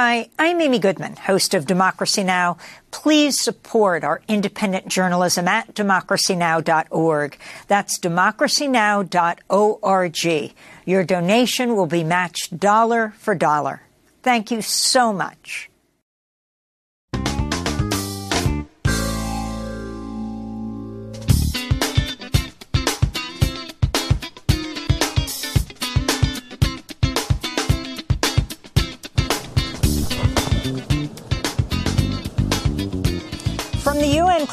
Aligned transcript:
Hi, 0.00 0.28
I'm 0.38 0.60
Amy 0.60 0.78
Goodman, 0.78 1.16
host 1.16 1.54
of 1.54 1.66
Democracy 1.66 2.22
Now! 2.22 2.58
Please 2.92 3.40
support 3.40 4.04
our 4.04 4.22
independent 4.28 4.86
journalism 4.86 5.48
at 5.48 5.74
democracynow.org. 5.74 7.36
That's 7.66 7.98
democracynow.org. 7.98 10.54
Your 10.86 11.02
donation 11.02 11.74
will 11.74 11.86
be 11.86 12.04
matched 12.04 12.60
dollar 12.60 13.12
for 13.18 13.34
dollar. 13.34 13.82
Thank 14.22 14.52
you 14.52 14.62
so 14.62 15.12
much. 15.12 15.68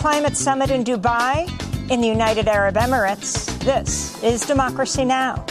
Climate 0.05 0.37
Summit 0.37 0.69
in 0.69 0.83
Dubai, 0.83 1.49
in 1.89 1.99
the 1.99 2.07
United 2.07 2.47
Arab 2.47 2.75
Emirates, 2.75 3.47
this 3.61 4.23
is 4.23 4.45
Democracy 4.45 5.03
Now! 5.03 5.43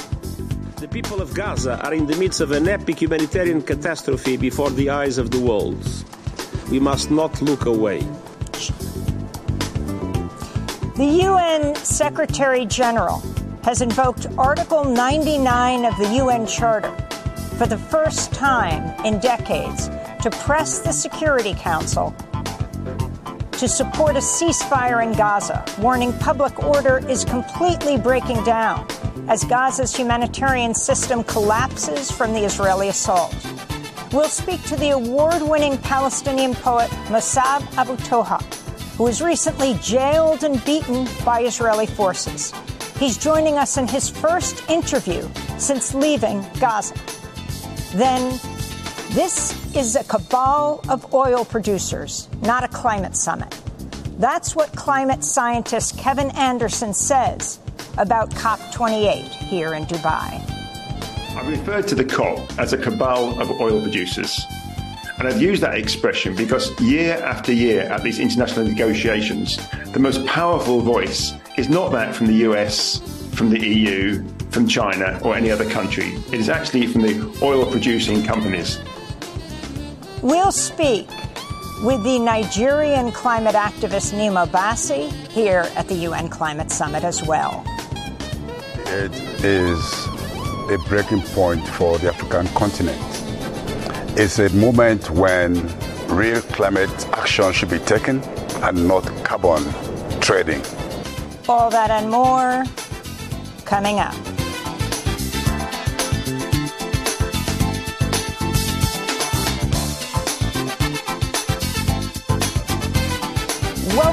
The 0.76 0.86
people 0.86 1.20
of 1.20 1.34
Gaza 1.34 1.84
are 1.84 1.92
in 1.92 2.06
the 2.06 2.14
midst 2.14 2.40
of 2.40 2.52
an 2.52 2.68
epic 2.68 3.02
humanitarian 3.02 3.62
catastrophe 3.62 4.36
before 4.36 4.70
the 4.70 4.90
eyes 4.90 5.18
of 5.18 5.32
the 5.32 5.40
world. 5.40 5.84
We 6.70 6.78
must 6.78 7.10
not 7.10 7.42
look 7.42 7.66
away. 7.66 8.06
The 10.94 11.10
UN 11.24 11.74
Secretary 11.74 12.64
General 12.64 13.20
has 13.64 13.80
invoked 13.80 14.28
Article 14.38 14.84
99 14.84 15.84
of 15.84 15.96
the 15.96 16.08
UN 16.22 16.46
Charter 16.46 16.94
for 17.58 17.66
the 17.66 17.78
first 17.78 18.32
time 18.32 18.84
in 19.04 19.18
decades 19.18 19.88
to 20.22 20.30
press 20.44 20.78
the 20.78 20.92
Security 20.92 21.54
Council 21.54 22.14
to 23.58 23.68
support 23.68 24.16
a 24.16 24.20
ceasefire 24.20 25.02
in 25.02 25.12
Gaza, 25.12 25.64
warning 25.78 26.12
public 26.14 26.64
order 26.64 26.98
is 27.08 27.24
completely 27.24 27.96
breaking 27.96 28.42
down 28.42 28.86
as 29.28 29.44
Gaza's 29.44 29.94
humanitarian 29.94 30.74
system 30.74 31.22
collapses 31.22 32.10
from 32.10 32.32
the 32.32 32.40
Israeli 32.44 32.88
assault. 32.88 33.32
We'll 34.12 34.28
speak 34.28 34.62
to 34.64 34.76
the 34.76 34.90
award 34.90 35.40
winning 35.42 35.78
Palestinian 35.78 36.54
poet 36.54 36.90
Mosab 37.06 37.62
Abu 37.76 37.96
Toha, 37.96 38.42
who 38.96 39.04
was 39.04 39.22
recently 39.22 39.74
jailed 39.80 40.42
and 40.42 40.62
beaten 40.64 41.08
by 41.24 41.42
Israeli 41.42 41.86
forces. 41.86 42.52
He's 42.98 43.16
joining 43.16 43.54
us 43.54 43.76
in 43.76 43.86
his 43.86 44.08
first 44.08 44.68
interview 44.68 45.28
since 45.58 45.94
leaving 45.94 46.44
Gaza. 46.58 46.94
Then 47.94 48.38
this 49.14 49.54
is 49.76 49.94
a 49.94 50.02
cabal 50.02 50.80
of 50.88 51.14
oil 51.14 51.44
producers, 51.44 52.28
not 52.42 52.64
a 52.64 52.68
climate 52.68 53.14
summit. 53.14 53.56
That's 54.18 54.56
what 54.56 54.72
climate 54.74 55.22
scientist 55.22 55.96
Kevin 55.96 56.32
Anderson 56.32 56.92
says 56.92 57.60
about 57.96 58.30
COP28 58.30 59.22
here 59.28 59.74
in 59.74 59.84
Dubai. 59.84 60.42
I 61.36 61.48
referred 61.48 61.86
to 61.88 61.94
the 61.94 62.04
COP 62.04 62.58
as 62.58 62.72
a 62.72 62.76
cabal 62.76 63.40
of 63.40 63.52
oil 63.60 63.80
producers. 63.80 64.44
And 65.18 65.28
I've 65.28 65.40
used 65.40 65.62
that 65.62 65.78
expression 65.78 66.34
because 66.34 66.76
year 66.80 67.14
after 67.22 67.52
year 67.52 67.82
at 67.82 68.02
these 68.02 68.18
international 68.18 68.66
negotiations, 68.66 69.60
the 69.92 70.00
most 70.00 70.26
powerful 70.26 70.80
voice 70.80 71.34
is 71.56 71.68
not 71.68 71.92
that 71.92 72.16
from 72.16 72.26
the 72.26 72.50
US, 72.50 72.98
from 73.32 73.48
the 73.50 73.64
EU, 73.64 74.24
from 74.50 74.66
China, 74.66 75.20
or 75.22 75.36
any 75.36 75.52
other 75.52 75.70
country. 75.70 76.16
It 76.32 76.40
is 76.40 76.48
actually 76.48 76.88
from 76.88 77.02
the 77.02 77.38
oil 77.42 77.64
producing 77.70 78.24
companies. 78.24 78.80
We'll 80.24 80.52
speak 80.52 81.06
with 81.82 82.02
the 82.02 82.18
Nigerian 82.18 83.12
climate 83.12 83.54
activist 83.54 84.14
Nnimmo 84.14 84.46
Bassey 84.46 85.12
here 85.28 85.68
at 85.76 85.86
the 85.86 85.96
UN 85.96 86.30
Climate 86.30 86.70
Summit 86.70 87.04
as 87.04 87.22
well. 87.22 87.62
It 88.86 89.14
is 89.44 90.06
a 90.70 90.78
breaking 90.88 91.20
point 91.34 91.68
for 91.68 91.98
the 91.98 92.08
African 92.08 92.46
continent. 92.54 92.98
It's 94.18 94.38
a 94.38 94.48
moment 94.54 95.10
when 95.10 95.52
real 96.08 96.40
climate 96.40 97.06
action 97.12 97.52
should 97.52 97.68
be 97.68 97.80
taken 97.80 98.22
and 98.62 98.88
not 98.88 99.04
carbon 99.24 99.62
trading. 100.22 100.62
All 101.50 101.68
that 101.68 101.90
and 101.90 102.10
more 102.10 102.64
coming 103.66 103.98
up. 103.98 104.33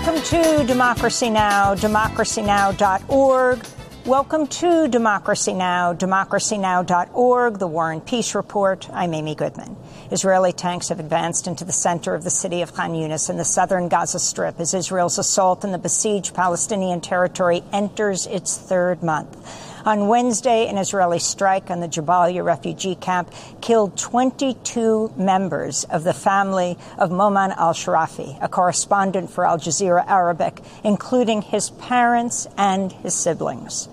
Welcome 0.03 0.23
to 0.23 0.63
Democracy 0.66 1.29
Now!, 1.29 1.75
democracynow.org. 1.75 3.67
Welcome 4.03 4.47
to 4.47 4.88
Democracy 4.88 5.53
Now!, 5.53 5.94
democracynow.org, 5.94 7.59
the 7.59 7.67
War 7.67 7.91
and 7.91 8.03
Peace 8.03 8.34
Report. 8.34 8.89
I'm 8.91 9.13
Amy 9.13 9.35
Goodman. 9.35 9.78
Israeli 10.09 10.53
tanks 10.53 10.89
have 10.89 11.00
advanced 11.00 11.45
into 11.45 11.66
the 11.66 11.72
center 11.72 12.16
of 12.16 12.23
the 12.23 12.31
city 12.31 12.63
of 12.63 12.73
Khan 12.73 12.94
Yunis 12.94 13.29
in 13.29 13.38
the 13.38 13.45
southern 13.45 13.89
Gaza 13.89 14.17
Strip 14.17 14.59
as 14.59 14.73
Israel's 14.73 15.19
assault 15.19 15.63
in 15.63 15.72
the 15.72 15.78
besieged 15.78 16.33
Palestinian 16.33 17.00
territory 17.00 17.62
enters 17.72 18.25
its 18.25 18.57
third 18.57 19.03
month. 19.03 19.38
On 19.84 20.08
Wednesday, 20.08 20.68
an 20.68 20.78
Israeli 20.78 21.18
strike 21.18 21.72
on 21.72 21.80
the 21.80 21.88
Jabalia 21.88 22.46
refugee 22.46 22.94
camp 22.94 23.34
killed 23.62 23.97
22 23.97 25.14
members 25.18 25.86
of 25.86 26.03
the 26.03 26.14
family 26.14 26.78
of 27.00 27.09
Momen 27.09 27.56
al 27.58 27.74
Sharafi, 27.74 28.38
a 28.44 28.47
correspondent 28.47 29.31
for 29.31 29.44
Al 29.44 29.58
Jazeera 29.58 30.06
Arabic, 30.06 30.62
including 30.84 31.42
his 31.42 31.72
parents 31.72 32.47
and 32.58 32.92
his 32.92 33.16
siblings. 33.16 33.90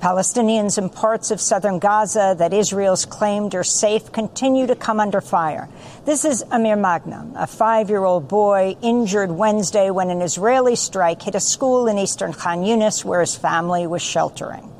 Palestinians 0.00 0.76
in 0.76 0.90
parts 0.90 1.30
of 1.30 1.40
southern 1.40 1.78
Gaza 1.78 2.34
that 2.38 2.52
Israel's 2.52 3.06
claimed 3.06 3.54
are 3.54 3.62
safe 3.62 4.10
continue 4.10 4.66
to 4.66 4.74
come 4.74 4.98
under 4.98 5.20
fire. 5.20 5.68
This 6.04 6.24
is 6.24 6.42
Amir 6.50 6.74
Magnum, 6.74 7.34
a 7.36 7.46
five 7.46 7.90
year 7.90 8.02
old 8.04 8.26
boy 8.26 8.76
injured 8.82 9.30
Wednesday 9.30 9.90
when 9.90 10.10
an 10.10 10.20
Israeli 10.20 10.74
strike 10.74 11.22
hit 11.22 11.36
a 11.36 11.40
school 11.40 11.86
in 11.86 11.96
eastern 11.96 12.32
Khan 12.32 12.64
Yunis 12.64 13.04
where 13.04 13.20
his 13.20 13.36
family 13.36 13.86
was 13.86 14.02
sheltering. 14.02 14.71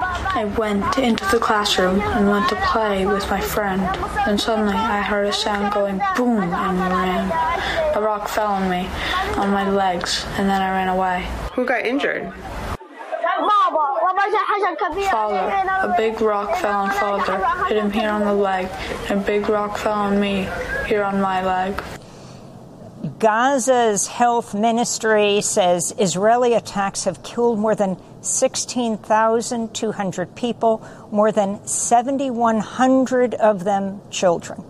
I 0.00 0.44
went 0.56 0.98
into 0.98 1.24
the 1.26 1.38
classroom 1.38 2.00
and 2.00 2.28
went 2.28 2.48
to 2.50 2.56
play 2.56 3.06
with 3.06 3.28
my 3.30 3.40
friend. 3.40 3.80
Then 4.26 4.38
suddenly 4.38 4.74
I 4.74 5.02
heard 5.02 5.26
a 5.26 5.32
sound 5.32 5.72
going 5.72 6.00
boom 6.16 6.42
and 6.42 6.78
we 6.78 6.84
ran. 6.84 7.96
A 7.96 8.00
rock 8.00 8.28
fell 8.28 8.52
on 8.52 8.70
me, 8.70 8.88
on 9.36 9.50
my 9.50 9.68
legs, 9.68 10.24
and 10.36 10.48
then 10.48 10.62
I 10.62 10.70
ran 10.70 10.88
away. 10.88 11.26
Who 11.54 11.64
got 11.64 11.84
injured? 11.84 12.32
Father, 15.10 15.88
a 15.88 15.94
big 15.96 16.20
rock 16.20 16.56
fell 16.58 16.80
on 16.80 16.90
father, 16.90 17.66
hit 17.66 17.76
him 17.76 17.90
here 17.90 18.10
on 18.10 18.24
the 18.24 18.32
leg, 18.32 18.68
and 19.08 19.20
a 19.20 19.24
big 19.24 19.48
rock 19.48 19.76
fell 19.78 19.94
on 19.94 20.20
me, 20.20 20.48
here 20.86 21.02
on 21.02 21.20
my 21.20 21.44
leg. 21.44 21.82
Gaza's 23.18 24.06
health 24.06 24.54
ministry 24.54 25.40
says 25.40 25.94
Israeli 25.98 26.54
attacks 26.54 27.04
have 27.04 27.22
killed 27.22 27.58
more 27.58 27.74
than 27.74 27.96
16,200 28.20 30.34
people, 30.34 30.86
more 31.10 31.32
than 31.32 31.66
7,100 31.66 33.34
of 33.34 33.64
them 33.64 34.02
children. 34.10 34.62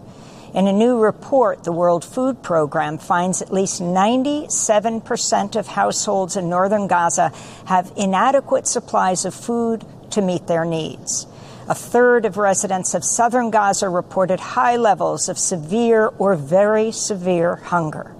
In 0.54 0.66
a 0.66 0.72
new 0.72 0.98
report, 0.98 1.64
the 1.64 1.72
World 1.72 2.02
Food 2.04 2.42
Program 2.42 2.98
finds 2.98 3.42
at 3.42 3.52
least 3.52 3.82
97% 3.82 5.56
of 5.56 5.66
households 5.66 6.36
in 6.36 6.48
northern 6.48 6.86
Gaza 6.86 7.32
have 7.66 7.92
inadequate 7.96 8.66
supplies 8.66 9.26
of 9.26 9.34
food 9.34 9.84
to 10.10 10.22
meet 10.22 10.46
their 10.46 10.64
needs. 10.64 11.26
A 11.68 11.74
third 11.74 12.24
of 12.24 12.38
residents 12.38 12.94
of 12.94 13.04
southern 13.04 13.50
Gaza 13.50 13.90
reported 13.90 14.40
high 14.40 14.76
levels 14.76 15.28
of 15.28 15.38
severe 15.38 16.06
or 16.18 16.34
very 16.34 16.92
severe 16.92 17.56
hunger. 17.56 18.14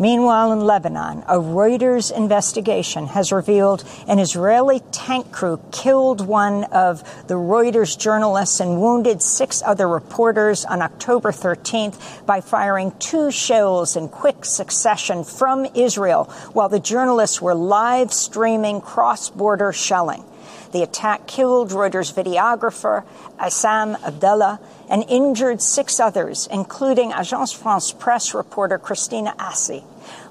Meanwhile, 0.00 0.52
in 0.52 0.60
Lebanon, 0.60 1.24
a 1.28 1.34
Reuters 1.34 2.10
investigation 2.10 3.08
has 3.08 3.32
revealed 3.32 3.84
an 4.08 4.18
Israeli 4.18 4.80
tank 4.92 5.30
crew 5.30 5.60
killed 5.72 6.26
one 6.26 6.64
of 6.72 7.02
the 7.26 7.34
Reuters 7.34 7.98
journalists 7.98 8.60
and 8.60 8.80
wounded 8.80 9.20
six 9.20 9.62
other 9.62 9.86
reporters 9.86 10.64
on 10.64 10.80
October 10.80 11.32
13th 11.32 12.24
by 12.24 12.40
firing 12.40 12.92
two 12.98 13.30
shells 13.30 13.94
in 13.94 14.08
quick 14.08 14.46
succession 14.46 15.22
from 15.22 15.66
Israel 15.74 16.24
while 16.54 16.70
the 16.70 16.80
journalists 16.80 17.42
were 17.42 17.54
live 17.54 18.10
streaming 18.10 18.80
cross 18.80 19.28
border 19.28 19.70
shelling. 19.70 20.24
The 20.72 20.82
attack 20.82 21.26
killed 21.26 21.72
Reuters 21.72 22.10
videographer 22.10 23.04
Issam 23.38 24.02
Abdallah 24.02 24.60
and 24.88 25.04
injured 25.08 25.60
six 25.60 26.00
others, 26.00 26.48
including 26.50 27.10
Agence 27.10 27.54
France 27.54 27.92
Presse 27.92 28.32
reporter 28.32 28.78
Christina 28.78 29.34
Assi. 29.38 29.84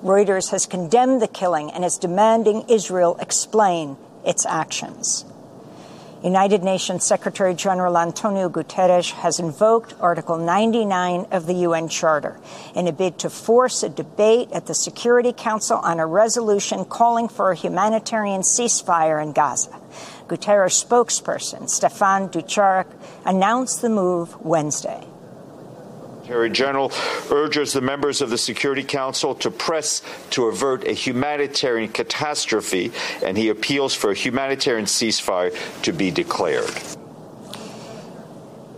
Reuters 0.04 0.52
has 0.52 0.66
condemned 0.66 1.22
the 1.22 1.28
killing 1.28 1.72
and 1.72 1.84
is 1.84 1.98
demanding 1.98 2.66
Israel 2.70 3.18
explain 3.20 3.98
its 4.26 4.46
actions. 4.46 5.26
United 6.24 6.64
Nations 6.64 7.06
Secretary 7.06 7.54
General 7.54 7.98
Antonio 7.98 8.50
Guterres 8.50 9.12
has 9.12 9.40
invoked 9.40 9.94
Article 10.02 10.38
99 10.38 11.28
of 11.32 11.46
the 11.46 11.54
UN 11.54 11.88
Charter 11.88 12.38
in 12.76 12.88
a 12.88 12.92
bid 12.92 13.18
to 13.20 13.30
force 13.30 13.84
a 13.84 13.90
debate 13.90 14.52
at 14.52 14.66
the 14.66 14.76
Security 14.76 15.32
Council 15.32 15.78
on 15.78 15.98
a 15.98 16.06
resolution 16.06 16.84
calling 16.84 17.30
for 17.30 17.52
a 17.52 17.56
humanitarian 17.56 18.42
ceasefire 18.42 19.24
in 19.24 19.32
Gaza. 19.32 19.80
Guterres 20.28 20.86
spokesperson 20.86 21.64
Stéphane 21.64 22.30
Dujarric 22.30 22.88
announced 23.26 23.82
the 23.82 23.90
move 23.90 24.40
Wednesday. 24.44 25.09
Secretary 26.30 26.52
General 26.52 26.92
urges 27.32 27.74
the 27.74 27.82
members 27.82 28.22
of 28.22 28.30
the 28.30 28.38
Security 28.38 28.84
Council 28.84 29.34
to 29.34 29.50
press 29.50 30.04
to 30.30 30.46
avert 30.46 30.88
a 30.88 30.92
humanitarian 30.92 31.92
catastrophe, 31.92 32.92
and 33.26 33.36
he 33.36 33.50
appeals 33.50 33.96
for 33.96 34.12
a 34.12 34.14
humanitarian 34.14 34.86
ceasefire 34.86 35.52
to 35.82 35.92
be 35.92 36.12
declared. 36.12 36.70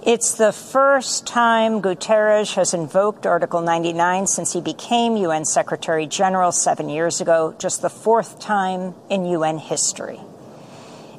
It's 0.06 0.36
the 0.36 0.53
first 0.53 1.27
time 1.27 1.81
Guterres 1.81 2.56
has 2.56 2.74
invoked 2.74 3.25
Article 3.27 3.59
99 3.59 4.27
since 4.27 4.53
he 4.53 4.62
became 4.62 5.18
UN 5.18 5.44
Secretary 5.44 6.07
General 6.07 6.53
seven 6.53 6.88
years 6.88 7.19
ago, 7.19 7.53
just 7.59 7.81
the 7.81 7.89
fourth 7.89 8.39
time 8.39 8.95
in 9.09 9.25
UN 9.25 9.57
history. 9.57 10.21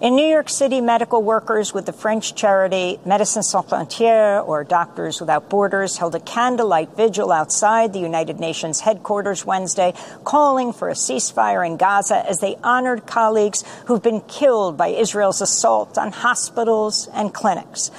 In 0.03 0.17
New 0.17 0.27
York 0.27 0.49
City, 0.49 0.81
medical 0.81 1.23
workers 1.23 1.73
with 1.73 1.87
the 1.87 1.93
French 1.93 2.35
charity 2.35 2.99
Médecins 3.07 3.45
Sans 3.45 3.65
Frontières, 3.65 4.45
or 4.45 4.65
Doctors 4.65 5.21
Without 5.21 5.49
Borders, 5.49 5.97
held 5.99 6.17
a 6.17 6.19
candlelight 6.19 6.97
vigil 6.97 7.31
outside 7.31 7.93
the 7.93 8.01
United 8.01 8.41
Nations 8.41 8.81
headquarters 8.81 9.47
Wednesday, 9.47 9.95
calling 10.25 10.73
for 10.73 10.89
a 10.89 10.95
ceasefire 10.95 11.65
in 11.65 11.77
Gaza 11.77 12.29
as 12.29 12.41
they 12.41 12.57
honored 12.65 13.07
colleagues 13.07 13.63
who've 13.87 14.03
been 14.03 14.23
killed 14.23 14.77
by 14.77 14.89
Israel's 14.89 15.41
assault 15.41 15.97
on 15.97 16.11
hospitals 16.11 17.09
and 17.15 17.33
clinics. 17.33 17.93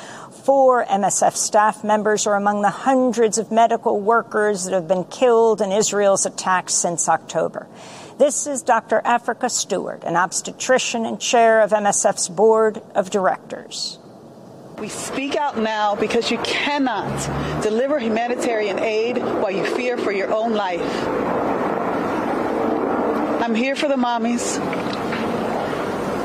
Four 0.43 0.83
MSF 0.83 1.37
staff 1.37 1.85
members 1.85 2.27
are 2.27 2.35
among 2.35 2.63
the 2.63 2.69
hundreds 2.69 3.37
of 3.37 3.49
medical 3.49 3.97
workers 3.97 4.65
that 4.65 4.73
have 4.73 4.89
been 4.89 5.05
killed 5.05 5.61
in 5.61 5.71
Israel's 5.71 6.25
attacks 6.25 6.73
since 6.73 7.07
October. 7.07 7.65
This 8.17 8.45
is 8.45 8.61
Dr. 8.61 9.01
Africa 9.03 9.49
Stewart, 9.49 10.03
an 10.03 10.15
obstetrician 10.15 11.03
and 11.03 11.19
chair 11.19 11.61
of 11.61 11.71
MSF's 11.71 12.29
board 12.29 12.79
of 12.93 13.09
directors. 13.09 13.97
We 14.77 14.87
speak 14.87 15.35
out 15.35 15.57
now 15.57 15.95
because 15.95 16.29
you 16.29 16.37
cannot 16.39 17.63
deliver 17.63 17.97
humanitarian 17.97 18.77
aid 18.77 19.17
while 19.17 19.49
you 19.49 19.65
fear 19.65 19.97
for 19.97 20.11
your 20.11 20.31
own 20.31 20.53
life. 20.53 21.07
I'm 23.41 23.55
here 23.55 23.75
for 23.75 23.87
the 23.87 23.95
mommies. 23.95 24.59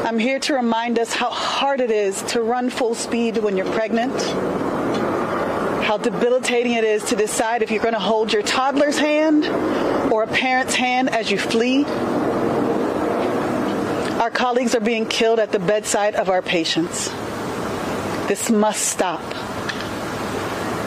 I'm 0.05 0.19
here 0.19 0.41
to 0.41 0.55
remind 0.55 0.99
us 0.99 1.15
how 1.15 1.31
hard 1.31 1.81
it 1.81 1.91
is 1.91 2.21
to 2.35 2.43
run 2.43 2.69
full 2.69 2.95
speed 2.95 3.39
when 3.39 3.57
you're 3.57 3.73
pregnant 3.73 4.13
how 5.89 5.97
debilitating 5.97 6.73
it 6.73 6.85
is 6.85 7.03
to 7.03 7.17
decide 7.17 7.63
if 7.63 7.71
you're 7.71 7.83
going 7.83 7.95
to 7.95 7.99
hold 7.99 8.31
your 8.31 8.43
toddler's 8.43 8.99
hand 8.99 9.47
or 10.13 10.23
a 10.23 10.27
parent's 10.27 10.75
hand 10.75 11.09
as 11.09 11.31
you 11.31 11.39
flee. 11.39 11.83
Our 14.21 14.29
colleagues 14.31 14.75
are 14.75 14.81
being 14.81 15.07
killed 15.07 15.39
at 15.39 15.51
the 15.51 15.59
bedside 15.59 16.15
of 16.15 16.29
our 16.29 16.43
patients. 16.43 17.09
This 18.29 18.51
must 18.51 18.85
stop. 18.85 19.23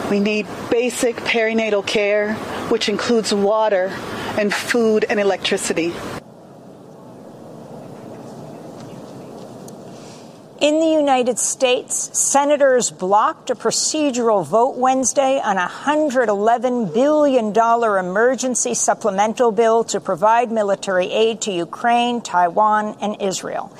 We 0.08 0.20
need 0.20 0.46
basic 0.70 1.16
perinatal 1.16 1.84
care, 1.84 2.34
which 2.68 2.88
includes 2.88 3.34
water 3.34 3.86
and 4.38 4.54
food 4.54 5.04
and 5.10 5.18
electricity. 5.18 5.92
In 10.62 10.78
the 10.78 10.86
United 10.86 11.40
States, 11.40 12.16
senators 12.16 12.92
blocked 12.92 13.50
a 13.50 13.56
procedural 13.56 14.46
vote 14.46 14.76
Wednesday 14.76 15.40
on 15.40 15.58
a 15.58 15.66
$111 15.66 16.94
billion 16.94 17.52
emergency 17.52 18.74
supplemental 18.74 19.50
bill 19.50 19.82
to 19.82 19.98
provide 19.98 20.52
military 20.52 21.10
aid 21.10 21.40
to 21.40 21.52
Ukraine, 21.52 22.20
Taiwan, 22.20 22.96
and 23.00 23.20
Israel. 23.20 23.76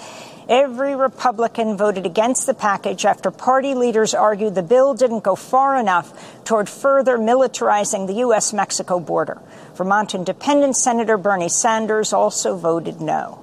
Every 0.49 0.96
Republican 0.96 1.76
voted 1.76 2.05
against 2.05 2.46
the 2.46 2.55
package 2.55 3.05
after 3.05 3.31
party 3.31 3.75
leaders 3.75 4.12
argued 4.12 4.56
the 4.56 4.62
bill 4.64 4.93
didn't 4.93 5.23
go 5.23 5.37
far 5.37 5.79
enough 5.79 6.12
toward 6.44 6.69
further 6.69 7.17
militarizing 7.17 8.08
the 8.08 8.14
U.S. 8.26 8.52
Mexico 8.52 8.99
border. 8.99 9.40
Vermont 9.76 10.17
Independent 10.17 10.75
Senator 10.75 11.17
Bernie 11.17 11.49
Sanders 11.49 12.12
also 12.12 12.56
voted 12.56 13.00
no. 13.00 13.42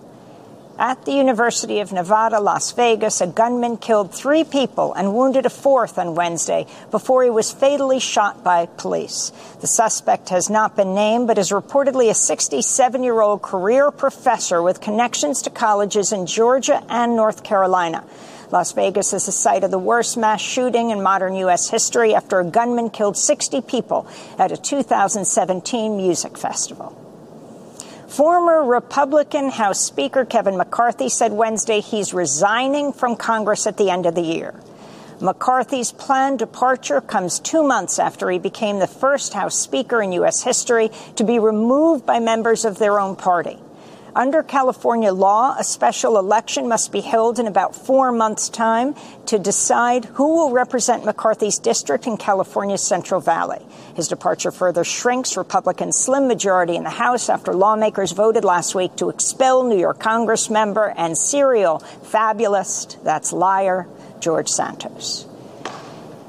At 0.80 1.04
the 1.04 1.12
University 1.12 1.82
of 1.82 1.92
Nevada, 1.92 2.40
Las 2.40 2.72
Vegas, 2.72 3.20
a 3.20 3.28
gunman 3.28 3.76
killed 3.76 4.16
three 4.16 4.46
people 4.46 4.94
and 4.94 5.14
wounded 5.14 5.46
a 5.46 5.50
fourth 5.50 6.00
on 6.00 6.16
Wednesday 6.16 6.68
before 6.90 7.22
he 7.22 7.30
was 7.30 7.52
fatally 7.52 8.00
shot 8.00 8.46
by 8.46 8.66
police. 8.66 9.34
The 9.60 9.68
suspect 9.68 10.30
has 10.30 10.50
not 10.50 10.78
been 10.78 10.96
named, 10.96 11.28
but 11.28 11.38
is 11.38 11.50
reportedly 11.50 12.10
a 12.10 12.14
67 12.14 13.04
year 13.04 13.20
old 13.20 13.42
career 13.42 13.92
professor 13.92 14.62
with 14.62 14.80
connections 14.80 15.42
to 15.42 15.50
colleges 15.50 16.14
in 16.14 16.26
Georgia 16.26 16.82
and 16.88 17.14
North 17.14 17.44
Carolina. 17.44 18.06
Las 18.50 18.72
Vegas 18.72 19.12
is 19.12 19.26
the 19.26 19.34
site 19.34 19.66
of 19.66 19.72
the 19.72 19.78
worst 19.78 20.16
mass 20.16 20.40
shooting 20.40 20.92
in 20.92 21.04
modern 21.04 21.36
U.S. 21.36 21.70
history 21.70 22.16
after 22.16 22.40
a 22.40 22.46
gunman 22.46 22.90
killed 22.90 23.18
60 23.18 23.60
people 23.64 24.08
at 24.38 24.54
a 24.54 24.58
2017 24.58 25.98
music 25.98 26.38
festival. 26.38 27.09
Former 28.10 28.64
Republican 28.64 29.52
House 29.52 29.80
Speaker 29.80 30.26
Kevin 30.26 30.58
McCarthy 30.58 31.10
said 31.10 31.32
Wednesday 31.32 31.80
he's 31.80 32.12
resigning 32.12 32.92
from 32.92 33.16
Congress 33.16 33.68
at 33.68 33.78
the 33.78 33.92
end 33.92 34.08
of 34.08 34.16
the 34.16 34.24
year. 34.24 34.60
McCarthy's 35.22 35.92
planned 35.92 36.40
departure 36.40 37.02
comes 37.02 37.40
two 37.40 37.62
months 37.62 38.00
after 38.00 38.32
he 38.32 38.40
became 38.40 38.80
the 38.80 38.88
first 38.88 39.36
House 39.36 39.56
Speaker 39.56 40.02
in 40.02 40.12
U.S. 40.14 40.42
history 40.42 40.90
to 41.18 41.24
be 41.24 41.38
removed 41.38 42.08
by 42.08 42.20
members 42.20 42.66
of 42.66 42.80
their 42.80 43.00
own 43.00 43.16
party. 43.16 43.60
Under 44.16 44.42
California 44.42 45.14
law, 45.14 45.56
a 45.58 45.64
special 45.64 46.18
election 46.18 46.68
must 46.68 46.92
be 46.92 47.02
held 47.02 47.40
in 47.40 47.46
about 47.46 47.76
four 47.76 48.12
months' 48.12 48.50
time 48.50 48.96
to 49.28 49.38
decide 49.38 50.06
who 50.06 50.36
will 50.36 50.52
represent 50.52 51.06
McCarthy's 51.06 51.60
district 51.60 52.08
in 52.08 52.18
California's 52.18 52.82
Central 52.82 53.22
Valley. 53.22 53.64
His 53.96 54.08
departure 54.08 54.52
further 54.52 54.84
shrinks 54.84 55.38
Republicans' 55.38 55.98
slim 55.98 56.28
majority 56.28 56.76
in 56.76 56.84
the 56.84 56.90
House 56.90 57.30
after 57.30 57.54
lawmakers 57.54 58.12
voted 58.12 58.44
last 58.44 58.74
week 58.74 58.96
to 58.96 59.10
expel 59.10 59.64
New 59.64 59.80
York 59.80 60.00
Congress 60.00 60.50
member 60.50 60.92
and 60.98 61.16
serial 61.16 61.80
fabulist, 61.80 62.98
that's 63.04 63.32
liar, 63.32 63.88
George 64.20 64.50
Santos. 64.50 65.29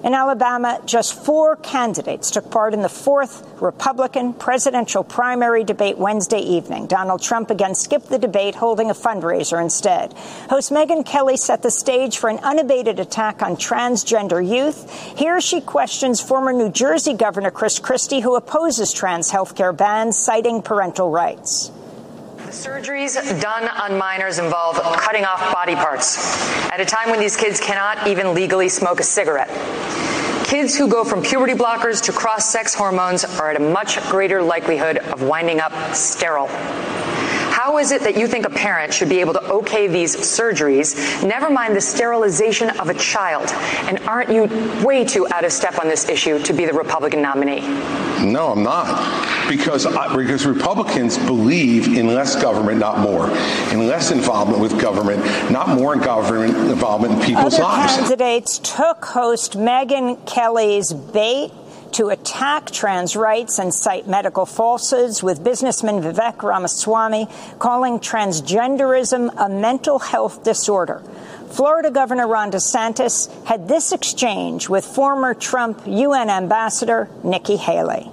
In 0.03 0.15
Alabama, 0.15 0.81
just 0.87 1.13
four 1.13 1.57
candidates 1.57 2.31
took 2.31 2.51
part 2.51 2.73
in 2.73 2.81
the 2.81 2.89
fourth 2.89 3.47
Republican 3.61 4.33
presidential 4.33 5.05
primary 5.05 5.63
debate 5.63 5.99
Wednesday 5.99 6.41
evening. 6.41 6.87
Donald 6.87 7.21
Trump 7.21 7.51
again 7.51 7.75
skipped 7.75 8.09
the 8.09 8.19
debate, 8.19 8.55
holding 8.55 8.89
a 8.89 8.95
fundraiser 8.95 9.61
instead. 9.63 10.15
Host 10.49 10.73
Megyn 10.73 11.05
Kelly 11.05 11.37
set 11.37 11.63
the 11.63 11.71
stage 11.71 12.17
for 12.17 12.31
an 12.31 12.39
unabated 12.39 12.99
attack 12.99 13.43
on 13.43 13.57
transgender 13.57 14.41
youth. 14.41 14.91
Here 15.19 15.39
she 15.41 15.61
questions 15.61 16.19
former 16.19 16.55
New 16.55 16.71
Jersey 16.71 17.13
Governor 17.13 17.51
Chris 17.51 17.79
Christie, 17.79 18.21
who 18.21 18.37
opposes 18.37 18.95
trans 18.95 19.31
health 19.31 19.55
care 19.55 19.75
bans, 19.75 20.17
citing 20.17 20.63
parental 20.63 21.11
rights. 21.11 21.71
Surgeries 22.51 23.15
done 23.41 23.69
on 23.69 23.97
minors 23.97 24.41
involve 24.41 24.75
cutting 24.97 25.25
off 25.25 25.53
body 25.53 25.77
parts 25.77 26.37
at 26.73 26.81
a 26.81 26.85
time 26.85 27.09
when 27.09 27.21
these 27.21 27.37
kids 27.37 27.61
cannot 27.61 28.09
even 28.09 28.35
legally 28.35 28.69
smoke 28.69 28.99
a 28.99 29.05
cigarette. 29.05 29.49
Kids 30.47 30.77
who 30.77 30.89
go 30.89 31.05
from 31.05 31.23
puberty 31.23 31.53
blockers 31.53 32.03
to 32.03 32.13
cross 32.13 32.51
sex 32.51 32.75
hormones 32.75 33.25
are 33.25 33.53
at 33.53 33.57
a 33.57 33.61
much 33.61 34.01
greater 34.11 34.43
likelihood 34.43 34.99
of 34.99 35.23
winding 35.23 35.61
up 35.61 35.95
sterile. 35.95 36.49
How 36.49 37.79
is 37.79 37.93
it 37.93 38.01
that 38.03 38.17
you 38.17 38.27
think 38.27 38.47
a 38.47 38.51
parent 38.51 38.93
should 38.93 39.09
be 39.09 39.21
able 39.21 39.35
to 39.35 39.45
okay 39.45 39.87
these 39.87 40.17
surgeries, 40.17 41.25
never 41.25 41.51
mind 41.51 41.77
the 41.77 41.81
sterilization 41.81 42.71
of 42.81 42.89
a 42.89 42.95
child? 42.95 43.49
And 43.87 44.01
aren't 44.09 44.31
you 44.31 44.49
way 44.85 45.05
too 45.05 45.29
out 45.31 45.45
of 45.45 45.53
step 45.53 45.79
on 45.79 45.87
this 45.87 46.09
issue 46.09 46.43
to 46.43 46.53
be 46.53 46.67
the 46.67 46.73
Republican 46.73 47.23
nominee? 47.23 47.61
No, 48.25 48.53
I'm 48.53 48.65
not. 48.65 49.20
Because 49.51 49.85
I, 49.85 50.15
because 50.15 50.47
Republicans 50.47 51.19
believe 51.19 51.99
in 51.99 52.15
less 52.15 52.41
government, 52.41 52.79
not 52.79 53.01
more. 53.01 53.29
In 53.73 53.89
less 53.89 54.13
involvement 54.13 54.61
with 54.61 54.81
government, 54.81 55.25
not 55.51 55.69
more 55.71 55.93
in 55.93 55.99
government 55.99 56.57
involvement 56.71 57.15
in 57.15 57.21
people's 57.27 57.55
Other 57.55 57.65
lives. 57.65 57.97
candidates 57.97 58.59
took 58.61 59.05
host 59.05 59.55
Megyn 59.55 60.25
Kelly's 60.25 60.93
bait 60.93 61.51
to 61.95 62.11
attack 62.11 62.71
trans 62.71 63.17
rights 63.17 63.59
and 63.59 63.75
cite 63.75 64.07
medical 64.07 64.47
falsehoods, 64.47 65.21
with 65.21 65.43
businessman 65.43 66.01
Vivek 66.01 66.45
Ramaswamy 66.45 67.27
calling 67.59 67.99
transgenderism 67.99 69.35
a 69.37 69.49
mental 69.49 69.99
health 69.99 70.45
disorder. 70.45 71.03
Florida 71.51 71.91
Governor 71.91 72.29
Ron 72.29 72.53
DeSantis 72.53 73.29
had 73.47 73.67
this 73.67 73.91
exchange 73.91 74.69
with 74.69 74.85
former 74.85 75.35
Trump 75.35 75.83
UN 75.87 76.31
Ambassador 76.31 77.09
Nikki 77.25 77.57
Haley. 77.57 78.09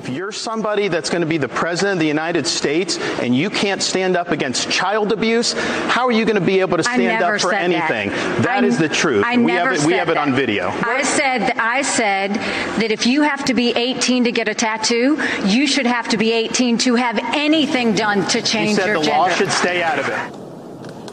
If 0.00 0.08
you're 0.08 0.32
somebody 0.32 0.88
that's 0.88 1.10
going 1.10 1.20
to 1.20 1.26
be 1.26 1.36
the 1.36 1.46
president 1.46 1.96
of 1.96 1.98
the 1.98 2.06
United 2.06 2.46
States 2.46 2.96
and 3.20 3.36
you 3.36 3.50
can't 3.50 3.82
stand 3.82 4.16
up 4.16 4.28
against 4.30 4.70
child 4.70 5.12
abuse, 5.12 5.52
how 5.92 6.06
are 6.06 6.10
you 6.10 6.24
going 6.24 6.40
to 6.40 6.40
be 6.40 6.60
able 6.60 6.78
to 6.78 6.82
stand 6.82 7.22
up 7.22 7.38
for 7.38 7.52
anything? 7.52 8.08
that, 8.08 8.42
that 8.42 8.64
is 8.64 8.78
the 8.78 8.88
truth. 8.88 9.22
I 9.26 9.36
we 9.36 9.52
have 9.52 9.70
it, 9.70 9.80
said 9.80 9.86
we 9.86 9.92
have 9.92 10.08
it 10.08 10.14
that. 10.14 10.26
on 10.26 10.34
video. 10.34 10.70
I 10.70 11.02
said 11.02 11.50
I 11.58 11.82
said 11.82 12.32
that 12.80 12.90
if 12.90 13.04
you 13.06 13.20
have 13.20 13.44
to 13.44 13.52
be 13.52 13.72
18 13.76 14.24
to 14.24 14.32
get 14.32 14.48
a 14.48 14.54
tattoo, 14.54 15.22
you 15.44 15.66
should 15.66 15.86
have 15.86 16.08
to 16.08 16.16
be 16.16 16.32
18 16.32 16.78
to 16.78 16.94
have 16.94 17.18
anything 17.34 17.94
done 17.94 18.26
to 18.28 18.40
change 18.40 18.70
You 18.70 18.76
said 18.76 18.86
your 18.86 18.98
the 19.00 19.04
gender. 19.04 19.18
law 19.18 19.28
should 19.28 19.52
stay 19.52 19.82
out 19.82 19.98
of 19.98 20.08
it. 20.08 20.39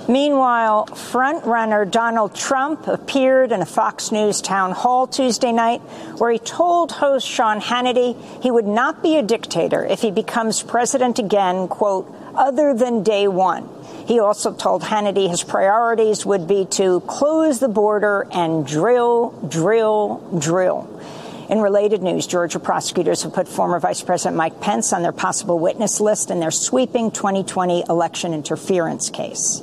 Meanwhile, 0.10 0.86
frontrunner 0.94 1.90
Donald 1.90 2.34
Trump 2.34 2.88
appeared 2.88 3.52
in 3.52 3.62
a 3.62 3.66
Fox 3.66 4.10
News 4.10 4.40
town 4.40 4.72
hall 4.72 5.06
Tuesday 5.06 5.52
night 5.52 5.82
where 6.18 6.32
he 6.32 6.40
told 6.40 6.94
host 6.94 7.28
Sean 7.28 7.60
Hannity 7.60 8.16
he 8.42 8.50
would 8.50 8.66
not 8.66 9.04
be 9.04 9.18
a 9.18 9.22
dictator 9.22 9.86
if 9.86 10.02
he 10.02 10.12
becomes 10.12 10.64
president 10.64 11.20
again, 11.20 11.68
quote, 11.68 12.14
other 12.36 12.74
than 12.74 13.04
day 13.04 13.28
one. 13.28 13.68
He 14.08 14.22
also 14.22 14.54
told 14.54 14.82
Hannity 14.84 15.30
his 15.30 15.44
priorities 15.44 16.26
would 16.26 16.48
be 16.48 16.64
to 16.72 17.02
close 17.02 17.60
the 17.60 17.68
border 17.68 18.26
and 18.32 18.66
drill, 18.66 19.32
drill, 19.50 20.26
drill. 20.40 21.02
In 21.50 21.60
related 21.60 22.02
news, 22.02 22.28
Georgia 22.28 22.60
prosecutors 22.60 23.24
have 23.24 23.34
put 23.34 23.50
former 23.50 23.78
Vice 23.80 24.02
President 24.02 24.38
Mike 24.38 24.62
Pence 24.62 24.94
on 24.94 25.02
their 25.02 25.12
possible 25.12 25.60
witness 25.60 26.00
list 26.00 26.32
in 26.32 26.40
their 26.40 26.52
sweeping 26.52 27.12
2020 27.12 27.84
election 27.90 28.34
interference 28.34 29.10
case. 29.10 29.62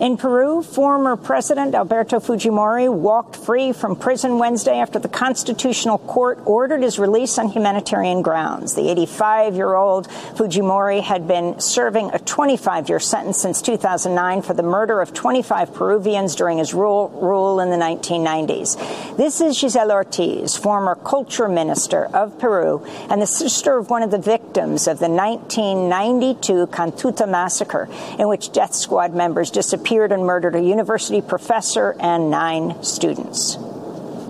In 0.00 0.16
Peru, 0.16 0.60
former 0.60 1.14
President 1.14 1.72
Alberto 1.72 2.18
Fujimori 2.18 2.92
walked 2.92 3.36
free 3.36 3.72
from 3.72 3.94
prison 3.94 4.40
Wednesday 4.40 4.80
after 4.80 4.98
the 4.98 5.08
Constitutional 5.08 5.98
Court 5.98 6.40
ordered 6.44 6.82
his 6.82 6.98
release 6.98 7.38
on 7.38 7.48
humanitarian 7.48 8.20
grounds. 8.20 8.74
The 8.74 8.90
85 8.90 9.54
year 9.54 9.76
old 9.76 10.08
Fujimori 10.08 11.00
had 11.00 11.28
been 11.28 11.60
serving 11.60 12.10
a 12.12 12.18
25 12.18 12.88
year 12.88 12.98
sentence 12.98 13.38
since 13.38 13.62
2009 13.62 14.42
for 14.42 14.52
the 14.52 14.64
murder 14.64 15.00
of 15.00 15.14
25 15.14 15.72
Peruvians 15.72 16.34
during 16.34 16.58
his 16.58 16.74
rule, 16.74 17.10
rule 17.10 17.60
in 17.60 17.70
the 17.70 17.76
1990s. 17.76 19.16
This 19.16 19.40
is 19.40 19.56
Giselle 19.56 19.92
Ortiz, 19.92 20.56
former 20.56 20.96
culture 20.96 21.48
minister 21.48 22.06
of 22.06 22.36
Peru 22.40 22.84
and 23.08 23.22
the 23.22 23.28
sister 23.28 23.78
of 23.78 23.90
one 23.90 24.02
of 24.02 24.10
the 24.10 24.18
victims 24.18 24.88
of 24.88 24.98
the 24.98 25.08
1992 25.08 26.66
Cantuta 26.66 27.28
massacre, 27.28 27.88
in 28.18 28.26
which 28.26 28.50
death 28.50 28.74
squad 28.74 29.14
members 29.14 29.52
disappeared 29.52 29.83
and 30.12 30.24
murdered 30.24 30.54
a 30.54 30.60
university 30.60 31.20
professor 31.20 31.94
and 32.00 32.30
nine 32.30 32.82
students. 32.82 33.56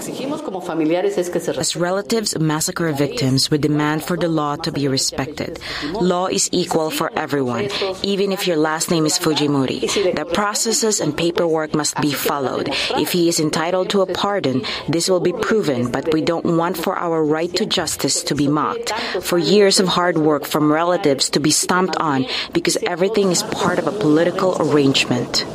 As 0.06 1.76
relatives 1.76 2.34
of 2.34 2.42
massacre 2.42 2.92
victims, 2.92 3.50
we 3.50 3.58
demand 3.58 4.02
for 4.04 4.16
the 4.16 4.28
law 4.28 4.56
to 4.56 4.70
be 4.70 4.86
respected. 4.88 5.58
Law 5.94 6.26
is 6.26 6.48
equal 6.52 6.90
for 6.90 7.10
everyone, 7.16 7.68
even 8.02 8.32
if 8.32 8.46
your 8.46 8.56
last 8.56 8.90
name 8.90 9.06
is 9.06 9.18
Fujimori. 9.18 9.80
The 10.14 10.24
processes 10.26 11.00
and 11.00 11.16
paperwork 11.16 11.74
must 11.74 12.00
be 12.00 12.12
followed. 12.12 12.68
If 12.96 13.12
he 13.12 13.28
is 13.28 13.40
entitled 13.40 13.90
to 13.90 14.02
a 14.02 14.06
pardon, 14.06 14.62
this 14.88 15.08
will 15.08 15.20
be 15.20 15.32
proven, 15.32 15.90
but 15.90 16.12
we 16.12 16.20
don't 16.20 16.44
want 16.44 16.76
for 16.76 16.96
our 16.96 17.24
right 17.24 17.52
to 17.56 17.64
justice 17.64 18.22
to 18.24 18.34
be 18.34 18.48
mocked, 18.48 18.92
for 19.22 19.38
years 19.38 19.80
of 19.80 19.88
hard 19.88 20.18
work 20.18 20.44
from 20.44 20.70
relatives 20.70 21.30
to 21.30 21.40
be 21.40 21.50
stomped 21.50 21.96
on 21.96 22.26
because 22.52 22.76
everything 22.84 23.30
is 23.30 23.42
part 23.44 23.78
of 23.78 23.86
a 23.86 23.92
political 23.92 24.56
arrangement. 24.60 25.46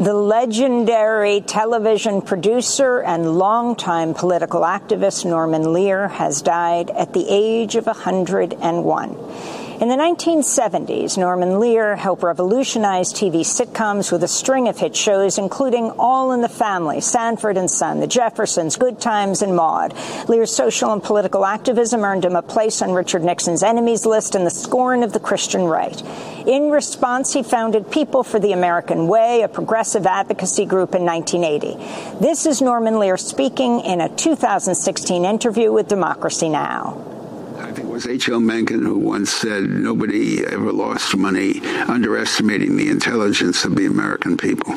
The 0.00 0.14
legendary 0.14 1.42
television 1.42 2.22
producer 2.22 3.00
and 3.02 3.36
longtime 3.36 4.14
political 4.14 4.62
activist 4.62 5.26
Norman 5.26 5.74
Lear 5.74 6.08
has 6.08 6.40
died 6.40 6.88
at 6.88 7.12
the 7.12 7.26
age 7.28 7.76
of 7.76 7.84
101. 7.84 9.59
In 9.80 9.88
the 9.88 9.96
1970s, 9.96 11.16
Norman 11.16 11.58
Lear 11.58 11.96
helped 11.96 12.22
revolutionize 12.22 13.14
TV 13.14 13.40
sitcoms 13.40 14.12
with 14.12 14.22
a 14.22 14.28
string 14.28 14.68
of 14.68 14.76
hit 14.76 14.94
shows, 14.94 15.38
including 15.38 15.90
All 15.92 16.32
in 16.32 16.42
the 16.42 16.50
Family, 16.50 17.00
Sanford 17.00 17.56
and 17.56 17.70
Son, 17.70 17.98
The 17.98 18.06
Jeffersons, 18.06 18.76
Good 18.76 19.00
Times, 19.00 19.40
and 19.40 19.56
Maude. 19.56 19.94
Lear's 20.28 20.54
social 20.54 20.92
and 20.92 21.02
political 21.02 21.46
activism 21.46 22.04
earned 22.04 22.26
him 22.26 22.36
a 22.36 22.42
place 22.42 22.82
on 22.82 22.92
Richard 22.92 23.24
Nixon's 23.24 23.62
enemies 23.62 24.04
list 24.04 24.34
and 24.34 24.44
the 24.44 24.50
scorn 24.50 25.02
of 25.02 25.14
the 25.14 25.18
Christian 25.18 25.64
right. 25.64 25.98
In 26.46 26.70
response, 26.70 27.32
he 27.32 27.42
founded 27.42 27.90
People 27.90 28.22
for 28.22 28.38
the 28.38 28.52
American 28.52 29.08
Way, 29.08 29.40
a 29.40 29.48
progressive 29.48 30.04
advocacy 30.04 30.66
group 30.66 30.94
in 30.94 31.06
1980. 31.06 32.18
This 32.22 32.44
is 32.44 32.60
Norman 32.60 32.98
Lear 32.98 33.16
speaking 33.16 33.80
in 33.80 34.02
a 34.02 34.14
2016 34.14 35.24
interview 35.24 35.72
with 35.72 35.88
Democracy 35.88 36.50
Now! 36.50 37.19
I 37.60 37.72
think 37.72 37.78
it 37.80 37.86
was 37.86 38.06
H.L. 38.06 38.40
Mencken 38.40 38.84
who 38.84 38.98
once 38.98 39.30
said 39.30 39.68
nobody 39.68 40.44
ever 40.46 40.72
lost 40.72 41.16
money 41.16 41.60
underestimating 41.88 42.76
the 42.76 42.88
intelligence 42.88 43.64
of 43.64 43.76
the 43.76 43.86
American 43.86 44.36
people. 44.36 44.74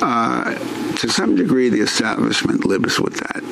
Uh, 0.00 0.54
to 0.96 1.08
some 1.08 1.34
degree, 1.34 1.68
the 1.68 1.80
establishment 1.80 2.64
lives 2.64 3.00
with 3.00 3.14
that 3.14 3.42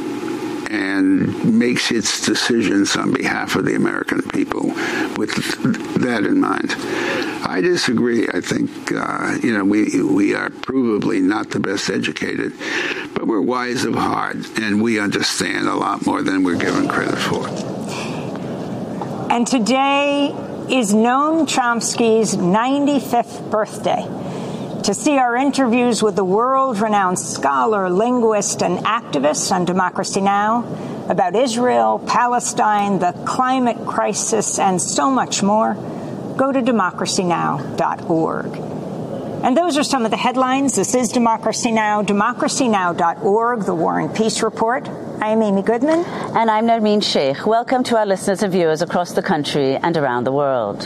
and 0.70 1.58
makes 1.58 1.90
its 1.90 2.24
decisions 2.24 2.96
on 2.96 3.12
behalf 3.12 3.56
of 3.56 3.64
the 3.64 3.74
American 3.74 4.22
people 4.22 4.68
with 5.16 5.34
that 6.00 6.24
in 6.24 6.40
mind. 6.40 6.74
I 7.48 7.60
disagree. 7.60 8.26
I 8.28 8.40
think 8.40 8.70
uh, 8.92 9.38
you 9.42 9.56
know 9.56 9.64
we 9.64 10.02
we 10.02 10.34
are 10.34 10.50
provably 10.50 11.22
not 11.22 11.50
the 11.50 11.60
best 11.60 11.88
educated, 11.88 12.52
but 13.14 13.26
we're 13.26 13.40
wise 13.40 13.84
of 13.84 13.94
heart 13.94 14.36
and 14.58 14.82
we 14.82 14.98
understand 14.98 15.68
a 15.68 15.74
lot 15.74 16.04
more 16.06 16.22
than 16.22 16.42
we're 16.42 16.58
given 16.58 16.88
credit 16.88 17.18
for. 17.18 18.15
And 19.28 19.44
today 19.44 20.28
is 20.70 20.94
Noam 20.94 21.46
Chomsky's 21.46 22.36
95th 22.36 23.50
birthday. 23.50 24.02
To 24.84 24.94
see 24.94 25.18
our 25.18 25.34
interviews 25.34 26.00
with 26.00 26.14
the 26.14 26.24
world 26.24 26.78
renowned 26.78 27.18
scholar, 27.18 27.90
linguist, 27.90 28.62
and 28.62 28.78
activist 28.78 29.50
on 29.50 29.64
Democracy 29.64 30.20
Now! 30.20 30.64
about 31.08 31.34
Israel, 31.34 31.98
Palestine, 32.06 33.00
the 33.00 33.12
climate 33.26 33.84
crisis, 33.84 34.60
and 34.60 34.80
so 34.80 35.10
much 35.10 35.42
more, 35.42 35.74
go 36.36 36.52
to 36.52 36.60
democracynow.org. 36.60 38.46
And 39.44 39.56
those 39.56 39.76
are 39.76 39.84
some 39.84 40.04
of 40.04 40.12
the 40.12 40.16
headlines. 40.16 40.76
This 40.76 40.94
is 40.94 41.08
Democracy 41.10 41.72
Now!, 41.72 42.02
democracynow.org, 42.02 43.64
the 43.64 43.74
War 43.74 43.98
and 43.98 44.14
Peace 44.14 44.42
Report. 44.42 44.88
I 45.26 45.30
am 45.30 45.42
Amy 45.42 45.62
Goodman. 45.62 46.04
And 46.36 46.48
I'm 46.48 46.66
Nermeen 46.66 47.02
Sheikh. 47.02 47.48
Welcome 47.48 47.82
to 47.82 47.98
our 47.98 48.06
listeners 48.06 48.44
and 48.44 48.52
viewers 48.52 48.80
across 48.80 49.10
the 49.10 49.22
country 49.22 49.74
and 49.74 49.96
around 49.96 50.22
the 50.22 50.30
world. 50.30 50.84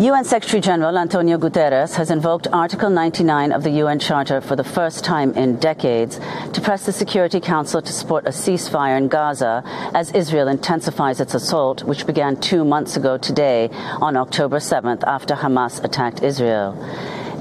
UN 0.00 0.24
Secretary 0.24 0.60
General 0.60 0.98
Antonio 0.98 1.38
Guterres 1.38 1.94
has 1.94 2.10
invoked 2.10 2.48
Article 2.52 2.90
99 2.90 3.52
of 3.52 3.62
the 3.62 3.70
UN 3.82 4.00
Charter 4.00 4.40
for 4.40 4.56
the 4.56 4.64
first 4.64 5.04
time 5.04 5.32
in 5.34 5.60
decades 5.60 6.18
to 6.54 6.60
press 6.60 6.84
the 6.86 6.92
Security 6.92 7.38
Council 7.38 7.80
to 7.80 7.92
support 7.92 8.26
a 8.26 8.30
ceasefire 8.30 8.98
in 8.98 9.06
Gaza 9.06 9.62
as 9.94 10.10
Israel 10.10 10.48
intensifies 10.48 11.20
its 11.20 11.32
assault, 11.32 11.84
which 11.84 12.08
began 12.08 12.34
two 12.34 12.64
months 12.64 12.96
ago 12.96 13.16
today 13.16 13.68
on 14.00 14.16
October 14.16 14.56
7th 14.56 15.04
after 15.06 15.36
Hamas 15.36 15.84
attacked 15.84 16.24
Israel. 16.24 16.74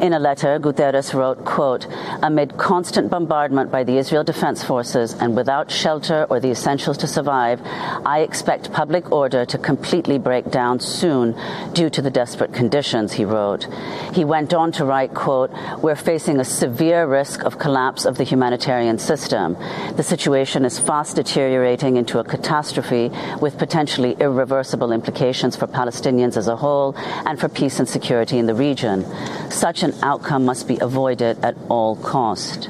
In 0.02 0.14
a 0.14 0.20
letter, 0.20 0.58
Guterres 0.60 1.14
wrote, 1.14 1.44
quote, 1.44 1.86
amid 2.24 2.58
constant 2.58 3.10
bombardment 3.10 3.70
by 3.70 3.84
the 3.84 3.98
Israel 3.98 4.24
Defense 4.24 4.64
Forces 4.64 5.12
and 5.14 5.36
without 5.36 5.70
shelter 5.70 6.26
or 6.30 6.40
the 6.40 6.52
essentials 6.52 6.98
to 7.00 7.08
survive, 7.08 7.60
I 8.06 8.22
expect 8.22 8.72
public 8.72 9.12
order 9.12 9.46
to 9.46 9.58
completely 9.58 10.18
break 10.18 10.52
down 10.52 10.80
soon 10.80 11.36
due 11.74 11.90
to 11.90 12.02
the 12.02 12.10
desperate 12.10 12.54
conditions, 12.54 13.12
he 13.12 13.26
wrote. 13.26 13.68
He 14.14 14.24
went 14.24 14.54
on 14.54 14.72
to 14.74 14.86
write, 14.86 15.14
quote, 15.14 15.52
we're 15.82 15.98
facing 15.98 16.40
a 16.40 16.46
severe 16.46 17.06
risk 17.06 17.44
of 17.44 17.60
collapse 17.60 18.06
of 18.06 18.18
the 18.18 18.24
humanitarian 18.24 19.00
system. 19.00 19.58
The 19.98 20.04
situation 20.04 20.64
is 20.64 20.80
fast 20.80 21.18
deteriorating 21.18 21.98
into 21.98 22.20
a 22.20 22.24
catastrophe 22.24 23.12
with 23.42 23.58
potentially 23.58 24.16
irreversible 24.18 24.94
implications 24.94 25.58
for 25.58 25.68
Palestinians 25.68 26.38
as 26.38 26.48
a 26.48 26.56
whole 26.56 26.96
and 27.26 27.38
for 27.38 27.50
peace 27.50 27.80
and 27.80 27.90
security 27.90 28.38
in 28.38 28.46
the 28.46 28.56
region. 28.56 29.06
Such 29.52 29.84
an 29.84 29.89
outcome 30.02 30.46
must 30.46 30.68
be 30.68 30.78
avoided 30.80 31.44
at 31.44 31.56
all 31.70 31.96
cost. 31.96 32.70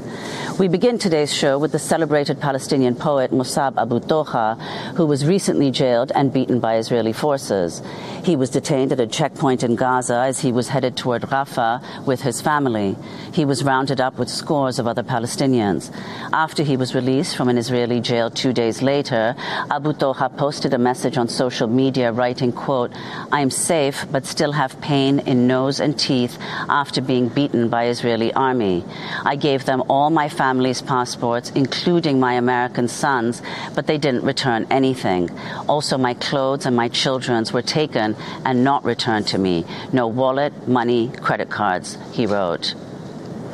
We 0.59 0.67
begin 0.67 0.97
today's 0.97 1.33
show 1.33 1.57
with 1.57 1.71
the 1.71 1.79
celebrated 1.79 2.41
Palestinian 2.41 2.95
poet 2.95 3.31
Mosab 3.31 3.77
Abu 3.77 4.01
Toha, 4.01 4.59
who 4.97 5.05
was 5.05 5.25
recently 5.25 5.71
jailed 5.71 6.11
and 6.13 6.33
beaten 6.33 6.59
by 6.59 6.75
Israeli 6.75 7.13
forces. 7.13 7.81
He 8.25 8.35
was 8.35 8.49
detained 8.49 8.91
at 8.91 8.99
a 8.99 9.07
checkpoint 9.07 9.63
in 9.63 9.77
Gaza 9.77 10.15
as 10.15 10.41
he 10.41 10.51
was 10.51 10.67
headed 10.67 10.97
toward 10.97 11.21
Rafah 11.21 12.05
with 12.05 12.21
his 12.21 12.41
family. 12.41 12.97
He 13.31 13.45
was 13.45 13.63
rounded 13.63 14.01
up 14.01 14.19
with 14.19 14.27
scores 14.27 14.79
of 14.79 14.87
other 14.87 15.01
Palestinians. 15.01 15.95
After 16.33 16.63
he 16.63 16.75
was 16.75 16.93
released 16.93 17.37
from 17.37 17.47
an 17.47 17.57
Israeli 17.57 18.01
jail 18.01 18.29
two 18.29 18.51
days 18.51 18.81
later, 18.81 19.35
Abu 19.71 19.93
Toha 19.93 20.35
posted 20.35 20.73
a 20.73 20.77
message 20.77 21.17
on 21.17 21.29
social 21.29 21.69
media 21.69 22.11
writing, 22.11 22.51
quote, 22.51 22.91
I 23.31 23.39
am 23.39 23.49
safe 23.49 24.05
but 24.11 24.25
still 24.25 24.51
have 24.51 24.81
pain 24.81 25.19
in 25.19 25.47
nose 25.47 25.79
and 25.79 25.97
teeth 25.97 26.37
after 26.67 26.99
being 27.09 27.27
beaten 27.27 27.69
by 27.69 27.87
Israeli 27.87 28.31
army. 28.33 28.85
I 29.25 29.35
gave 29.35 29.65
them 29.65 29.81
all 29.89 30.11
my 30.11 30.29
family's 30.29 30.79
passports, 30.79 31.49
including 31.55 32.19
my 32.19 32.33
American 32.33 32.87
sons, 32.87 33.41
but 33.73 33.87
they 33.87 33.97
didn't 33.97 34.23
return 34.23 34.67
anything. 34.69 35.31
Also, 35.67 35.97
my 35.97 36.13
clothes 36.13 36.67
and 36.67 36.75
my 36.75 36.87
children's 36.87 37.51
were 37.51 37.63
taken 37.63 38.15
and 38.45 38.63
not 38.63 38.85
returned 38.85 39.25
to 39.29 39.39
me. 39.39 39.65
No 39.91 40.05
wallet, 40.05 40.53
money, 40.67 41.09
credit 41.25 41.49
cards, 41.49 41.97
he 42.11 42.27
wrote. 42.27 42.75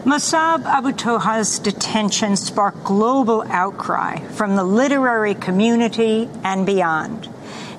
Mosab 0.03 0.65
Abu 0.65 0.91
Toha's 0.91 1.57
detention 1.57 2.35
sparked 2.35 2.83
global 2.83 3.41
outcry 3.47 4.19
from 4.39 4.57
the 4.57 4.65
literary 4.65 5.33
community 5.33 6.29
and 6.43 6.65
beyond. 6.65 7.29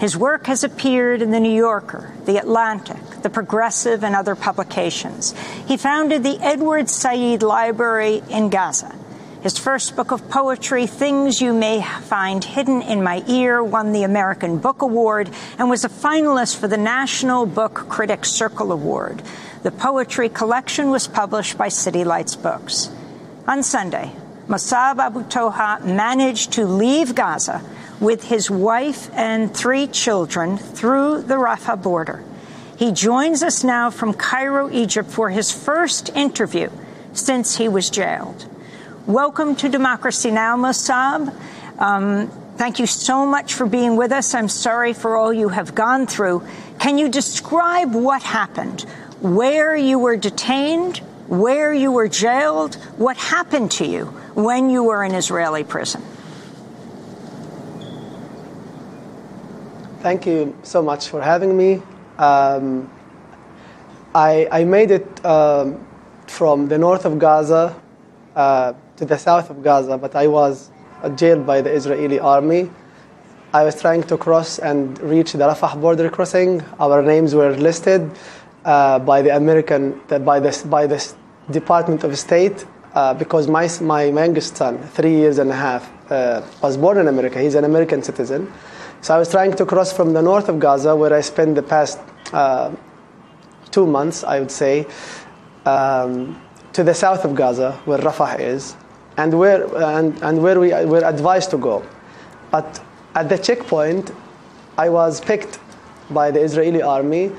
His 0.01 0.17
work 0.17 0.47
has 0.47 0.65
appeared 0.65 1.21
in 1.21 1.31
The 1.33 1.41
New 1.41 1.55
Yorker, 1.55 2.15
The 2.25 2.39
Atlantic, 2.39 3.16
The 3.27 3.31
Progressive, 3.31 4.05
and 4.05 4.15
other 4.15 4.37
publications. 4.37 5.35
He 5.67 5.77
founded 5.77 6.23
the 6.23 6.39
Edward 6.41 6.89
Said 6.89 7.43
Library 7.43 8.23
in 8.31 8.51
Gaza. 8.51 8.95
His 9.43 9.59
first 9.59 9.97
book 9.97 10.13
of 10.13 10.31
poetry, 10.31 10.87
Things 10.87 11.41
You 11.41 11.53
May 11.53 11.83
Find 11.83 12.45
Hidden 12.45 12.83
in 12.83 13.03
My 13.03 13.25
Ear, 13.27 13.65
won 13.65 13.91
the 13.91 14.05
American 14.05 14.59
Book 14.59 14.81
Award 14.81 15.29
and 15.59 15.69
was 15.69 15.85
a 15.85 15.89
finalist 15.89 16.57
for 16.57 16.69
the 16.69 16.77
National 16.77 17.47
Book 17.47 17.75
Critics 17.89 18.31
Circle 18.31 18.71
Award. 18.71 19.25
The 19.65 19.73
poetry 19.73 20.29
collection 20.29 20.91
was 20.91 21.09
published 21.09 21.59
by 21.59 21.67
City 21.67 22.05
Lights 22.05 22.37
Books. 22.37 22.91
On 23.49 23.65
Sunday, 23.65 24.13
Mosab 24.47 25.01
Abu 25.01 25.25
Toha 25.25 25.85
managed 25.85 26.53
to 26.53 26.65
leave 26.65 27.17
Gaza 27.17 27.61
with 27.99 28.23
his 28.23 28.49
wife 28.49 29.11
and 29.15 29.53
three 29.53 29.89
children 29.89 30.57
through 30.59 31.23
the 31.23 31.35
Rafah 31.35 31.83
border. 31.83 32.23
He 32.77 32.93
joins 32.93 33.43
us 33.43 33.65
now 33.65 33.91
from 33.91 34.15
Cairo, 34.15 34.71
Egypt, 34.71 35.11
for 35.11 35.31
his 35.31 35.51
first 35.51 36.11
interview 36.15 36.71
since 37.13 37.57
he 37.57 37.69
was 37.69 37.91
jailed. 37.91 38.49
Welcome 39.07 39.57
to 39.57 39.69
Democracy 39.69 40.31
Now, 40.31 40.57
Mosab. 40.57 41.35
Um, 41.79 42.29
thank 42.57 42.79
you 42.79 42.87
so 42.87 43.27
much 43.27 43.55
for 43.55 43.67
being 43.67 43.97
with 43.97 44.13
us. 44.13 44.35
I'm 44.35 44.49
sorry 44.49 44.93
for 44.93 45.17
all 45.17 45.33
you 45.33 45.49
have 45.49 45.75
gone 45.75 46.07
through. 46.07 46.43
Can 46.79 46.99
you 46.99 47.09
describe 47.09 47.95
what 47.95 48.23
happened? 48.23 48.85
where 49.21 49.75
you 49.75 49.99
were 49.99 50.17
detained, 50.17 50.99
where 51.27 51.73
you 51.73 51.91
were 51.91 52.09
jailed, 52.09 52.75
what 52.97 53.17
happened 53.17 53.71
to 53.73 53.87
you 53.87 54.05
when 54.35 54.71
you 54.71 54.83
were 54.83 55.03
in 55.03 55.15
Israeli 55.15 55.65
prison. 55.65 56.03
Thank 60.01 60.27
you 60.27 60.57
so 60.63 60.83
much 60.83 61.09
for 61.09 61.21
having 61.21 61.57
me. 61.57 61.83
Um, 62.19 62.91
I, 64.15 64.49
I, 64.51 64.65
made 64.65 64.91
it 64.91 65.27
um, 65.27 65.87
from 66.27 66.69
the 66.69 66.79
north 66.79 67.05
of 67.05 67.19
Gaza 67.19 67.79
uh, 68.35 68.73
to 68.97 69.05
the 69.05 69.19
south 69.19 69.51
of 69.51 69.63
Gaza, 69.63 69.99
but 69.99 70.17
I 70.17 70.27
was 70.27 70.71
jailed 71.17 71.47
by 71.47 71.61
the 71.61 71.71
Israeli 71.71 72.19
army. 72.19 72.71
I 73.53 73.65
was 73.65 73.81
trying 73.81 74.03
to 74.05 74.17
cross 74.17 74.59
and 74.59 74.99
reach 75.01 75.33
the 75.33 75.45
Rafah 75.45 75.81
border 75.81 76.09
crossing. 76.11 76.63
Our 76.81 77.03
names 77.03 77.35
were 77.35 77.55
listed 77.55 78.11
uh, 78.65 78.99
by 78.99 79.23
the 79.23 79.37
American, 79.37 80.01
by 80.09 80.41
the, 80.41 80.67
by 80.69 80.87
the 80.87 81.15
Department 81.51 82.03
of 82.03 82.19
State, 82.19 82.65
uh, 82.95 83.15
because 83.15 83.47
my, 83.47 83.69
my 83.83 84.05
youngest 84.05 84.57
son, 84.57 84.79
three 84.79 85.15
years 85.15 85.39
and 85.39 85.51
a 85.51 85.55
half, 85.55 85.91
uh, 86.11 86.43
was 86.63 86.77
born 86.77 86.99
in 86.99 87.09
America. 87.09 87.41
He's 87.41 87.55
an 87.55 87.65
American 87.65 88.03
citizen. 88.03 88.53
So 89.07 89.15
I 89.15 89.19
was 89.19 89.31
trying 89.31 89.53
to 89.53 89.65
cross 89.65 89.93
from 89.93 90.15
the 90.15 90.21
north 90.21 90.49
of 90.49 90.59
Gaza, 90.59 90.97
where 90.97 91.15
I 91.15 91.21
spent 91.21 91.55
the 91.55 91.63
past 91.63 92.01
uh, 92.33 92.75
two 93.71 93.87
months, 93.87 94.25
I 94.25 94.41
would 94.41 94.51
say, 94.51 94.85
um, 95.65 96.43
to 96.73 96.83
the 96.83 96.93
south 96.93 97.25
of 97.25 97.37
Gaza, 97.37 97.71
where 97.85 97.99
Rafah 97.99 98.41
is, 98.41 98.75
and 99.17 99.39
where, 99.39 99.63
and, 99.77 100.21
and 100.25 100.43
where 100.43 100.59
we 100.59 100.71
were 100.87 101.05
advised 101.05 101.51
to 101.51 101.57
go. 101.57 101.87
But 102.51 102.83
at 103.15 103.29
the 103.29 103.39
checkpoint, 103.39 104.11
I 104.77 104.89
was 104.89 105.21
picked 105.21 105.61
by 106.11 106.33
the 106.33 106.41
Israeli 106.41 106.83
army 106.83 107.31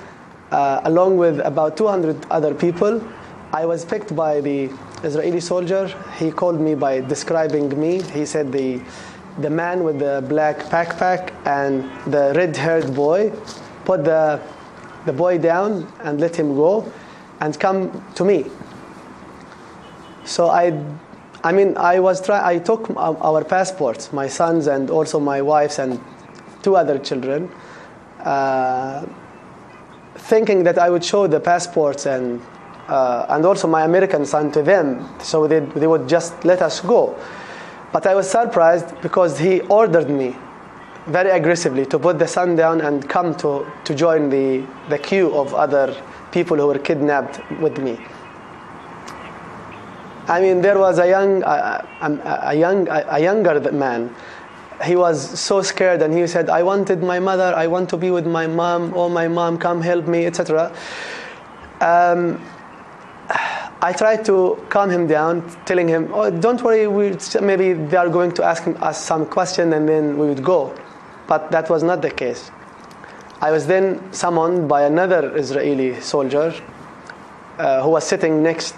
uh, 0.51 0.79
along 0.86 1.17
with 1.17 1.41
about 1.41 1.75
200 1.75 2.27
other 2.31 2.55
people. 2.55 3.05
I 3.51 3.65
was 3.65 3.83
picked 3.83 4.15
by 4.15 4.39
the 4.39 4.69
Israeli 5.03 5.41
soldier. 5.41 5.93
He 6.17 6.31
called 6.31 6.62
me 6.62 6.75
by 6.75 7.01
describing 7.01 7.77
me. 7.77 8.03
He 8.03 8.25
said 8.25 8.53
the 8.53 8.79
the 9.39 9.50
man 9.50 9.84
with 9.84 10.00
the 10.00 10.24
black 10.27 10.58
backpack 10.70 11.32
and 11.46 11.84
the 12.12 12.34
red-haired 12.36 12.94
boy 12.94 13.32
put 13.86 14.04
the 14.04 14.39
the 15.06 15.13
boy 15.13 15.38
down 15.38 15.91
and 16.04 16.19
let 16.19 16.36
him 16.36 16.56
go 16.56 16.91
and 17.39 17.58
come 17.60 18.04
to 18.15 18.26
me. 18.26 18.45
So 20.26 20.50
I 20.50 20.73
I 21.43 21.52
mean 21.52 21.78
I 21.78 22.00
was 22.00 22.21
try 22.21 22.41
I 22.43 22.60
took 22.60 22.89
our 22.97 23.43
passports, 23.43 24.12
my 24.12 24.28
sons 24.28 24.67
and 24.67 24.89
also 24.89 25.19
my 25.19 25.41
wife's 25.41 25.80
and 25.80 26.00
two 26.62 26.76
other 26.76 27.00
children. 27.00 27.50
Uh, 28.23 29.06
thinking 30.15 30.63
that 30.63 30.78
I 30.78 30.89
would 30.89 31.06
show 31.06 31.28
the 31.28 31.39
passports 31.39 32.06
and 32.06 32.41
uh, 32.88 33.26
and 33.30 33.45
also 33.45 33.67
my 33.67 33.84
American 33.84 34.26
son 34.26 34.52
to 34.52 34.63
them, 34.63 35.08
so 35.21 35.47
they, 35.47 35.60
they 35.60 35.88
would 35.88 36.08
just 36.08 36.43
let 36.45 36.62
us 36.62 36.80
go. 36.80 37.15
But 37.91 38.06
I 38.06 38.15
was 38.15 38.30
surprised 38.30 39.02
because 39.02 39.39
he 39.39 39.62
ordered 39.62 40.10
me 40.10 40.36
very 41.08 41.32
aggressively 41.32 41.86
to 41.86 41.97
put 41.97 42.19
the 42.19 42.28
son 42.28 42.56
down 42.56 42.82
and 42.82 43.08
come 43.08 43.34
to, 43.36 43.65
to 43.86 43.95
join 43.95 44.30
the, 44.30 44.65
the 44.89 44.97
queue 44.97 45.34
of 45.36 45.54
other 45.54 45.95
people 46.32 46.58
who 46.58 46.67
were 46.67 46.80
kidnapped 46.80 47.39
with 47.62 47.78
me. 47.80 47.97
I 50.28 50.41
mean, 50.41 50.62
there 50.62 50.78
was 50.78 51.00
a 51.00 51.08
young, 51.08 51.41
a, 51.43 51.88
a, 52.02 52.39
a 52.50 52.54
young, 52.54 52.88
a, 52.89 53.06
a 53.12 53.19
younger 53.19 53.71
man 53.71 54.13
he 54.86 54.95
was 54.95 55.39
so 55.39 55.62
scared 55.62 56.02
and 56.02 56.13
he 56.13 56.28
said, 56.28 56.50
I 56.50 56.63
wanted 56.63 57.02
my 57.02 57.19
mother, 57.19 57.54
I 57.56 57.67
want 57.67 57.89
to 57.89 57.97
be 57.97 58.12
with 58.12 58.28
my 58.28 58.47
mom, 58.47 58.93
oh 58.95 59.10
my 59.10 59.28
mom, 59.28 59.58
come 59.58 59.82
help 59.82 60.08
me, 60.08 60.26
etc. 60.26 60.71
Um, 61.82 62.43
I 63.81 63.93
tried 63.93 64.25
to 64.25 64.63
calm 64.69 64.89
him 64.89 65.07
down, 65.07 65.47
telling 65.65 65.87
him, 65.87 66.09
oh, 66.13 66.31
don't 66.31 66.61
worry, 66.63 66.87
we, 66.87 67.15
maybe 67.41 67.73
they 67.73 67.97
are 67.97 68.09
going 68.09 68.31
to 68.33 68.43
ask 68.43 68.63
us 68.67 69.03
some 69.03 69.25
question 69.25 69.73
and 69.73 69.87
then 69.87 70.17
we 70.17 70.27
would 70.27 70.43
go. 70.43 70.75
But 71.27 71.51
that 71.51 71.69
was 71.69 71.83
not 71.83 72.01
the 72.01 72.09
case. 72.09 72.49
I 73.39 73.51
was 73.51 73.67
then 73.67 74.11
summoned 74.11 74.67
by 74.67 74.83
another 74.83 75.35
Israeli 75.37 76.01
soldier 76.01 76.53
uh, 77.59 77.83
who 77.83 77.89
was 77.89 78.03
sitting 78.07 78.41
next 78.41 78.75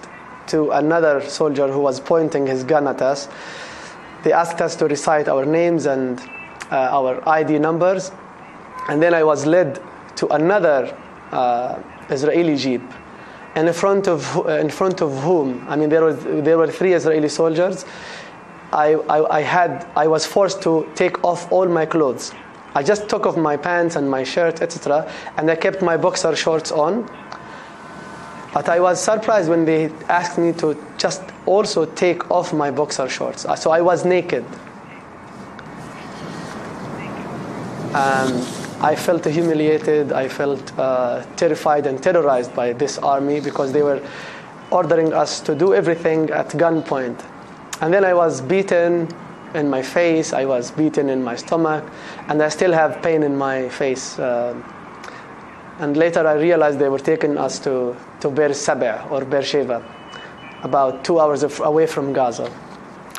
to 0.48 0.72
another 0.72 1.22
soldier 1.22 1.72
who 1.72 1.80
was 1.80 2.00
pointing 2.00 2.46
his 2.48 2.64
gun 2.64 2.88
at 2.88 3.02
us 3.02 3.30
they 4.24 4.34
asked 4.34 4.62
us 4.62 4.76
to 4.76 4.88
recite 4.88 5.28
our 5.28 5.46
names 5.46 5.86
and 5.86 6.20
uh, 6.72 6.90
our 6.92 7.28
ID 7.28 7.60
numbers. 7.60 8.12
And 8.90 9.02
then 9.02 9.14
I 9.14 9.24
was 9.24 9.46
led 9.46 9.80
to 10.18 10.28
another 10.28 10.96
uh, 11.32 11.82
Israeli 12.10 12.58
jeep. 12.58 12.82
And 13.56 13.68
in 13.68 13.74
front 13.74 14.08
of, 14.08 14.48
in 14.48 14.70
front 14.70 15.02
of 15.02 15.24
whom? 15.24 15.66
I 15.68 15.76
mean, 15.76 15.90
there, 15.90 16.04
was, 16.04 16.24
there 16.24 16.58
were 16.58 16.68
three 16.68 16.94
Israeli 16.94 17.30
soldiers. 17.30 17.86
I, 18.72 18.94
I, 18.94 19.38
I, 19.38 19.42
had, 19.42 19.88
I 19.96 20.08
was 20.08 20.26
forced 20.26 20.62
to 20.64 20.88
take 20.96 21.24
off 21.24 21.52
all 21.52 21.68
my 21.68 21.86
clothes. 21.86 22.34
I 22.76 22.84
just 22.84 23.10
took 23.10 23.26
off 23.26 23.36
my 23.36 23.58
pants 23.58 23.96
and 23.96 24.10
my 24.10 24.24
shirt, 24.24 24.62
etc., 24.62 25.12
and 25.38 25.50
I 25.50 25.56
kept 25.56 25.82
my 25.82 25.98
boxer 25.98 26.36
shorts 26.36 26.72
on 26.72 27.10
but 28.54 28.68
I 28.68 28.80
was 28.80 29.00
surprised 29.00 29.50
when 29.50 29.66
they 29.66 29.92
asked 30.08 30.38
me 30.38 30.54
to 30.54 30.76
just 30.98 31.22
also 31.46 31.86
take 31.86 32.32
off 32.32 32.52
my 32.52 32.72
boxer 32.72 33.08
shorts. 33.08 33.46
Uh, 33.46 33.56
so 33.56 33.72
I 33.72 33.82
was 33.82 34.06
naked. 34.06 34.44
Um, 37.94 38.46
I 38.82 38.96
felt 38.96 39.26
humiliated. 39.26 40.14
I 40.14 40.30
felt 40.30 40.78
uh, 40.80 41.26
terrified 41.36 41.86
and 41.86 42.02
terrorized 42.02 42.56
by 42.56 42.72
this 42.74 42.98
army 42.98 43.42
because 43.42 43.74
they 43.74 43.84
were 43.84 44.02
ordering 44.72 45.14
us 45.14 45.42
to 45.42 45.54
do 45.54 45.74
everything 45.74 46.30
at 46.30 46.48
gunpoint. 46.50 47.22
And 47.82 47.94
then 47.94 48.06
I 48.06 48.14
was 48.14 48.40
beaten 48.40 49.10
in 49.54 49.70
my 49.70 49.82
face, 49.82 50.32
I 50.32 50.46
was 50.46 50.72
beaten 50.72 51.10
in 51.10 51.24
my 51.24 51.36
stomach, 51.36 51.84
and 52.28 52.42
I 52.42 52.50
still 52.50 52.72
have 52.72 53.02
pain 53.02 53.24
in 53.24 53.36
my 53.36 53.68
face. 53.70 54.20
Uh, 54.20 54.56
and 55.80 55.98
later 55.98 56.26
I 56.28 56.34
realized 56.34 56.80
they 56.80 56.90
were 56.90 57.00
taking 57.00 57.38
us 57.38 57.60
to, 57.60 57.96
to 58.22 58.30
Beer 58.30 58.54
or 59.10 59.26
Beersheba, 59.26 59.84
about 60.64 61.04
two 61.04 61.20
hours 61.20 61.44
away 61.60 61.88
from 61.88 62.14
Gaza, 62.14 62.52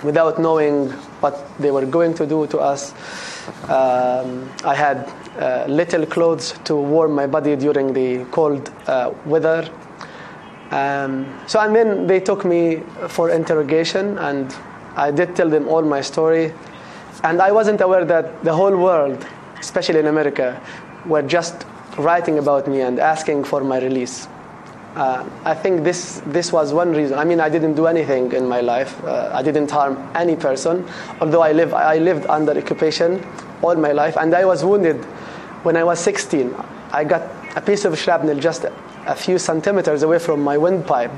without 0.04 0.38
knowing 0.38 0.90
what 1.20 1.36
they 1.58 1.70
were 1.70 1.86
going 1.86 2.14
to 2.14 2.26
do 2.26 2.46
to 2.46 2.58
us. 2.58 2.92
Um, 3.68 4.48
I 4.64 4.74
had 4.74 5.10
uh, 5.38 5.64
little 5.68 6.04
clothes 6.06 6.54
to 6.64 6.74
warm 6.74 7.12
my 7.12 7.26
body 7.26 7.54
during 7.56 7.92
the 7.92 8.24
cold 8.32 8.70
uh, 8.86 9.12
weather. 9.24 9.68
Um, 10.70 11.26
so, 11.46 11.60
and 11.60 11.74
then 11.74 12.06
they 12.06 12.20
took 12.20 12.44
me 12.44 12.82
for 13.08 13.30
interrogation, 13.30 14.18
and 14.18 14.54
I 14.96 15.10
did 15.10 15.36
tell 15.36 15.48
them 15.48 15.68
all 15.68 15.82
my 15.82 16.00
story. 16.00 16.52
And 17.22 17.40
I 17.40 17.52
wasn't 17.52 17.80
aware 17.80 18.04
that 18.04 18.42
the 18.44 18.52
whole 18.52 18.76
world, 18.76 19.26
especially 19.58 20.00
in 20.00 20.06
America, 20.06 20.60
were 21.06 21.22
just 21.22 21.64
writing 21.98 22.38
about 22.38 22.66
me 22.66 22.80
and 22.80 22.98
asking 22.98 23.44
for 23.44 23.62
my 23.62 23.78
release. 23.80 24.26
Uh, 24.96 25.24
I 25.44 25.54
think 25.54 25.84
this 25.84 26.20
this 26.26 26.52
was 26.52 26.72
one 26.72 26.92
reason. 26.92 27.16
I 27.16 27.24
mean, 27.24 27.38
I 27.38 27.48
didn't 27.48 27.74
do 27.74 27.86
anything 27.86 28.32
in 28.32 28.48
my 28.48 28.60
life. 28.60 29.00
Uh, 29.04 29.30
I 29.32 29.42
didn't 29.42 29.70
harm 29.70 29.96
any 30.16 30.34
person, 30.34 30.84
although 31.20 31.42
I 31.42 31.52
live 31.52 31.72
I 31.72 31.98
lived 31.98 32.26
under 32.26 32.58
occupation 32.58 33.24
all 33.62 33.74
my 33.76 33.92
life, 33.92 34.16
and 34.16 34.34
I 34.34 34.44
was 34.44 34.64
wounded 34.64 35.04
when 35.62 35.76
I 35.76 35.84
was 35.84 35.98
16. 36.00 36.54
I 36.92 37.04
got 37.04 37.22
a 37.56 37.60
piece 37.60 37.84
of 37.84 37.98
shrapnel 37.98 38.38
just 38.38 38.64
a 39.06 39.14
few 39.14 39.38
centimeters 39.38 40.02
away 40.02 40.18
from 40.18 40.42
my 40.42 40.56
windpipe, 40.56 41.12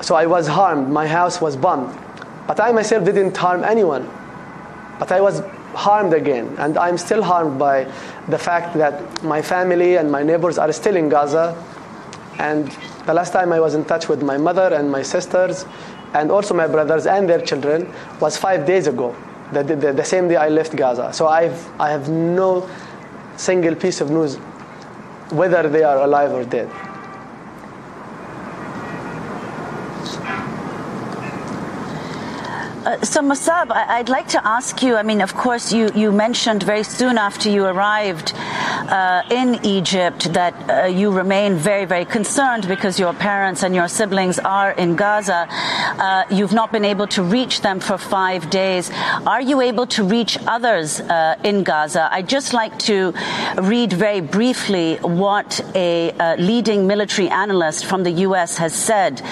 so 0.00 0.14
I 0.14 0.26
was 0.26 0.46
harmed. 0.46 0.88
My 0.88 1.06
house 1.06 1.40
was 1.40 1.56
bombed, 1.56 1.96
but 2.46 2.60
I 2.60 2.72
myself 2.72 3.04
didn't 3.04 3.36
harm 3.36 3.64
anyone. 3.64 4.08
But 4.98 5.10
I 5.10 5.20
was 5.20 5.42
harmed 5.74 6.14
again, 6.14 6.54
and 6.58 6.78
I'm 6.78 6.96
still 6.96 7.22
harmed 7.22 7.58
by 7.58 7.90
the 8.28 8.38
fact 8.38 8.76
that 8.78 9.22
my 9.22 9.42
family 9.42 9.96
and 9.96 10.10
my 10.10 10.22
neighbors 10.22 10.58
are 10.58 10.72
still 10.72 10.96
in 10.96 11.08
Gaza. 11.08 11.56
And 12.38 12.68
the 13.06 13.14
last 13.14 13.32
time 13.32 13.52
I 13.52 13.60
was 13.60 13.74
in 13.74 13.84
touch 13.84 14.08
with 14.08 14.22
my 14.22 14.36
mother 14.36 14.74
and 14.74 14.90
my 14.90 15.02
sisters, 15.02 15.66
and 16.14 16.30
also 16.30 16.54
my 16.54 16.66
brothers 16.66 17.06
and 17.06 17.28
their 17.28 17.40
children, 17.40 17.92
was 18.20 18.36
five 18.36 18.66
days 18.66 18.86
ago, 18.86 19.14
the, 19.52 19.62
the, 19.62 19.92
the 19.92 20.04
same 20.04 20.28
day 20.28 20.36
I 20.36 20.48
left 20.48 20.74
Gaza. 20.76 21.12
So 21.12 21.26
I've, 21.26 21.68
I 21.80 21.90
have 21.90 22.08
no 22.08 22.68
single 23.36 23.74
piece 23.74 24.00
of 24.00 24.10
news 24.10 24.36
whether 25.30 25.68
they 25.68 25.82
are 25.82 25.98
alive 25.98 26.32
or 26.32 26.44
dead. 26.44 26.70
Uh, 32.86 33.00
so, 33.00 33.22
Mosab, 33.22 33.70
I- 33.70 33.98
would 33.98 34.10
like 34.10 34.28
to 34.28 34.46
ask 34.46 34.82
you. 34.82 34.96
I 34.96 35.02
mean, 35.02 35.22
of 35.22 35.34
course, 35.34 35.72
you, 35.72 35.90
you 35.94 36.12
mentioned 36.12 36.62
very 36.62 36.82
soon 36.82 37.16
after 37.16 37.48
you 37.48 37.64
arrived 37.64 38.34
uh, 38.88 39.22
in 39.30 39.64
Egypt 39.64 40.32
that 40.34 40.54
uh, 40.68 40.86
you 40.86 41.10
remain 41.10 41.54
very, 41.54 41.84
very 41.84 42.04
concerned 42.04 42.68
because 42.68 42.98
your 42.98 43.14
parents 43.14 43.62
and 43.62 43.74
your 43.74 43.88
siblings 43.88 44.38
are 44.38 44.72
in 44.72 44.96
Gaza. 44.96 45.46
Uh, 45.50 46.24
you've 46.30 46.52
not 46.52 46.72
been 46.72 46.84
able 46.84 47.06
to 47.06 47.22
reach 47.22 47.62
them 47.62 47.80
for 47.80 47.96
five 47.96 48.50
days. 48.50 48.90
Are 49.26 49.40
you 49.40 49.60
able 49.60 49.86
to 49.88 50.04
reach 50.04 50.36
others 50.46 51.00
uh, 51.00 51.36
in 51.44 51.64
Gaza? 51.64 52.08
I'd 52.12 52.28
just 52.28 52.52
like 52.52 52.78
to 52.80 53.14
read 53.56 53.92
very 53.92 54.20
briefly 54.20 54.96
what 54.96 55.60
a 55.74 56.10
uh, 56.12 56.36
leading 56.36 56.86
military 56.86 57.28
analyst 57.28 57.86
from 57.86 58.02
the 58.02 58.12
U.S. 58.28 58.58
has 58.58 58.74
said, 58.74 59.22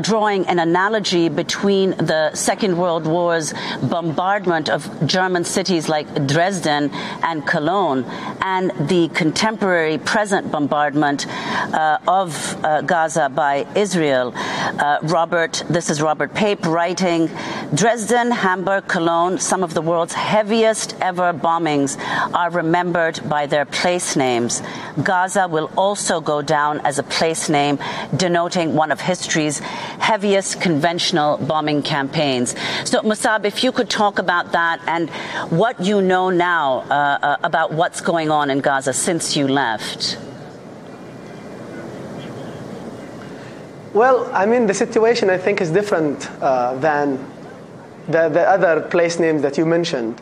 drawing 0.00 0.46
an 0.46 0.58
analogy 0.58 1.28
between 1.28 1.90
the 1.90 2.34
Second 2.34 2.76
World 2.76 3.06
War's 3.06 3.54
bombardment 3.82 4.68
of 4.68 5.06
German 5.06 5.44
cities 5.44 5.88
like 5.88 6.26
Dresden 6.26 6.90
and 7.22 7.46
Cologne, 7.46 8.04
and 8.42 8.72
the 8.88 9.08
contemporary 9.08 9.98
present 9.98 10.50
bombardment 10.50 11.26
uh, 11.28 11.98
of 12.08 12.64
uh, 12.64 12.80
Gaza 12.82 13.28
by 13.28 13.66
Israel. 13.74 14.32
Uh, 14.34 14.98
Robert, 15.02 15.62
this 15.68 15.90
is 15.90 16.00
Robert 16.00 16.34
Pape 16.34 16.64
writing 16.66 17.28
Dresden, 17.74 18.30
Hamburg, 18.30 18.88
Cologne, 18.88 19.38
some 19.38 19.62
of 19.62 19.74
the 19.74 19.82
world's 19.82 20.14
heaviest 20.14 20.96
ever 21.02 21.34
bombings 21.34 21.98
are 22.32 22.50
remembered 22.50 23.20
by 23.28 23.46
their 23.46 23.66
place 23.66 24.16
names. 24.16 24.62
Gaza 25.02 25.46
will 25.48 25.70
also 25.76 26.20
go 26.20 26.40
down 26.40 26.80
as 26.86 26.98
a 26.98 27.02
place 27.02 27.50
name 27.50 27.78
denoting 28.16 28.74
one 28.74 28.90
of 28.90 29.00
history's 29.00 29.58
heaviest 29.58 30.62
conventional 30.62 31.36
bombing 31.36 31.82
campaigns. 31.82 32.54
So, 32.84 33.02
Mosab, 33.02 33.44
if 33.44 33.62
you 33.62 33.70
could 33.70 33.90
talk 33.90 34.18
about 34.18 34.52
that 34.52 34.80
and 34.86 35.10
what 35.50 35.80
you 35.84 36.00
know 36.00 36.30
now 36.30 36.78
uh, 36.78 37.18
uh, 37.22 37.36
about 37.42 37.72
what's 37.72 38.00
going 38.00 38.30
on 38.30 38.50
in 38.50 38.60
Gaza 38.60 38.77
since 38.84 39.36
you 39.36 39.48
left. 39.48 40.18
Well, 43.94 44.30
I 44.32 44.46
mean, 44.46 44.66
the 44.66 44.74
situation 44.74 45.30
I 45.30 45.38
think 45.38 45.60
is 45.60 45.70
different 45.70 46.30
uh, 46.40 46.76
than 46.76 47.18
the, 48.06 48.28
the 48.28 48.42
other 48.48 48.80
place 48.82 49.18
names 49.18 49.42
that 49.42 49.58
you 49.58 49.66
mentioned. 49.66 50.20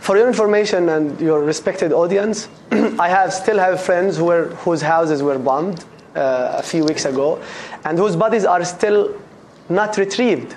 For 0.00 0.16
your 0.16 0.26
information 0.26 0.88
and 0.88 1.20
your 1.20 1.42
respected 1.42 1.92
audience, 1.92 2.48
I 2.72 3.08
have 3.08 3.32
still 3.32 3.58
have 3.58 3.80
friends 3.80 4.16
who 4.16 4.26
were, 4.26 4.48
whose 4.56 4.82
houses 4.82 5.22
were 5.22 5.38
bombed 5.38 5.84
uh, 6.14 6.56
a 6.58 6.62
few 6.62 6.84
weeks 6.84 7.04
ago, 7.04 7.42
and 7.84 7.98
whose 7.98 8.16
bodies 8.16 8.44
are 8.44 8.64
still 8.64 9.14
not 9.68 9.96
retrieved. 9.96 10.56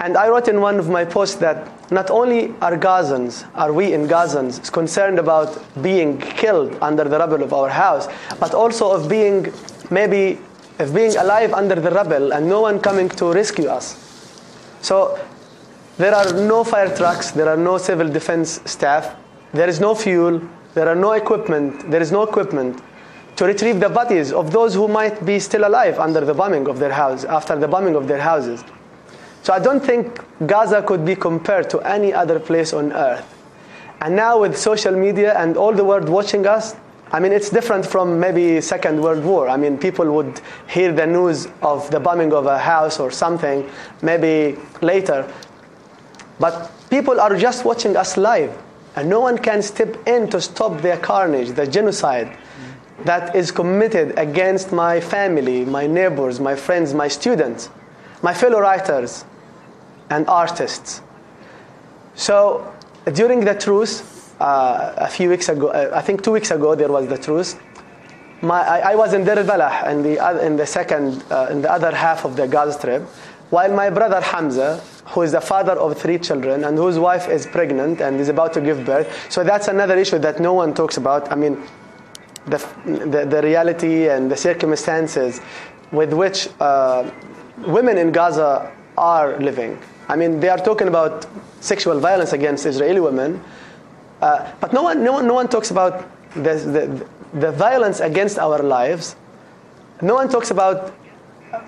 And 0.00 0.16
I 0.16 0.28
wrote 0.28 0.48
in 0.48 0.60
one 0.60 0.78
of 0.78 0.88
my 0.88 1.04
posts 1.04 1.36
that 1.36 1.68
not 1.90 2.10
only 2.10 2.54
are 2.60 2.76
Gazans, 2.76 3.46
are 3.54 3.72
we 3.72 3.92
in 3.92 4.06
Gazans, 4.06 4.72
concerned 4.72 5.18
about 5.18 5.60
being 5.82 6.18
killed 6.18 6.76
under 6.80 7.04
the 7.04 7.18
rubble 7.18 7.42
of 7.42 7.52
our 7.52 7.68
house, 7.68 8.08
but 8.40 8.54
also 8.54 8.90
of 8.90 9.08
being 9.08 9.52
maybe 9.90 10.38
of 10.78 10.94
being 10.94 11.14
alive 11.16 11.52
under 11.52 11.76
the 11.76 11.90
rubble 11.90 12.32
and 12.32 12.48
no 12.48 12.60
one 12.60 12.80
coming 12.80 13.08
to 13.08 13.32
rescue 13.32 13.68
us. 13.68 13.96
So 14.80 15.18
there 15.98 16.14
are 16.14 16.32
no 16.32 16.64
fire 16.64 16.94
trucks, 16.96 17.30
there 17.30 17.48
are 17.48 17.56
no 17.56 17.78
civil 17.78 18.08
defense 18.08 18.60
staff, 18.64 19.14
there 19.52 19.68
is 19.68 19.78
no 19.78 19.94
fuel, 19.94 20.42
there 20.74 20.88
are 20.88 20.96
no 20.96 21.12
equipment, 21.12 21.88
there 21.90 22.02
is 22.02 22.10
no 22.10 22.22
equipment 22.22 22.82
to 23.36 23.44
retrieve 23.44 23.80
the 23.80 23.88
bodies 23.88 24.32
of 24.32 24.50
those 24.50 24.74
who 24.74 24.88
might 24.88 25.24
be 25.24 25.38
still 25.38 25.66
alive 25.66 25.98
under 25.98 26.20
the 26.24 26.34
bombing 26.34 26.68
of 26.68 26.78
their 26.78 26.92
house, 26.92 27.24
after 27.24 27.56
the 27.56 27.68
bombing 27.68 27.94
of 27.94 28.08
their 28.08 28.20
houses. 28.20 28.64
So 29.44 29.52
I 29.52 29.58
don't 29.58 29.84
think 29.84 30.24
Gaza 30.46 30.80
could 30.80 31.04
be 31.04 31.14
compared 31.14 31.68
to 31.68 31.80
any 31.80 32.14
other 32.14 32.40
place 32.40 32.72
on 32.72 32.94
earth. 32.94 33.26
And 34.00 34.16
now 34.16 34.40
with 34.40 34.56
social 34.56 34.92
media 34.96 35.38
and 35.38 35.58
all 35.58 35.74
the 35.74 35.84
world 35.84 36.08
watching 36.08 36.46
us, 36.46 36.74
I 37.12 37.20
mean, 37.20 37.30
it's 37.30 37.50
different 37.50 37.84
from 37.84 38.18
maybe 38.18 38.62
Second 38.62 39.02
World 39.02 39.22
War. 39.22 39.50
I 39.50 39.58
mean, 39.58 39.76
people 39.76 40.10
would 40.12 40.40
hear 40.66 40.94
the 40.94 41.06
news 41.06 41.46
of 41.60 41.90
the 41.90 42.00
bombing 42.00 42.32
of 42.32 42.46
a 42.46 42.56
house 42.58 42.98
or 42.98 43.10
something 43.10 43.68
maybe 44.00 44.56
later. 44.80 45.30
But 46.40 46.72
people 46.88 47.20
are 47.20 47.36
just 47.36 47.66
watching 47.66 47.98
us 47.98 48.16
live. 48.16 48.56
And 48.96 49.10
no 49.10 49.20
one 49.20 49.36
can 49.36 49.60
step 49.60 49.94
in 50.08 50.30
to 50.30 50.40
stop 50.40 50.80
their 50.80 50.96
carnage, 50.96 51.50
the 51.50 51.66
genocide 51.66 52.34
that 53.04 53.36
is 53.36 53.50
committed 53.50 54.18
against 54.18 54.72
my 54.72 55.00
family, 55.00 55.66
my 55.66 55.86
neighbors, 55.86 56.40
my 56.40 56.54
friends, 56.56 56.94
my 56.94 57.08
students, 57.08 57.68
my 58.22 58.32
fellow 58.32 58.58
writers, 58.58 59.26
and 60.10 60.26
artists. 60.28 61.02
So 62.14 62.72
during 63.12 63.44
the 63.44 63.54
truce, 63.54 64.02
uh, 64.40 64.94
a 64.96 65.08
few 65.08 65.28
weeks 65.28 65.48
ago, 65.48 65.68
uh, 65.68 65.90
I 65.94 66.02
think 66.02 66.22
two 66.22 66.32
weeks 66.32 66.50
ago, 66.50 66.74
there 66.74 66.88
was 66.88 67.06
the 67.08 67.18
truce. 67.18 67.56
My, 68.42 68.60
I, 68.60 68.92
I, 68.92 68.94
was 68.94 69.14
in 69.14 69.24
Deir 69.24 69.38
al-Balah 69.38 69.88
in 69.88 70.02
the, 70.02 70.44
in 70.44 70.56
the 70.56 70.66
second, 70.66 71.24
uh, 71.30 71.48
in 71.50 71.62
the 71.62 71.70
other 71.70 71.94
half 71.94 72.24
of 72.24 72.36
the 72.36 72.46
Gaza 72.46 72.72
Strip, 72.78 73.02
while 73.50 73.72
my 73.72 73.88
brother 73.90 74.20
Hamza, 74.20 74.82
who 75.06 75.22
is 75.22 75.32
the 75.32 75.40
father 75.40 75.72
of 75.72 75.96
three 75.96 76.18
children 76.18 76.64
and 76.64 76.76
whose 76.76 76.98
wife 76.98 77.28
is 77.28 77.46
pregnant 77.46 78.00
and 78.00 78.20
is 78.20 78.28
about 78.28 78.52
to 78.54 78.60
give 78.60 78.84
birth. 78.84 79.30
So 79.30 79.44
that's 79.44 79.68
another 79.68 79.96
issue 79.96 80.18
that 80.18 80.40
no 80.40 80.52
one 80.52 80.74
talks 80.74 80.96
about. 80.96 81.30
I 81.30 81.36
mean, 81.36 81.62
the, 82.46 82.58
the, 82.84 83.24
the 83.24 83.40
reality 83.42 84.08
and 84.08 84.30
the 84.30 84.36
circumstances 84.36 85.40
with 85.92 86.12
which 86.12 86.48
uh, 86.60 87.10
women 87.66 87.96
in 87.98 88.12
Gaza 88.12 88.72
are 88.98 89.38
living. 89.38 89.78
I 90.08 90.16
mean, 90.16 90.40
they 90.40 90.48
are 90.48 90.58
talking 90.58 90.88
about 90.88 91.26
sexual 91.60 91.98
violence 91.98 92.32
against 92.32 92.66
Israeli 92.66 93.00
women, 93.00 93.42
uh, 94.20 94.50
but 94.60 94.72
no 94.72 94.82
one, 94.82 95.02
no 95.02 95.12
one, 95.12 95.26
no 95.26 95.34
one 95.34 95.48
talks 95.48 95.70
about 95.70 96.06
the, 96.34 96.40
the, 96.40 97.06
the 97.40 97.52
violence 97.52 98.00
against 98.00 98.38
our 98.38 98.62
lives. 98.62 99.16
No 100.02 100.14
one 100.14 100.28
talks 100.28 100.50
about 100.50 100.94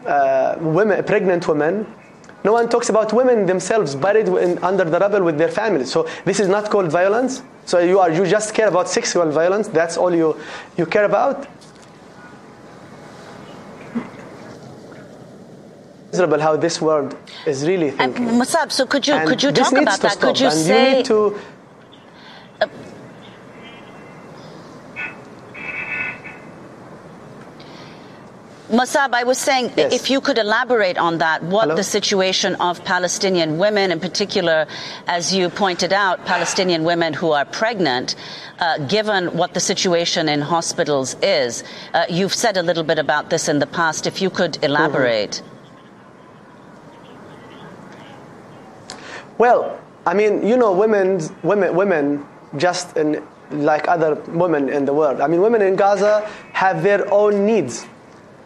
uh, 0.07 0.57
women, 0.61 1.03
pregnant 1.05 1.47
women. 1.49 1.87
No 2.45 2.53
one 2.53 2.69
talks 2.69 2.89
about 2.91 3.13
women 3.13 3.47
themselves 3.47 3.95
buried 3.95 4.29
in, 4.29 4.59
under 4.59 4.85
the 4.85 4.99
rubble 4.99 5.23
with 5.23 5.39
their 5.39 5.49
families. 5.49 5.91
So 5.91 6.09
this 6.25 6.39
is 6.39 6.49
not 6.49 6.71
called 6.71 6.91
violence. 6.91 7.43
So 7.65 7.79
you 7.81 7.99
are 7.99 8.11
you 8.11 8.25
just 8.27 8.55
care 8.55 8.69
about 8.69 8.89
sexual 8.89 9.31
violence. 9.31 9.69
That's 9.69 9.97
all 9.97 10.15
you 10.15 10.37
you 10.77 10.87
care 10.87 11.05
about. 11.05 11.49
Miserable 16.17 16.41
how 16.41 16.57
this 16.57 16.81
world 16.81 17.15
is 17.45 17.67
really 17.67 17.91
thinking. 17.91 18.27
And 18.27 18.41
Mosab, 18.41 18.73
so 18.73 18.87
could 18.87 19.07
you 19.07 19.13
and 19.13 19.29
could 19.29 19.43
you 19.43 19.53
talk 19.53 19.71
about 19.73 20.01
that? 20.01 20.19
Could 20.19 20.41
you 20.41 20.47
and 20.47 20.57
say? 20.57 20.91
You 20.91 20.97
need 20.97 21.05
to, 21.05 21.39
uh, 22.63 22.67
Mosab, 28.71 29.13
I 29.13 29.25
was 29.25 29.37
saying, 29.37 29.73
yes. 29.77 29.93
if 29.93 30.09
you 30.09 30.23
could 30.23 30.39
elaborate 30.39 30.97
on 30.97 31.19
that, 31.19 31.43
what 31.43 31.65
Hello? 31.65 31.77
the 31.77 31.85
situation 31.85 32.55
of 32.55 32.83
Palestinian 32.85 33.59
women, 33.59 33.93
in 33.93 34.01
particular, 34.01 34.67
as 35.07 35.35
you 35.35 35.51
pointed 35.51 35.93
out, 35.93 36.25
Palestinian 36.25 36.85
women 36.85 37.13
who 37.13 37.33
are 37.33 37.45
pregnant, 37.45 38.15
uh, 38.59 38.79
given 38.87 39.37
what 39.37 39.53
the 39.53 39.61
situation 39.61 40.31
in 40.31 40.41
hospitals 40.41 41.15
is. 41.21 41.63
Uh, 41.93 42.07
you've 42.09 42.33
said 42.35 42.57
a 42.57 42.63
little 42.63 42.85
bit 42.85 42.99
about 42.99 43.29
this 43.29 43.51
in 43.51 43.59
the 43.59 43.67
past. 43.67 44.07
If 44.07 44.23
you 44.23 44.31
could 44.31 44.65
elaborate. 44.65 45.33
Mm-hmm. 45.33 45.56
Well, 49.39 49.79
I 50.07 50.15
mean, 50.15 50.47
you 50.47 50.57
know, 50.57 50.73
women, 50.73 51.21
women, 51.43 51.75
women, 51.75 52.27
just 52.57 52.97
in, 52.97 53.23
like 53.51 53.89
other 53.89 54.15
women 54.29 54.69
in 54.69 54.85
the 54.85 54.93
world. 54.93 55.21
I 55.21 55.27
mean, 55.27 55.41
women 55.41 55.63
in 55.63 55.77
Gaza 55.77 56.29
have 56.53 56.83
their 56.83 57.13
own 57.13 57.45
needs. 57.45 57.87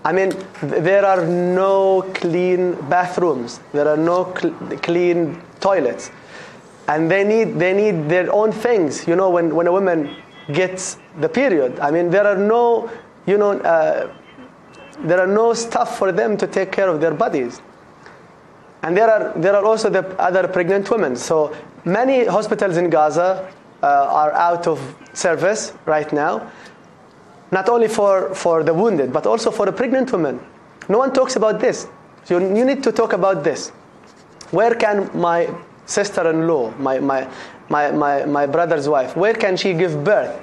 I 0.05 0.13
mean, 0.13 0.33
there 0.63 1.05
are 1.05 1.25
no 1.27 2.03
clean 2.15 2.75
bathrooms. 2.89 3.61
There 3.73 3.87
are 3.87 3.97
no 3.97 4.35
cl- 4.35 4.55
clean 4.79 5.41
toilets. 5.61 6.11
And 6.89 7.11
they 7.11 7.23
need, 7.23 7.59
they 7.59 7.73
need 7.75 8.09
their 8.09 8.33
own 8.33 8.51
things. 8.51 9.07
You 9.07 9.15
know, 9.15 9.31
when, 9.31 9.55
when 9.55 9.67
a 9.67 9.73
woman 9.73 10.17
gets 10.53 10.97
the 11.21 11.29
period, 11.29 11.79
I 11.79 11.91
mean, 11.91 12.11
there 12.11 12.27
are 12.27 12.37
no, 12.37 12.91
you 13.27 13.37
know, 13.39 13.53
uh, 13.61 14.13
there 15.01 15.21
are 15.21 15.27
no 15.27 15.53
stuff 15.55 15.99
for 15.99 16.13
them 16.13 16.37
to 16.39 16.47
take 16.47 16.73
care 16.73 16.89
of 16.89 17.01
their 17.01 17.15
bodies. 17.15 17.61
And 18.83 18.97
there 18.97 19.11
are, 19.11 19.33
there 19.37 19.55
are 19.55 19.65
also 19.65 19.91
the 19.91 20.07
other 20.21 20.49
pregnant 20.49 20.91
women. 20.91 21.17
So 21.17 21.55
many 21.85 22.25
hospitals 22.25 22.77
in 22.77 22.91
Gaza 22.91 23.53
uh, 23.83 23.87
are 23.87 24.33
out 24.33 24.67
of 24.67 24.79
service 25.13 25.73
right 25.87 26.11
now 26.13 26.51
not 27.51 27.69
only 27.69 27.89
for, 27.89 28.35
for 28.35 28.63
the 28.63 28.73
wounded, 28.73 29.13
but 29.13 29.27
also 29.27 29.51
for 29.51 29.67
the 29.67 29.73
pregnant 29.73 30.13
women. 30.13 30.41
No 30.89 30.99
one 30.99 31.13
talks 31.13 31.37
about 31.37 31.61
this. 31.61 31.87
So 32.25 32.39
you, 32.39 32.57
you 32.57 32.65
need 32.65 32.83
to 32.85 32.93
talk 32.93 33.13
about 33.13 33.45
this. 33.45 33.71
Where 34.51 34.75
can 34.75 35.11
my 35.19 35.53
sister-in-law, 35.87 36.75
my, 36.79 37.01
my, 37.01 37.29
my, 37.69 37.91
my, 37.91 38.25
my 38.25 38.47
brother's 38.47 38.89
wife, 38.89 39.17
where 39.17 39.35
can 39.35 39.57
she 39.57 39.75
give 39.75 40.05
birth? 40.05 40.41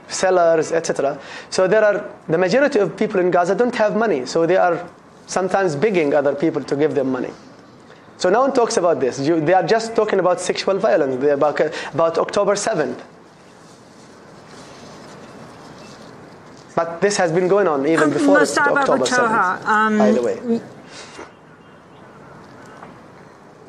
sellers, 0.07 0.71
etc. 0.71 1.19
So 1.49 1.67
there 1.67 1.83
are 1.83 2.09
the 2.27 2.37
majority 2.37 2.79
of 2.79 2.95
people 2.97 3.19
in 3.19 3.29
Gaza 3.31 3.55
don't 3.55 3.75
have 3.75 3.95
money, 3.95 4.25
so 4.25 4.45
they 4.45 4.57
are 4.57 4.89
sometimes 5.27 5.75
begging 5.75 6.13
other 6.13 6.33
people 6.33 6.63
to 6.63 6.75
give 6.75 6.95
them 6.95 7.11
money. 7.11 7.31
So 8.19 8.29
no 8.29 8.41
one 8.41 8.53
talks 8.53 8.75
about 8.75 8.99
this. 8.99 9.17
You, 9.19 9.39
they 9.39 9.53
are 9.53 9.63
just 9.63 9.95
talking 9.95 10.19
about 10.19 10.41
sexual 10.41 10.77
violence. 10.77 11.23
About 11.23 11.59
about 11.93 12.17
October 12.17 12.55
7th. 12.55 12.99
But 16.75 16.99
this 16.99 17.15
has 17.15 17.31
been 17.31 17.47
going 17.47 17.67
on 17.67 17.87
even 17.87 18.05
um, 18.05 18.09
before 18.11 18.41
October 18.41 19.05
7th, 19.05 19.65
um, 19.65 19.97
by 19.97 20.11
the 20.11 20.21
way. 20.21 20.61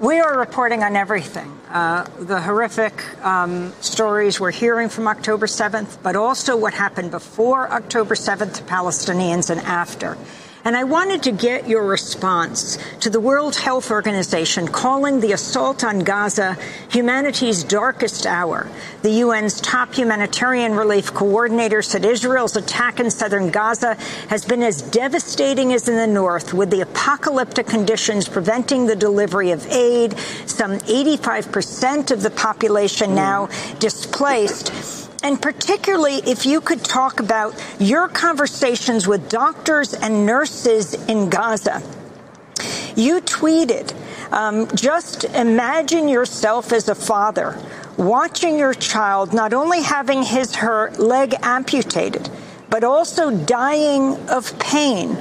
We 0.00 0.18
are 0.18 0.36
reporting 0.38 0.82
on 0.82 0.96
everything. 0.96 1.50
Uh, 1.68 2.06
the 2.18 2.40
horrific 2.40 2.94
um, 3.24 3.72
stories 3.80 4.40
we're 4.40 4.50
hearing 4.50 4.88
from 4.88 5.06
October 5.06 5.46
7th, 5.46 5.98
but 6.02 6.16
also 6.16 6.56
what 6.56 6.74
happened 6.74 7.12
before 7.12 7.70
October 7.70 8.16
7th 8.16 8.54
to 8.54 8.62
Palestinians 8.64 9.50
and 9.50 9.60
after. 9.60 10.16
And 10.62 10.76
I 10.76 10.84
wanted 10.84 11.22
to 11.22 11.32
get 11.32 11.68
your 11.68 11.86
response 11.86 12.76
to 13.00 13.08
the 13.08 13.18
World 13.18 13.56
Health 13.56 13.90
Organization 13.90 14.68
calling 14.68 15.20
the 15.20 15.32
assault 15.32 15.84
on 15.84 16.00
Gaza 16.00 16.58
humanity's 16.90 17.64
darkest 17.64 18.26
hour. 18.26 18.68
The 19.02 19.22
UN's 19.22 19.58
top 19.62 19.94
humanitarian 19.94 20.74
relief 20.74 21.14
coordinator 21.14 21.80
said 21.80 22.04
Israel's 22.04 22.56
attack 22.56 23.00
in 23.00 23.10
southern 23.10 23.50
Gaza 23.50 23.94
has 24.28 24.44
been 24.44 24.62
as 24.62 24.82
devastating 24.82 25.72
as 25.72 25.88
in 25.88 25.96
the 25.96 26.06
north, 26.06 26.52
with 26.52 26.70
the 26.70 26.82
apocalyptic 26.82 27.66
conditions 27.66 28.28
preventing 28.28 28.86
the 28.86 28.96
delivery 28.96 29.52
of 29.52 29.66
aid, 29.68 30.18
some 30.44 30.72
85% 30.80 32.10
of 32.10 32.22
the 32.22 32.30
population 32.30 33.14
now 33.14 33.48
displaced 33.78 34.99
and 35.22 35.40
particularly 35.40 36.16
if 36.26 36.46
you 36.46 36.60
could 36.60 36.84
talk 36.84 37.20
about 37.20 37.54
your 37.78 38.08
conversations 38.08 39.06
with 39.06 39.28
doctors 39.28 39.94
and 39.94 40.26
nurses 40.26 40.94
in 41.08 41.28
Gaza. 41.28 41.82
You 42.96 43.20
tweeted, 43.20 43.94
um, 44.32 44.68
just 44.74 45.24
imagine 45.24 46.08
yourself 46.08 46.72
as 46.72 46.88
a 46.88 46.94
father 46.94 47.58
watching 47.96 48.58
your 48.58 48.74
child 48.74 49.34
not 49.34 49.52
only 49.52 49.82
having 49.82 50.22
his 50.22 50.56
her 50.56 50.90
leg 50.92 51.34
amputated, 51.42 52.28
but 52.70 52.84
also 52.84 53.30
dying 53.30 54.16
of 54.28 54.58
pain. 54.58 55.16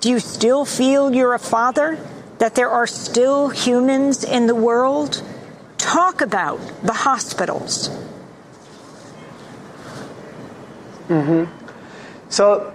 Do 0.00 0.10
you 0.10 0.18
still 0.18 0.64
feel 0.64 1.14
you're 1.14 1.34
a 1.34 1.38
father? 1.38 1.98
That 2.38 2.54
there 2.54 2.70
are 2.70 2.86
still 2.86 3.50
humans 3.50 4.24
in 4.24 4.46
the 4.46 4.54
world? 4.54 5.22
Talk 5.76 6.22
about 6.22 6.58
the 6.82 6.94
hospitals. 6.94 7.90
Mm-hmm. 11.10 11.44
So 12.30 12.72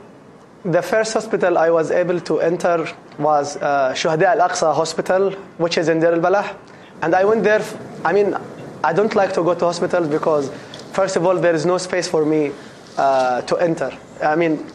the 0.66 0.82
first 0.82 1.14
hospital 1.14 1.58
I 1.58 1.70
was 1.70 1.90
able 1.90 2.20
to 2.20 2.42
enter 2.42 2.86
was 3.18 3.56
uh, 3.58 3.94
Shuhada 3.94 4.36
Al-Aqsa 4.36 4.76
Hospital, 4.76 5.32
which 5.58 5.78
is 5.78 5.88
in 5.88 6.00
Deir 6.00 6.14
al-Balah. 6.14 6.56
And 7.02 7.16
I 7.16 7.24
went 7.24 7.44
there, 7.44 7.64
I 8.04 8.12
mean, 8.12 8.36
I 8.84 8.92
don't 8.92 9.16
like 9.16 9.32
to 9.34 9.44
go 9.44 9.56
to 9.56 9.66
hospitals 9.66 10.10
because, 10.10 10.52
first 10.92 11.16
of 11.16 11.26
all, 11.26 11.38
there 11.40 11.56
is 11.56 11.66
no 11.66 11.78
space 11.78 12.10
for 12.10 12.26
me 12.26 12.52
uh, 12.98 13.42
to 13.44 13.56
enter. 13.58 13.98
I 14.22 14.36
mean, 14.36 14.66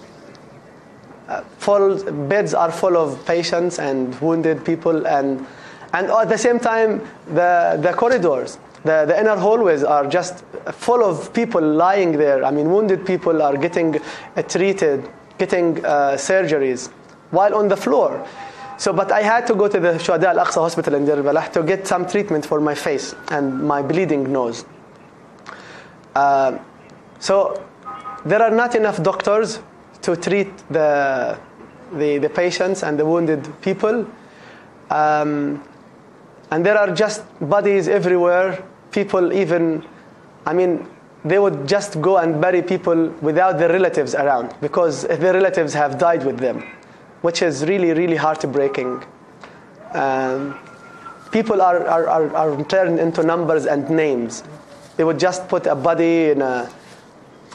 uh, 1.28 1.42
full, 1.58 2.02
beds 2.28 2.54
are 2.54 2.72
full 2.72 2.96
of 2.96 3.24
patients 3.26 3.78
and 3.78 4.18
wounded 4.20 4.64
people, 4.64 5.06
and, 5.06 5.46
and 5.92 6.10
at 6.10 6.28
the 6.28 6.38
same 6.38 6.58
time, 6.58 7.06
the, 7.26 7.78
the 7.80 7.92
corridors 7.92 8.58
the, 8.84 9.04
the 9.06 9.18
inner 9.18 9.36
hallways 9.36 9.84
are 9.84 10.06
just 10.06 10.44
full 10.72 11.04
of 11.04 11.32
people 11.34 11.60
lying 11.60 12.12
there. 12.12 12.44
I 12.44 12.50
mean, 12.50 12.70
wounded 12.70 13.04
people 13.04 13.42
are 13.42 13.56
getting 13.56 13.96
uh, 14.36 14.42
treated, 14.42 15.08
getting 15.38 15.84
uh, 15.84 16.12
surgeries, 16.12 16.88
while 17.30 17.54
on 17.54 17.68
the 17.68 17.76
floor. 17.76 18.26
So, 18.78 18.94
but 18.94 19.12
I 19.12 19.20
had 19.22 19.46
to 19.48 19.54
go 19.54 19.68
to 19.68 19.78
the 19.78 19.92
Shuhada 19.92 20.24
Al 20.24 20.46
Aqsa 20.46 20.54
Hospital 20.54 20.94
in 20.94 21.04
Deir 21.04 21.22
Balah 21.22 21.52
to 21.52 21.62
get 21.62 21.86
some 21.86 22.06
treatment 22.06 22.46
for 22.46 22.60
my 22.60 22.74
face 22.74 23.14
and 23.28 23.62
my 23.62 23.82
bleeding 23.82 24.32
nose. 24.32 24.64
Uh, 26.14 26.58
so, 27.18 27.62
there 28.24 28.42
are 28.42 28.50
not 28.50 28.74
enough 28.74 29.02
doctors 29.02 29.60
to 30.00 30.16
treat 30.16 30.56
the, 30.68 31.38
the, 31.92 32.16
the 32.18 32.30
patients 32.30 32.82
and 32.82 32.98
the 32.98 33.04
wounded 33.04 33.46
people. 33.60 34.06
Um, 34.88 35.62
and 36.50 36.64
there 36.64 36.78
are 36.78 36.92
just 36.92 37.22
bodies 37.40 37.86
everywhere 37.86 38.64
people 38.92 39.32
even, 39.32 39.84
I 40.46 40.52
mean, 40.52 40.88
they 41.24 41.38
would 41.38 41.68
just 41.68 42.00
go 42.00 42.18
and 42.18 42.40
bury 42.40 42.62
people 42.62 43.08
without 43.20 43.58
their 43.58 43.68
relatives 43.68 44.14
around 44.14 44.54
because 44.60 45.02
their 45.02 45.34
relatives 45.34 45.74
have 45.74 45.98
died 45.98 46.24
with 46.24 46.38
them, 46.38 46.62
which 47.20 47.42
is 47.42 47.64
really, 47.66 47.92
really 47.92 48.16
heartbreaking. 48.16 49.02
Um, 49.92 50.58
people 51.30 51.60
are, 51.60 51.86
are, 51.86 52.08
are, 52.08 52.36
are 52.36 52.64
turned 52.64 52.98
into 52.98 53.22
numbers 53.22 53.66
and 53.66 53.88
names. 53.90 54.44
They 54.96 55.04
would 55.04 55.18
just 55.18 55.48
put 55.48 55.66
a 55.66 55.74
body 55.74 56.30
in 56.30 56.42
a, 56.42 56.70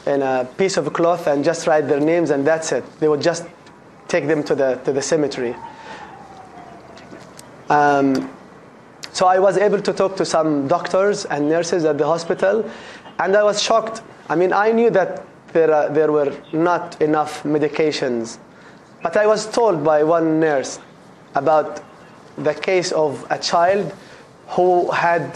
in 0.06 0.22
a 0.22 0.48
piece 0.56 0.76
of 0.76 0.92
cloth 0.92 1.26
and 1.26 1.44
just 1.44 1.66
write 1.66 1.88
their 1.88 2.00
names, 2.00 2.30
and 2.30 2.46
that's 2.46 2.72
it. 2.72 2.84
They 3.00 3.08
would 3.08 3.22
just 3.22 3.46
take 4.06 4.28
them 4.28 4.44
to 4.44 4.54
the, 4.54 4.76
to 4.84 4.92
the 4.92 5.02
cemetery. 5.02 5.56
Um, 7.68 8.35
So 9.16 9.24
I 9.24 9.38
was 9.38 9.56
able 9.56 9.80
to 9.80 9.94
talk 9.94 10.14
to 10.16 10.26
some 10.26 10.68
doctors 10.68 11.24
and 11.24 11.48
nurses 11.48 11.86
at 11.86 11.96
the 11.96 12.04
hospital, 12.04 12.70
and 13.18 13.34
I 13.34 13.42
was 13.44 13.62
shocked. 13.62 14.02
I 14.28 14.36
mean, 14.36 14.52
I 14.52 14.72
knew 14.72 14.90
that 14.90 15.24
there, 15.54 15.88
there 15.88 16.12
were 16.12 16.36
not 16.52 17.00
enough 17.00 17.42
medications, 17.44 18.36
but 19.02 19.16
I 19.16 19.26
was 19.26 19.46
told 19.50 19.82
by 19.82 20.04
one 20.04 20.38
nurse 20.38 20.80
about 21.34 21.82
the 22.36 22.52
case 22.52 22.92
of 22.92 23.26
a 23.30 23.38
child 23.38 23.90
who 24.48 24.90
had 24.90 25.34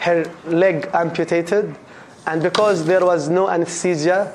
her 0.00 0.30
leg 0.44 0.90
amputated, 0.92 1.74
and 2.26 2.42
because 2.42 2.84
there 2.84 3.06
was 3.06 3.30
no 3.30 3.48
anesthesia, 3.48 4.34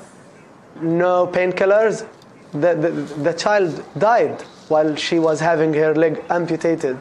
no 0.82 1.28
painkillers, 1.28 2.08
the, 2.54 2.74
the, 2.74 2.90
the 3.22 3.34
child 3.34 3.84
died 4.00 4.42
while 4.68 4.96
she 4.96 5.20
was 5.20 5.40
having 5.40 5.76
her 5.76 5.94
leg 5.94 6.24
amputated. 6.32 7.00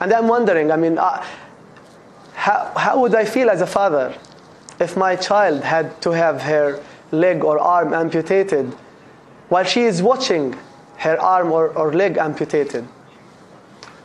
And 0.00 0.12
I'm 0.12 0.28
wondering, 0.28 0.70
I 0.70 0.76
mean, 0.76 0.98
uh, 0.98 1.24
how, 2.34 2.72
how 2.76 3.00
would 3.00 3.14
I 3.14 3.24
feel 3.24 3.50
as 3.50 3.60
a 3.60 3.66
father 3.66 4.14
if 4.78 4.96
my 4.96 5.16
child 5.16 5.62
had 5.62 6.00
to 6.02 6.12
have 6.12 6.42
her 6.42 6.82
leg 7.10 7.42
or 7.42 7.58
arm 7.58 7.92
amputated 7.92 8.72
while 9.48 9.64
she 9.64 9.82
is 9.82 10.02
watching 10.02 10.56
her 10.98 11.20
arm 11.20 11.50
or, 11.50 11.70
or 11.76 11.92
leg 11.92 12.16
amputated? 12.16 12.86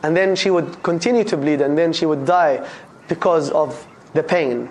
And 0.02 0.16
then 0.16 0.34
she 0.36 0.50
would 0.50 0.82
continue 0.82 1.24
to 1.24 1.36
bleed 1.36 1.60
and 1.60 1.78
then 1.78 1.92
she 1.92 2.06
would 2.06 2.26
die 2.26 2.68
because 3.08 3.50
of 3.50 3.86
the 4.14 4.22
pain. 4.22 4.68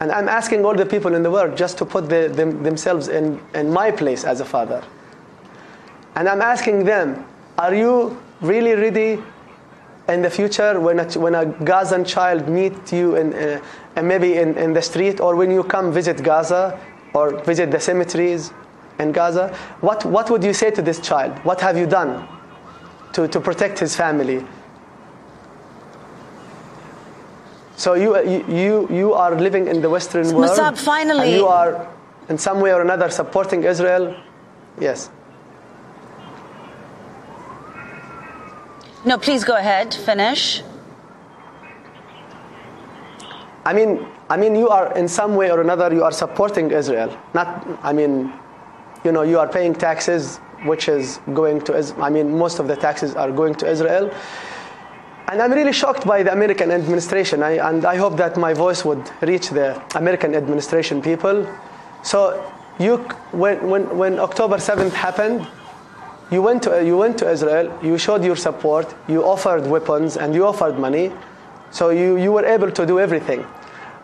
And 0.00 0.10
I'm 0.12 0.28
asking 0.28 0.64
all 0.64 0.74
the 0.74 0.86
people 0.86 1.14
in 1.14 1.22
the 1.22 1.30
world 1.30 1.56
just 1.56 1.76
to 1.78 1.84
put 1.84 2.08
the, 2.08 2.28
them, 2.28 2.62
themselves 2.62 3.08
in, 3.08 3.40
in 3.54 3.70
my 3.70 3.90
place 3.90 4.24
as 4.24 4.40
a 4.40 4.44
father. 4.44 4.82
And 6.14 6.28
I'm 6.28 6.40
asking 6.40 6.84
them, 6.84 7.26
are 7.58 7.74
you 7.74 8.20
really 8.40 8.74
ready 8.74 9.22
in 10.08 10.22
the 10.22 10.30
future 10.30 10.80
when 10.80 11.00
a, 11.00 11.04
when 11.18 11.34
a 11.34 11.46
Gazan 11.46 12.04
child 12.04 12.48
meet 12.48 12.92
you 12.92 13.16
in, 13.16 13.32
uh, 13.34 13.60
maybe 14.02 14.36
in, 14.36 14.56
in 14.56 14.72
the 14.72 14.82
street 14.82 15.20
or 15.20 15.36
when 15.36 15.50
you 15.50 15.62
come 15.62 15.92
visit 15.92 16.22
Gaza 16.22 16.78
or 17.14 17.38
visit 17.44 17.70
the 17.70 17.80
cemeteries 17.80 18.52
in 18.98 19.12
Gaza, 19.12 19.54
what, 19.80 20.04
what 20.04 20.30
would 20.30 20.42
you 20.44 20.52
say 20.52 20.70
to 20.70 20.82
this 20.82 21.00
child? 21.00 21.38
What 21.44 21.60
have 21.60 21.76
you 21.76 21.86
done 21.86 22.26
to, 23.12 23.28
to 23.28 23.40
protect 23.40 23.78
his 23.78 23.94
family? 23.96 24.44
So 27.76 27.94
you, 27.94 28.20
you, 28.46 28.88
you 28.90 29.14
are 29.14 29.34
living 29.34 29.66
in 29.68 29.80
the 29.80 29.88
Western 29.88 30.30
world. 30.34 30.50
Mosab, 30.50 30.76
finally. 30.76 31.28
And 31.28 31.30
you 31.32 31.46
are 31.46 31.88
in 32.28 32.36
some 32.36 32.60
way 32.60 32.74
or 32.74 32.82
another 32.82 33.08
supporting 33.08 33.64
Israel. 33.64 34.14
Yes. 34.78 35.10
No, 39.04 39.16
please 39.16 39.44
go 39.44 39.56
ahead. 39.56 39.94
Finish. 39.94 40.62
I 43.64 43.72
mean, 43.72 44.06
I 44.28 44.36
mean, 44.36 44.54
you 44.54 44.68
are 44.68 44.96
in 44.96 45.08
some 45.08 45.36
way 45.36 45.50
or 45.50 45.60
another 45.60 45.92
you 45.92 46.04
are 46.04 46.12
supporting 46.12 46.70
Israel. 46.70 47.16
Not, 47.34 47.66
I 47.82 47.92
mean, 47.92 48.32
you 49.04 49.12
know, 49.12 49.22
you 49.22 49.38
are 49.38 49.48
paying 49.48 49.74
taxes, 49.74 50.36
which 50.64 50.88
is 50.88 51.18
going 51.32 51.62
to. 51.62 51.94
I 51.98 52.10
mean, 52.10 52.36
most 52.36 52.58
of 52.58 52.68
the 52.68 52.76
taxes 52.76 53.14
are 53.14 53.32
going 53.32 53.54
to 53.56 53.70
Israel. 53.70 54.12
And 55.28 55.40
I'm 55.40 55.52
really 55.52 55.72
shocked 55.72 56.06
by 56.06 56.22
the 56.22 56.32
American 56.32 56.70
administration, 56.70 57.42
I, 57.42 57.52
and 57.68 57.84
I 57.84 57.96
hope 57.96 58.16
that 58.16 58.36
my 58.36 58.52
voice 58.52 58.84
would 58.84 59.10
reach 59.22 59.50
the 59.50 59.80
American 59.96 60.34
administration 60.34 61.00
people. 61.00 61.46
So, 62.02 62.52
you, 62.80 62.96
when, 63.30 63.68
when, 63.68 63.96
when 63.96 64.18
October 64.18 64.56
7th 64.56 64.92
happened, 64.92 65.46
you 66.30 66.42
went, 66.42 66.62
to, 66.62 66.84
you 66.84 66.96
went 66.96 67.18
to 67.18 67.30
Israel, 67.30 67.76
you 67.82 67.98
showed 67.98 68.24
your 68.24 68.36
support, 68.36 68.94
you 69.08 69.24
offered 69.24 69.66
weapons, 69.66 70.16
and 70.16 70.34
you 70.34 70.46
offered 70.46 70.78
money. 70.78 71.12
So, 71.70 71.90
you, 71.90 72.16
you 72.16 72.32
were 72.32 72.44
able 72.44 72.70
to 72.70 72.86
do 72.86 73.00
everything. 73.00 73.44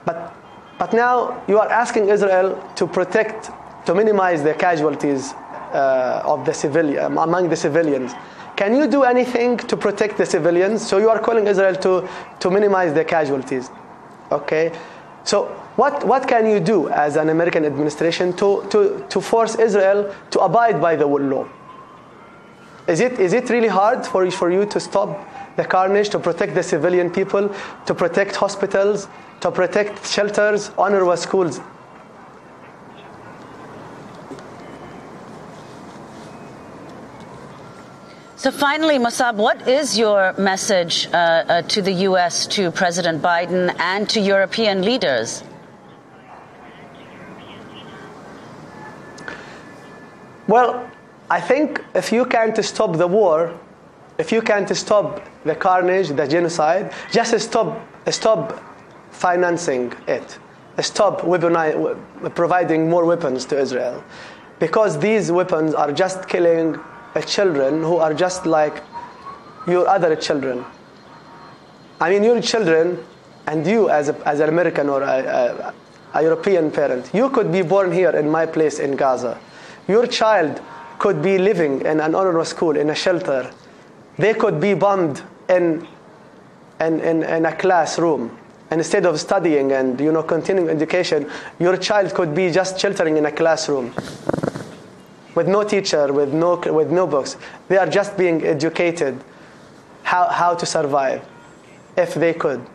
But, 0.05 0.35
but 0.79 0.93
now 0.93 1.43
you 1.49 1.59
are 1.59 1.69
asking 1.69 2.09
Israel 2.09 2.63
to 2.77 2.87
protect, 2.87 3.51
to 3.87 3.95
minimize 3.95 4.43
the 4.43 4.55
casualties 4.55 5.33
uh, 5.33 6.23
of 6.25 6.45
the 6.47 6.55
civilian, 6.55 7.19
among 7.19 7.49
the 7.49 7.57
civilians. 7.57 8.13
Can 8.57 8.75
you 8.75 8.87
do 8.89 9.03
anything 9.03 9.59
to 9.59 9.77
protect 9.77 10.17
the 10.17 10.27
civilians? 10.27 10.87
So 10.87 10.99
you 10.99 11.11
are 11.11 11.19
calling 11.19 11.47
Israel 11.47 11.75
to, 11.77 12.09
to 12.41 12.51
minimize 12.51 12.95
the 12.95 13.05
casualties. 13.05 13.71
Okay? 14.33 14.73
So 15.25 15.47
what, 15.77 16.07
what 16.07 16.27
can 16.27 16.47
you 16.47 16.59
do 16.59 16.89
as 16.89 17.17
an 17.17 17.29
American 17.29 17.65
administration 17.65 18.33
to, 18.37 18.67
to, 18.71 19.05
to 19.11 19.21
force 19.21 19.57
Israel 19.57 20.15
to 20.31 20.41
abide 20.41 20.81
by 20.81 20.97
the 20.97 21.07
law? 21.07 21.47
Is 22.87 23.01
it, 23.01 23.19
is 23.19 23.33
it 23.33 23.51
really 23.51 23.69
hard 23.69 24.07
for, 24.07 24.31
for 24.31 24.51
you 24.51 24.65
to 24.67 24.79
stop 24.79 25.29
the 25.57 25.65
carnage, 25.65 26.11
to 26.11 26.19
protect 26.21 26.55
the 26.55 26.63
civilian 26.63 27.11
people, 27.11 27.53
to 27.87 27.95
protect 27.95 28.37
hospitals, 28.37 29.09
to 29.41 29.51
protect 29.51 30.07
shelters, 30.07 30.71
UNRWA 30.71 31.19
schools? 31.19 31.61
So 38.37 38.53
finally, 38.53 38.99
Mosab, 38.99 39.35
what 39.35 39.67
is 39.67 39.99
your 39.99 40.33
message 40.35 41.09
uh, 41.09 41.17
uh, 41.17 41.63
to 41.63 41.83
the 41.83 41.93
U.S., 42.11 42.47
to 42.49 42.71
President 42.71 43.21
Biden, 43.21 43.75
and 43.81 44.09
to 44.11 44.21
European 44.21 44.83
leaders? 44.83 45.43
Well, 50.47 50.89
I 51.29 51.41
think 51.41 51.83
if 51.95 52.13
you 52.13 52.25
can't 52.25 52.57
stop 52.65 52.97
the 52.97 53.07
war, 53.07 53.59
if 54.19 54.31
you 54.31 54.41
can't 54.41 54.75
stop 54.77 55.23
the 55.45 55.55
carnage, 55.55 56.09
the 56.09 56.27
genocide, 56.27 56.93
just 57.11 57.39
stop, 57.41 57.81
stop 58.11 58.63
financing 59.11 59.93
it. 60.07 60.39
Stop 60.81 61.21
providing 62.35 62.89
more 62.89 63.05
weapons 63.05 63.45
to 63.47 63.59
Israel. 63.59 64.05
Because 64.59 64.99
these 64.99 65.33
weapons 65.33 65.75
are 65.75 65.93
just 65.93 66.29
killing 66.29 66.79
children 67.27 67.83
who 67.83 67.97
are 67.97 68.13
just 68.15 68.47
like 68.47 68.83
your 69.67 69.89
other 69.89 70.15
children. 70.17 70.65
I 72.01 72.11
mean, 72.11 72.23
your 72.23 72.41
children 72.41 73.03
and 73.47 73.67
you 73.67 73.89
as, 73.89 74.11
a, 74.11 74.29
as 74.29 74.41
an 74.41 74.49
American 74.49 74.89
or 74.89 75.03
a, 75.03 75.07
a, 75.07 75.75
a 76.15 76.23
European 76.23 76.71
parent, 76.71 77.11
you 77.15 77.31
could 77.31 77.51
be 77.51 77.63
born 77.63 77.91
here 77.91 78.11
in 78.11 78.29
my 78.29 78.45
place 78.45 78.79
in 78.79 78.97
Gaza. 78.97 79.39
Your 79.89 80.07
child 80.07 80.61
could 80.99 81.23
be 81.23 81.39
living 81.39 81.81
in 81.81 82.01
an 82.01 82.13
UNRWA 82.13 82.47
school, 82.47 82.77
in 82.77 82.91
a 82.91 82.95
shelter. 82.95 83.51
They 84.19 84.35
could 84.35 84.61
be 84.61 84.75
bombed 84.75 85.23
in, 85.49 85.87
in, 86.81 87.01
in, 87.01 87.23
in 87.23 87.47
a 87.47 87.55
classroom. 87.55 88.37
Instead 88.71 89.07
of 89.07 89.21
studying 89.21 89.73
and 89.73 90.01
you 90.01 90.11
know 90.11 90.25
continuing 90.25 90.69
education, 90.69 91.31
your 91.61 91.77
child 91.77 92.13
could 92.15 92.35
be 92.35 92.51
just 92.51 92.81
sheltering 92.81 93.17
in 93.17 93.27
a 93.27 93.33
classroom 93.33 93.95
with 95.37 95.47
no 95.47 95.63
teacher, 95.63 96.13
with 96.13 96.33
no, 96.33 96.57
with 96.57 96.91
no 96.91 97.07
books. 97.07 97.37
They 97.69 97.77
are 97.77 97.87
just 97.87 98.17
being 98.17 98.45
educated 98.45 99.23
how, 100.03 100.29
how 100.29 100.55
to 100.55 100.67
survive, 100.67 101.25
if 101.97 102.15
they 102.15 102.33
could. 102.33 102.67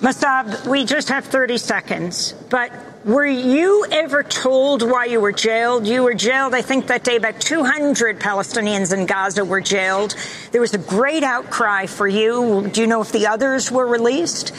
Mosab, 0.00 0.66
we 0.66 0.86
just 0.86 1.10
have 1.10 1.26
30 1.26 1.58
seconds, 1.58 2.32
but 2.48 2.72
were 3.04 3.26
you 3.26 3.84
ever 3.90 4.22
told 4.22 4.82
why 4.82 5.04
you 5.04 5.20
were 5.20 5.32
jailed? 5.32 5.86
You 5.86 6.02
were 6.02 6.14
jailed, 6.14 6.54
I 6.54 6.62
think 6.62 6.86
that 6.86 7.04
day 7.04 7.16
about 7.16 7.38
200 7.38 8.18
Palestinians 8.18 8.94
in 8.94 9.04
Gaza 9.04 9.44
were 9.44 9.60
jailed. 9.60 10.14
There 10.52 10.60
was 10.62 10.72
a 10.72 10.78
great 10.78 11.22
outcry 11.22 11.84
for 11.84 12.08
you. 12.08 12.68
Do 12.72 12.80
you 12.80 12.86
know 12.86 13.02
if 13.02 13.12
the 13.12 13.26
others 13.26 13.70
were 13.70 13.86
released? 13.86 14.54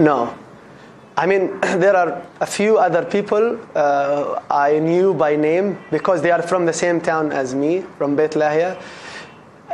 No. 0.00 0.36
I 1.16 1.26
mean, 1.26 1.60
there 1.60 1.96
are 1.96 2.26
a 2.40 2.46
few 2.46 2.78
other 2.78 3.04
people 3.04 3.60
uh, 3.76 4.40
I 4.50 4.80
knew 4.80 5.14
by 5.14 5.36
name 5.36 5.78
because 5.92 6.20
they 6.20 6.32
are 6.32 6.42
from 6.42 6.66
the 6.66 6.72
same 6.72 7.00
town 7.00 7.30
as 7.30 7.54
me, 7.54 7.82
from 7.96 8.16
Beit 8.16 8.32
Lahia. 8.32 8.80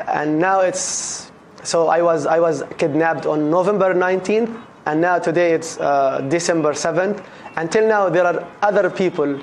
And 0.06 0.38
now 0.38 0.60
it's 0.60 1.29
so 1.62 1.88
I 1.88 2.02
was 2.02 2.26
I 2.26 2.40
was 2.40 2.62
kidnapped 2.78 3.26
on 3.26 3.50
November 3.50 3.94
19th, 3.94 4.62
and 4.86 5.00
now 5.00 5.18
today 5.18 5.52
it's 5.52 5.78
uh, 5.78 6.20
December 6.28 6.72
7th. 6.72 7.24
Until 7.56 7.86
now, 7.86 8.08
there 8.08 8.24
are 8.24 8.46
other 8.62 8.88
people 8.88 9.40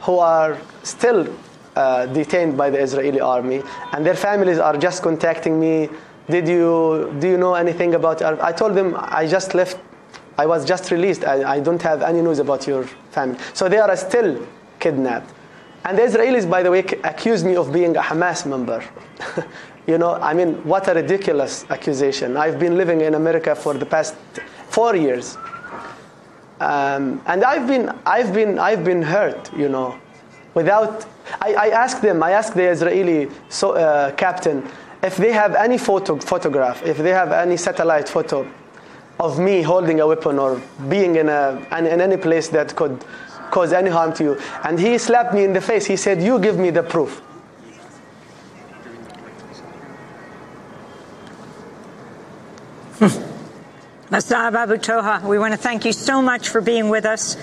who 0.00 0.18
are 0.18 0.58
still 0.82 1.28
uh, 1.76 2.06
detained 2.06 2.56
by 2.56 2.70
the 2.70 2.78
Israeli 2.78 3.20
army, 3.20 3.62
and 3.92 4.04
their 4.06 4.14
families 4.16 4.58
are 4.58 4.76
just 4.76 5.02
contacting 5.02 5.58
me. 5.58 5.88
Did 6.28 6.48
you 6.48 7.14
do 7.18 7.28
you 7.28 7.38
know 7.38 7.54
anything 7.54 7.94
about? 7.94 8.22
I 8.22 8.52
told 8.52 8.74
them 8.74 8.94
I 8.98 9.26
just 9.26 9.54
left 9.54 9.78
I 10.38 10.46
was 10.46 10.64
just 10.64 10.90
released. 10.90 11.24
I, 11.24 11.56
I, 11.56 11.60
don't 11.60 11.82
have 11.82 12.02
any 12.02 12.22
news 12.22 12.38
about 12.38 12.66
your 12.66 12.84
family. 13.10 13.38
So 13.52 13.68
they 13.68 13.78
are 13.78 13.94
still 13.96 14.46
kidnapped. 14.80 15.32
And 15.84 15.98
the 15.98 16.02
Israelis, 16.02 16.48
by 16.48 16.62
the 16.62 16.70
way, 16.70 16.80
accuse 17.04 17.44
me 17.44 17.56
of 17.56 17.72
being 17.72 17.96
a 17.96 18.00
Hamas 18.00 18.46
member. 18.46 18.84
you 19.86 19.98
know, 19.98 20.14
I 20.14 20.34
mean, 20.34 20.54
what 20.64 20.88
a 20.88 20.94
ridiculous 20.94 21.64
accusation. 21.70 22.36
I've 22.36 22.58
been 22.58 22.76
living 22.76 23.00
in 23.00 23.14
America 23.14 23.54
for 23.54 23.74
the 23.74 23.86
past 23.86 24.14
four 24.68 24.94
years. 24.96 25.36
Um, 26.60 27.20
and 27.26 27.42
I've 27.42 27.66
been, 27.66 27.90
I've, 28.06 28.32
been, 28.32 28.58
I've 28.58 28.84
been 28.84 29.02
hurt, 29.02 29.52
you 29.56 29.68
know, 29.68 29.98
without, 30.54 31.04
I, 31.40 31.54
I 31.54 31.68
asked 31.70 32.02
them, 32.02 32.22
I 32.22 32.32
asked 32.32 32.54
the 32.54 32.68
Israeli 32.68 33.28
so, 33.48 33.72
uh, 33.72 34.12
captain 34.12 34.68
if 35.02 35.16
they 35.16 35.32
have 35.32 35.56
any 35.56 35.78
photo, 35.78 36.16
photograph, 36.18 36.84
if 36.86 36.98
they 36.98 37.10
have 37.10 37.32
any 37.32 37.56
satellite 37.56 38.08
photo 38.08 38.48
of 39.18 39.38
me 39.38 39.62
holding 39.62 40.00
a 40.00 40.06
weapon 40.06 40.38
or 40.38 40.62
being 40.88 41.16
in, 41.16 41.28
a, 41.28 41.66
in 41.76 42.00
any 42.00 42.16
place 42.16 42.48
that 42.48 42.74
could 42.76 43.04
cause 43.50 43.72
any 43.72 43.90
harm 43.90 44.12
to 44.14 44.24
you. 44.24 44.40
And 44.64 44.78
he 44.78 44.96
slapped 44.98 45.34
me 45.34 45.44
in 45.44 45.52
the 45.52 45.60
face. 45.60 45.86
He 45.86 45.96
said, 45.96 46.22
You 46.22 46.38
give 46.38 46.58
me 46.58 46.70
the 46.70 46.82
proof. 46.82 47.20
Mosab 54.10 54.54
Abu 54.54 54.76
Toha, 54.76 55.24
we 55.24 55.36
want 55.36 55.52
to 55.52 55.58
thank 55.58 55.84
you 55.84 55.92
so 55.92 56.22
much 56.22 56.50
for 56.50 56.60
being 56.60 56.88
with 56.88 57.04
us. 57.04 57.36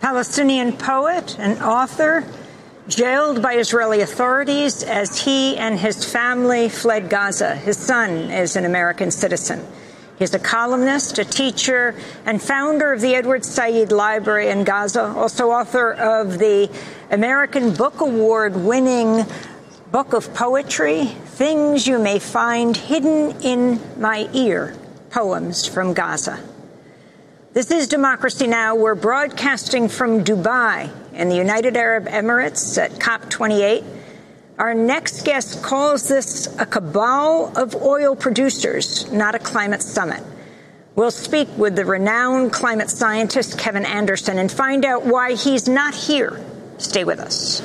Palestinian 0.00 0.72
poet 0.76 1.36
and 1.40 1.60
author, 1.60 2.24
jailed 2.86 3.42
by 3.42 3.54
Israeli 3.54 4.00
authorities 4.00 4.84
as 4.84 5.18
he 5.18 5.56
and 5.56 5.76
his 5.76 6.04
family 6.04 6.68
fled 6.68 7.10
Gaza. 7.10 7.56
His 7.56 7.78
son 7.78 8.30
is 8.30 8.54
an 8.54 8.64
American 8.64 9.10
citizen. 9.10 9.66
He's 10.20 10.34
a 10.34 10.38
columnist, 10.38 11.18
a 11.18 11.24
teacher, 11.24 11.96
and 12.24 12.40
founder 12.40 12.92
of 12.92 13.00
the 13.00 13.16
Edward 13.16 13.44
Said 13.44 13.90
Library 13.90 14.50
in 14.50 14.62
Gaza, 14.62 15.02
also 15.02 15.50
author 15.50 15.94
of 15.94 16.38
the 16.38 16.70
American 17.10 17.74
Book 17.74 18.00
Award 18.00 18.54
winning 18.54 19.24
book 19.90 20.12
of 20.12 20.32
poetry, 20.32 21.06
Things 21.06 21.88
You 21.88 21.98
May 21.98 22.20
Find 22.20 22.76
Hidden 22.76 23.42
in 23.42 23.80
My 24.00 24.28
Ear 24.32 24.76
Poems 25.12 25.66
from 25.68 25.92
Gaza. 25.92 26.42
This 27.52 27.70
is 27.70 27.86
Democracy 27.86 28.46
Now! 28.46 28.74
We're 28.74 28.94
broadcasting 28.94 29.90
from 29.90 30.24
Dubai 30.24 30.90
in 31.12 31.28
the 31.28 31.36
United 31.36 31.76
Arab 31.76 32.06
Emirates 32.06 32.82
at 32.82 32.92
COP28. 32.92 33.84
Our 34.58 34.72
next 34.72 35.26
guest 35.26 35.62
calls 35.62 36.08
this 36.08 36.46
a 36.58 36.64
cabal 36.64 37.52
of 37.58 37.74
oil 37.74 38.16
producers, 38.16 39.12
not 39.12 39.34
a 39.34 39.38
climate 39.38 39.82
summit. 39.82 40.22
We'll 40.94 41.10
speak 41.10 41.48
with 41.58 41.76
the 41.76 41.84
renowned 41.84 42.54
climate 42.54 42.88
scientist 42.88 43.58
Kevin 43.58 43.84
Anderson 43.84 44.38
and 44.38 44.50
find 44.50 44.82
out 44.82 45.04
why 45.04 45.34
he's 45.34 45.68
not 45.68 45.94
here. 45.94 46.42
Stay 46.78 47.04
with 47.04 47.20
us. 47.20 47.60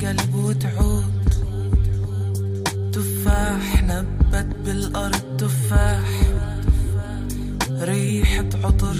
القلب 0.00 0.34
وتعود 0.34 1.34
تفاح 2.92 3.82
نبت 3.82 4.56
بالأرض 4.64 5.36
تفاح. 5.38 6.08
ريحة 7.70 8.48
عطر 8.64 8.96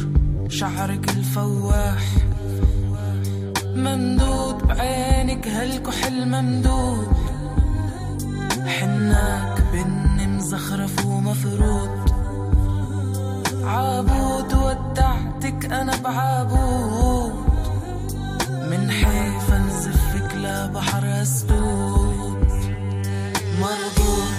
شعرك 0.49 1.09
الفواح. 1.09 2.05
ممدود 3.65 4.59
بعينك 4.69 5.49
هالكحل 5.49 6.29
ممدود. 6.29 7.09
حناك 8.67 9.63
بن 9.73 10.29
مزخرف 10.29 11.07
ومفرود 11.07 12.11
عابود 13.65 14.55
ودعتك 14.55 15.73
أنا 15.73 15.97
بعابود. 15.97 17.51
من 18.71 18.91
حيف 18.91 19.51
بحر 20.75 21.07
اسدود 21.07 22.53
مربوط 23.61 24.30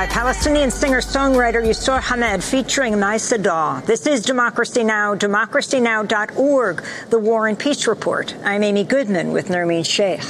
by 0.00 0.06
Palestinian 0.06 0.70
singer-songwriter 0.70 1.62
Yusor 1.62 2.00
Hamed 2.00 2.42
featuring 2.42 2.98
Mai 2.98 3.16
Sadah. 3.16 3.84
This 3.84 4.06
is 4.06 4.22
Democracy 4.22 4.82
Now!, 4.82 5.14
democracynow.org, 5.14 6.82
the 7.10 7.18
War 7.18 7.48
and 7.48 7.58
Peace 7.58 7.86
Report. 7.86 8.34
I'm 8.42 8.62
Amy 8.62 8.82
Goodman 8.82 9.30
with 9.30 9.48
Nermeen 9.48 9.84
Sheikh. 9.84 10.22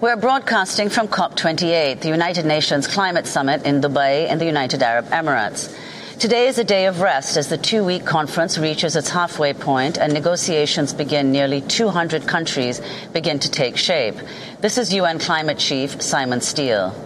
We're 0.00 0.16
broadcasting 0.16 0.88
from 0.88 1.06
COP28, 1.06 2.00
the 2.00 2.08
United 2.08 2.46
Nations 2.46 2.88
Climate 2.88 3.28
Summit 3.28 3.62
in 3.62 3.80
Dubai 3.80 4.28
in 4.28 4.38
the 4.38 4.44
United 4.44 4.82
Arab 4.82 5.06
Emirates. 5.10 5.72
Today 6.18 6.48
is 6.48 6.58
a 6.58 6.64
day 6.64 6.86
of 6.86 7.00
rest 7.00 7.36
as 7.36 7.48
the 7.48 7.58
two 7.58 7.84
week 7.84 8.04
conference 8.04 8.58
reaches 8.58 8.96
its 8.96 9.10
halfway 9.10 9.52
point 9.52 9.98
and 9.98 10.12
negotiations 10.12 10.92
begin. 10.92 11.30
Nearly 11.30 11.60
200 11.60 12.26
countries 12.26 12.80
begin 13.12 13.38
to 13.38 13.48
take 13.48 13.76
shape. 13.76 14.16
This 14.62 14.78
is 14.78 14.92
UN 14.92 15.20
Climate 15.20 15.58
Chief 15.58 16.02
Simon 16.02 16.40
Stiell. 16.40 17.05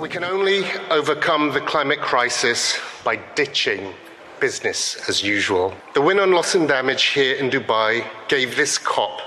We 0.00 0.08
can 0.08 0.24
only 0.24 0.64
overcome 0.90 1.52
the 1.52 1.60
climate 1.60 2.00
crisis 2.00 2.78
by 3.04 3.16
ditching 3.34 3.92
business 4.40 4.96
as 5.10 5.22
usual. 5.22 5.74
The 5.92 6.00
win 6.00 6.18
on 6.18 6.32
loss 6.32 6.54
and 6.54 6.66
damage 6.66 7.08
here 7.08 7.36
in 7.36 7.50
Dubai 7.50 8.06
gave 8.26 8.56
this 8.56 8.78
COP 8.78 9.20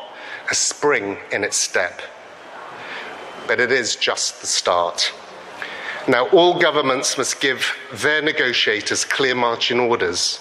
a 0.49 0.55
spring 0.55 1.19
in 1.31 1.43
its 1.43 1.57
step. 1.57 2.01
But 3.45 3.59
it 3.59 3.71
is 3.71 3.95
just 3.95 4.41
the 4.41 4.47
start. 4.47 5.13
Now, 6.07 6.27
all 6.29 6.59
governments 6.59 7.19
must 7.19 7.39
give 7.39 7.77
their 7.93 8.23
negotiators 8.23 9.05
clear 9.05 9.35
marching 9.35 9.79
orders. 9.79 10.39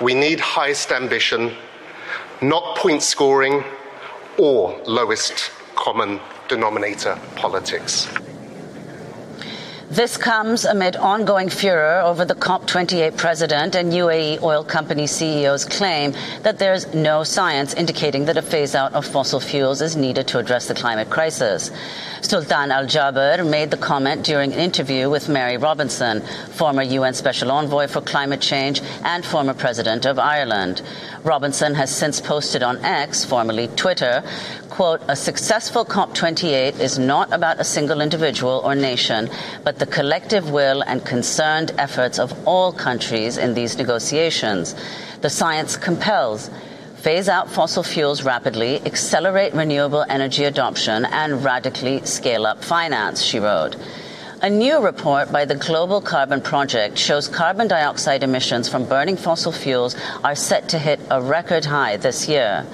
We 0.00 0.14
need 0.14 0.38
highest 0.38 0.92
ambition, 0.92 1.56
not 2.40 2.76
point 2.76 3.02
scoring 3.02 3.64
or 4.38 4.80
lowest 4.86 5.50
common 5.74 6.20
denominator 6.46 7.18
politics. 7.34 8.06
This 9.90 10.16
comes 10.16 10.64
amid 10.64 10.94
ongoing 10.94 11.48
furor 11.48 12.00
over 12.02 12.24
the 12.24 12.36
COP28 12.36 13.16
president 13.16 13.74
and 13.74 13.92
UAE 13.92 14.40
oil 14.40 14.62
company 14.62 15.02
CEO's 15.02 15.64
claim 15.64 16.14
that 16.42 16.60
there's 16.60 16.94
no 16.94 17.24
science 17.24 17.74
indicating 17.74 18.26
that 18.26 18.36
a 18.36 18.42
phase 18.42 18.76
out 18.76 18.92
of 18.92 19.04
fossil 19.04 19.40
fuels 19.40 19.82
is 19.82 19.96
needed 19.96 20.28
to 20.28 20.38
address 20.38 20.68
the 20.68 20.74
climate 20.74 21.10
crisis. 21.10 21.72
Sultan 22.20 22.70
Al 22.70 22.86
Jaber 22.86 23.44
made 23.44 23.72
the 23.72 23.76
comment 23.76 24.24
during 24.24 24.52
an 24.52 24.60
interview 24.60 25.10
with 25.10 25.28
Mary 25.28 25.56
Robinson, 25.56 26.20
former 26.52 26.82
UN 26.82 27.12
Special 27.12 27.50
Envoy 27.50 27.88
for 27.88 28.00
Climate 28.00 28.40
Change 28.40 28.82
and 29.02 29.24
former 29.24 29.54
President 29.54 30.06
of 30.06 30.20
Ireland. 30.20 30.82
Robinson 31.24 31.74
has 31.74 31.90
since 31.90 32.20
posted 32.20 32.62
on 32.62 32.76
X, 32.84 33.24
formerly 33.24 33.66
Twitter, 33.68 34.22
quote, 34.68 35.02
a 35.08 35.16
successful 35.16 35.84
COP28 35.84 36.78
is 36.78 36.98
not 36.98 37.32
about 37.32 37.60
a 37.60 37.64
single 37.64 38.00
individual 38.00 38.62
or 38.64 38.74
nation, 38.74 39.28
but 39.64 39.78
the 39.80 39.86
collective 39.86 40.50
will 40.50 40.82
and 40.82 41.06
concerned 41.06 41.72
efforts 41.78 42.18
of 42.18 42.46
all 42.46 42.70
countries 42.70 43.38
in 43.38 43.54
these 43.54 43.78
negotiations. 43.78 44.76
The 45.22 45.30
science 45.30 45.78
compels 45.78 46.50
phase 46.96 47.30
out 47.30 47.50
fossil 47.50 47.82
fuels 47.82 48.22
rapidly, 48.22 48.82
accelerate 48.84 49.54
renewable 49.54 50.04
energy 50.06 50.44
adoption, 50.44 51.06
and 51.06 51.42
radically 51.42 52.04
scale 52.04 52.44
up 52.44 52.62
finance, 52.62 53.22
she 53.22 53.38
wrote. 53.38 53.74
A 54.42 54.50
new 54.50 54.80
report 54.80 55.32
by 55.32 55.46
the 55.46 55.54
Global 55.54 56.02
Carbon 56.02 56.42
Project 56.42 56.98
shows 56.98 57.26
carbon 57.26 57.66
dioxide 57.66 58.22
emissions 58.22 58.68
from 58.68 58.84
burning 58.84 59.16
fossil 59.16 59.50
fuels 59.50 59.96
are 60.22 60.34
set 60.34 60.68
to 60.68 60.78
hit 60.78 61.00
a 61.10 61.22
record 61.22 61.64
high 61.64 61.96
this 61.96 62.28
year. 62.28 62.66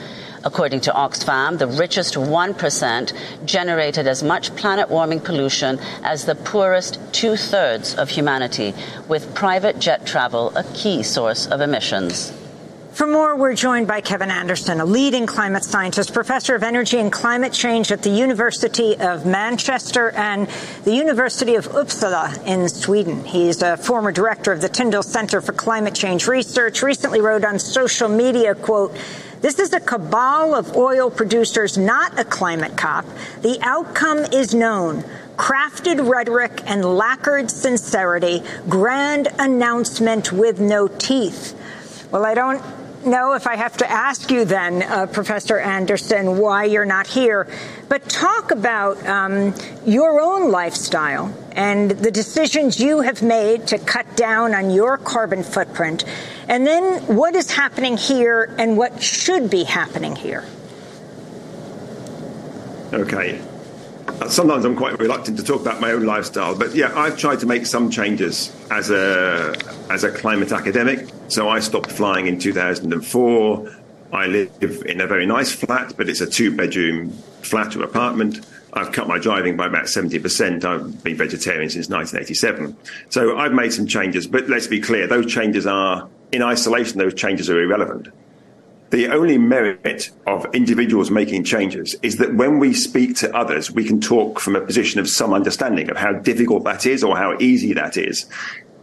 According 0.47 0.83
to 0.83 0.93
Oxfam, 0.93 1.59
the 1.59 1.67
richest 1.67 2.15
1% 2.15 3.13
generated 3.47 4.07
as 4.07 4.23
much 4.23 4.55
planet 4.55 4.89
warming 4.89 5.19
pollution 5.19 5.81
as 6.05 6.25
the 6.25 6.37
poorest 6.37 7.01
two 7.13 7.37
thirds 7.37 7.97
of 7.97 8.09
humanity, 8.09 8.73
with 9.09 9.35
private 9.35 9.81
jet 9.81 10.07
travel 10.07 10.57
a 10.57 10.63
key 10.73 11.03
source 11.03 11.49
of 11.49 11.61
emissions. 11.61 12.33
For 12.93 13.09
more, 13.09 13.37
we're 13.37 13.55
joined 13.55 13.89
by 13.89 14.01
Kevin 14.01 14.31
Anderson, 14.31 14.81
a 14.81 14.85
leading 14.87 15.27
climate 15.27 15.65
scientist, 15.65 16.15
professor 16.15 16.55
of 16.55 16.63
energy 16.63 16.99
and 16.99 17.13
climate 17.13 17.53
change 17.53 17.93
at 17.93 18.03
the 18.03 18.09
University 18.09 18.97
of 18.97 19.27
Manchester 19.27 20.13
and 20.13 20.49
the 20.85 20.95
University 20.95 21.57
of 21.57 21.69
Uppsala 21.73 22.43
in 22.47 22.69
Sweden. 22.71 23.23
He's 23.25 23.61
a 23.61 23.77
former 23.77 24.13
director 24.13 24.51
of 24.51 24.63
the 24.63 24.71
Tyndall 24.71 25.03
Center 25.03 25.43
for 25.43 25.53
Climate 25.53 25.95
Change 25.95 26.27
Research, 26.27 26.83
recently 26.83 27.21
wrote 27.21 27.45
on 27.45 27.59
social 27.59 28.09
media, 28.09 28.55
quote, 28.55 28.97
this 29.41 29.59
is 29.59 29.73
a 29.73 29.81
cabal 29.81 30.55
of 30.55 30.77
oil 30.77 31.11
producers, 31.11 31.77
not 31.77 32.19
a 32.19 32.25
climate 32.25 32.77
cop. 32.77 33.05
The 33.43 33.59
outcome 33.63 34.19
is 34.19 34.55
known 34.55 35.05
crafted 35.37 36.09
rhetoric 36.09 36.63
and 36.67 36.83
lacquered 36.85 37.51
sincerity, 37.51 38.43
grand 38.69 39.29
announcement 39.39 40.33
with 40.33 40.61
no 40.61 40.89
teeth. 40.89 41.55
Well, 42.11 42.25
I 42.25 42.35
don't 42.35 42.63
know 43.07 43.35
if 43.35 43.47
I 43.47 43.57
have 43.57 43.77
to 43.79 43.91
ask 43.91 44.31
you 44.31 44.45
then, 44.45 44.83
uh, 44.83 45.07
Professor 45.07 45.59
Anderson, 45.59 46.39
why 46.39 46.65
you're 46.65 46.85
not 46.85 47.07
here, 47.07 47.47
but 47.89 48.09
talk 48.09 48.51
about 48.51 49.05
um, 49.07 49.55
your 49.85 50.21
own 50.21 50.51
lifestyle 50.51 51.33
and 51.53 51.91
the 51.91 52.11
decisions 52.11 52.81
you 52.81 53.01
have 53.01 53.23
made 53.23 53.69
to 53.69 53.79
cut 53.79 54.17
down 54.17 54.55
on 54.55 54.71
your 54.71 54.99
carbon 54.99 55.43
footprint, 55.43 56.05
and 56.49 56.67
then 56.67 57.03
what 57.15 57.35
is 57.35 57.51
happening 57.51 57.97
here 57.97 58.55
and 58.59 58.77
what 58.77 59.03
should 59.03 59.51
be 59.51 59.65
happening 59.65 60.17
here. 60.17 60.45
Okay. 62.93 63.41
Sometimes 64.29 64.65
I'm 64.65 64.77
quite 64.77 64.99
reluctant 64.99 65.37
to 65.39 65.45
talk 65.45 65.61
about 65.61 65.81
my 65.81 65.91
own 65.93 66.05
lifestyle, 66.05 66.55
but 66.55 66.75
yeah, 66.75 66.97
I've 66.97 67.19
tried 67.19 67.41
to 67.41 67.47
make 67.47 67.67
some 67.67 67.91
changes 67.91 68.55
as 68.71 68.91
a 68.91 69.55
as 69.91 70.05
a 70.05 70.11
climate 70.11 70.53
academic. 70.53 71.09
So 71.29 71.49
I 71.49 71.61
stopped 71.61 71.91
flying 71.91 72.27
in 72.27 72.39
2004. 72.39 73.77
I 74.13 74.27
live 74.27 74.83
in 74.87 75.01
a 75.01 75.07
very 75.07 75.27
nice 75.27 75.53
flat, 75.53 75.95
but 75.97 76.09
it's 76.09 76.21
a 76.21 76.27
two 76.27 76.55
bedroom 76.57 77.11
flat 77.43 77.77
or 77.77 77.83
apartment. 77.83 78.47
I've 78.73 78.93
cut 78.93 79.09
my 79.09 79.19
driving 79.19 79.57
by 79.57 79.67
about 79.67 79.85
70%. 79.85 80.65
I've 80.65 81.03
been 81.03 81.17
vegetarian 81.17 81.71
since 81.71 81.89
1987. 81.89 82.77
So 83.09 83.39
I've 83.39 83.53
made 83.53 83.73
some 83.73 83.87
changes, 83.87 84.27
but 84.27 84.49
let's 84.49 84.67
be 84.67 84.81
clear, 84.81 85.07
those 85.07 85.33
changes 85.33 85.67
are, 85.67 86.09
in 86.33 86.43
isolation, 86.43 86.99
those 86.99 87.15
changes 87.15 87.49
are 87.51 87.61
irrelevant. 87.61 88.09
The 88.91 89.09
only 89.09 89.37
merit 89.37 90.11
of 90.27 90.47
individuals 90.55 91.11
making 91.11 91.45
changes 91.45 91.97
is 92.03 92.19
that 92.19 92.35
when 92.35 92.61
we 92.61 92.73
speak 92.73 93.17
to 93.17 93.35
others, 93.35 93.71
we 93.71 93.85
can 93.85 94.01
talk 94.01 94.39
from 94.39 94.55
a 94.55 94.61
position 94.61 95.01
of 95.01 95.09
some 95.09 95.33
understanding 95.33 95.91
of 95.91 95.97
how 95.97 96.13
difficult 96.13 96.65
that 96.65 96.87
is 96.87 97.03
or 97.03 97.17
how 97.17 97.37
easy 97.41 97.73
that 97.73 97.97
is. 97.97 98.27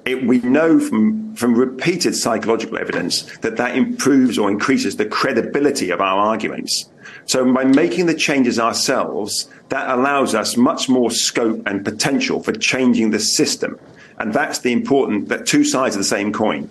It, 0.06 0.28
we 0.28 0.40
know 0.40 0.80
from, 0.80 1.34
from 1.36 1.56
repeated 1.56 2.16
psychological 2.16 2.78
evidence 2.78 3.22
that 3.38 3.56
that 3.56 3.78
improves 3.78 4.38
or 4.38 4.52
increases 4.52 4.98
the 4.98 5.06
credibility 5.06 5.90
of 5.92 6.02
our 6.02 6.20
arguments. 6.20 6.90
So 7.26 7.52
by 7.54 7.64
making 7.64 8.08
the 8.08 8.14
changes 8.14 8.60
ourselves, 8.60 9.48
that 9.70 9.90
allows 9.90 10.36
us 10.36 10.58
much 10.58 10.90
more 10.90 11.12
scope 11.12 11.66
and 11.66 11.86
potential 11.86 12.44
for 12.44 12.52
changing 12.52 13.12
the 13.12 13.20
system. 13.20 13.80
And 14.20 14.34
that's 14.34 14.60
the 14.60 14.74
important, 14.74 15.30
that 15.30 15.46
two 15.46 15.64
sides 15.64 15.96
of 15.96 16.00
the 16.00 16.06
same 16.06 16.34
coin. 16.34 16.70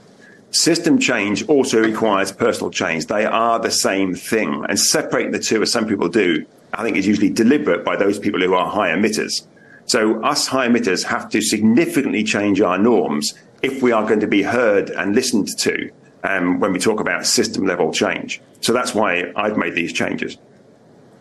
System 0.53 0.99
change 0.99 1.49
also 1.49 1.81
requires 1.81 2.31
personal 2.31 2.71
change. 2.71 3.07
They 3.07 3.25
are 3.25 3.59
the 3.59 3.71
same 3.71 4.15
thing. 4.15 4.67
And 4.69 4.79
separating 4.79 5.33
the 5.33 5.39
two, 5.39 5.63
as 5.63 5.73
some 5.73 5.87
people 5.87 6.09
do, 6.09 6.45
I 6.75 6.83
think 6.83 6.99
is 6.99 7.07
usually 7.07 7.31
deliberate 7.31 7.85
by 7.85 7.97
those 7.97 8.19
people 8.19 8.41
who 8.41 8.53
are 8.55 8.69
high 8.69 8.91
emitters. 8.91 9.47
So 9.87 10.23
us 10.23 10.47
high 10.47 10.69
emitters 10.69 11.05
have 11.05 11.31
to 11.31 11.41
significantly 11.41 12.23
change 12.23 12.61
our 12.61 12.77
norms 12.77 13.33
if 13.63 13.83
we 13.83 13.93
are 13.93 14.07
going 14.07 14.21
to 14.21 14.27
be 14.27 14.43
heard 14.43 14.91
and 14.91 15.15
listened 15.15 15.49
to 15.59 15.91
um, 16.23 16.61
when 16.61 16.73
we 16.73 16.79
talk 16.79 17.01
about 17.01 17.25
system 17.25 17.67
level 17.67 17.91
change. 17.91 18.41
So 18.61 18.75
that's 18.75 18.95
why 18.95 19.33
I've 19.35 19.57
made 19.57 19.75
these 19.75 19.93
changes. 19.93 20.37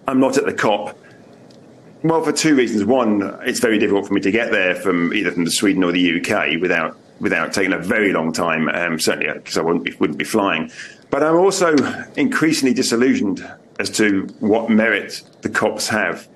I'm 0.08 0.20
not 0.20 0.38
at 0.38 0.46
the 0.46 0.54
COP. 0.54 0.98
Well, 2.04 2.22
for 2.22 2.34
two 2.34 2.56
reasons. 2.56 2.84
One, 2.84 3.40
it's 3.44 3.60
very 3.60 3.78
difficult 3.78 4.08
for 4.08 4.14
me 4.14 4.22
to 4.22 4.32
get 4.32 4.52
there 4.52 4.76
from 4.76 5.14
either 5.14 5.32
from 5.32 5.48
Sweden 5.48 5.84
or 5.84 5.92
the 5.92 6.20
UK 6.20 6.60
without 6.60 6.98
without 7.22 7.54
taking 7.54 7.72
a 7.72 7.78
very 7.78 8.12
long 8.12 8.34
time, 8.34 8.68
um, 8.70 9.00
certainly 9.00 9.32
because 9.32 9.58
uh, 9.58 9.62
I 9.62 9.64
wouldn't 9.64 9.86
be, 9.86 9.96
wouldn't 10.00 10.20
be 10.20 10.26
flying. 10.26 10.72
But 11.10 11.24
I'm 11.24 11.36
also 11.36 11.76
increasingly 12.16 12.74
disillusioned 12.74 13.48
as 13.80 13.90
to 13.92 14.28
what 14.40 14.70
merit 14.70 15.22
the 15.42 15.50
COPs 15.50 15.88
have. 15.90 16.28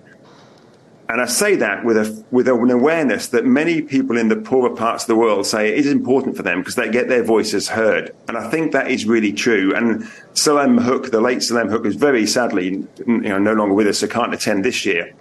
And 1.07 1.21
I 1.21 1.25
say 1.25 1.55
that 1.57 1.86
with, 1.86 1.97
a, 1.97 2.25
with 2.31 2.47
an 2.47 2.71
awareness 2.71 3.27
that 3.27 3.45
many 3.45 3.81
people 3.81 4.17
in 4.17 4.27
the 4.27 4.36
poorer 4.36 4.75
parts 4.75 5.03
of 5.03 5.07
the 5.07 5.15
world 5.15 5.45
say 5.45 5.69
it 5.69 5.77
is 5.77 5.91
important 5.91 6.36
for 6.36 6.41
them 6.41 6.59
because 6.59 6.75
they 6.75 6.89
get 6.89 7.07
their 7.07 7.23
voices 7.23 7.69
heard. 7.69 8.15
And 8.27 8.38
I 8.38 8.49
think 8.49 8.71
that 8.71 8.89
is 8.89 9.05
really 9.05 9.31
true. 9.31 9.73
And 9.75 10.03
Saleemul 10.33 10.81
Huq, 10.81 11.11
the 11.11 11.21
late 11.21 11.39
Saleemul 11.39 11.69
Huq, 11.69 11.86
is 11.86 11.95
very 11.95 12.25
sadly 12.25 12.88
you 13.05 13.17
know, 13.19 13.38
no 13.38 13.53
longer 13.53 13.75
with 13.75 13.88
us, 13.88 13.99
so 13.99 14.07
can't 14.07 14.33
attend 14.33 14.65
this 14.65 14.83
year. 14.83 15.13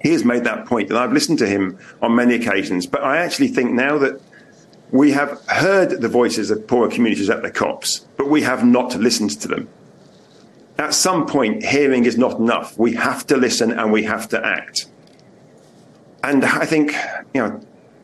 He 0.00 0.10
has 0.10 0.24
made 0.24 0.44
that 0.44 0.66
point, 0.66 0.90
and 0.90 0.98
I've 0.98 1.12
listened 1.12 1.38
to 1.38 1.46
him 1.46 1.78
on 2.02 2.14
many 2.14 2.34
occasions. 2.34 2.86
But 2.86 3.02
I 3.02 3.18
actually 3.18 3.48
think 3.48 3.72
now 3.72 3.98
that 3.98 4.20
we 4.90 5.12
have 5.12 5.40
heard 5.48 6.00
the 6.00 6.08
voices 6.08 6.50
of 6.50 6.66
poorer 6.66 6.88
communities 6.88 7.30
at 7.30 7.42
the 7.42 7.50
COPs, 7.50 8.06
but 8.16 8.28
we 8.28 8.42
have 8.42 8.64
not 8.64 8.94
listened 8.96 9.30
to 9.40 9.48
them. 9.48 9.68
At 10.78 10.94
some 10.94 11.26
point, 11.26 11.64
hearing 11.64 12.04
is 12.04 12.18
not 12.18 12.38
enough. 12.38 12.78
We 12.78 12.94
have 12.94 13.26
to 13.28 13.36
listen 13.36 13.72
and 13.72 13.92
we 13.92 14.04
have 14.04 14.28
to 14.28 14.44
act. 14.44 14.86
And 16.22 16.44
I 16.44 16.66
think, 16.66 16.92
you 17.32 17.40
know, 17.40 17.60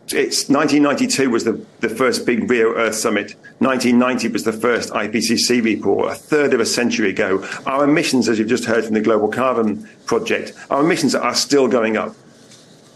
it's 0.07 0.49
1992 0.49 1.30
was 1.30 1.45
the, 1.45 1.64
the 1.80 1.89
first 1.89 2.26
big 2.26 2.51
Rio 2.51 2.74
Earth 2.74 2.95
Summit. 2.95 3.35
1990 3.59 4.28
was 4.28 4.45
the 4.45 4.53
first 4.53 4.91
IPCC 4.91 5.62
report. 5.62 6.12
A 6.12 6.14
third 6.14 6.55
of 6.55 6.61
a 6.61 6.66
century 6.66 7.11
ago, 7.11 7.47
our 7.66 7.85
emissions, 7.85 8.28
as 8.28 8.39
you've 8.39 8.49
just 8.49 8.64
heard 8.64 8.85
from 8.85 8.95
the 8.95 9.01
Global 9.01 9.28
Carbon 9.28 9.89
Project, 10.07 10.55
our 10.70 10.83
emissions 10.83 11.14
are 11.14 11.35
still 11.35 11.68
going 11.68 11.97
up. 11.97 12.14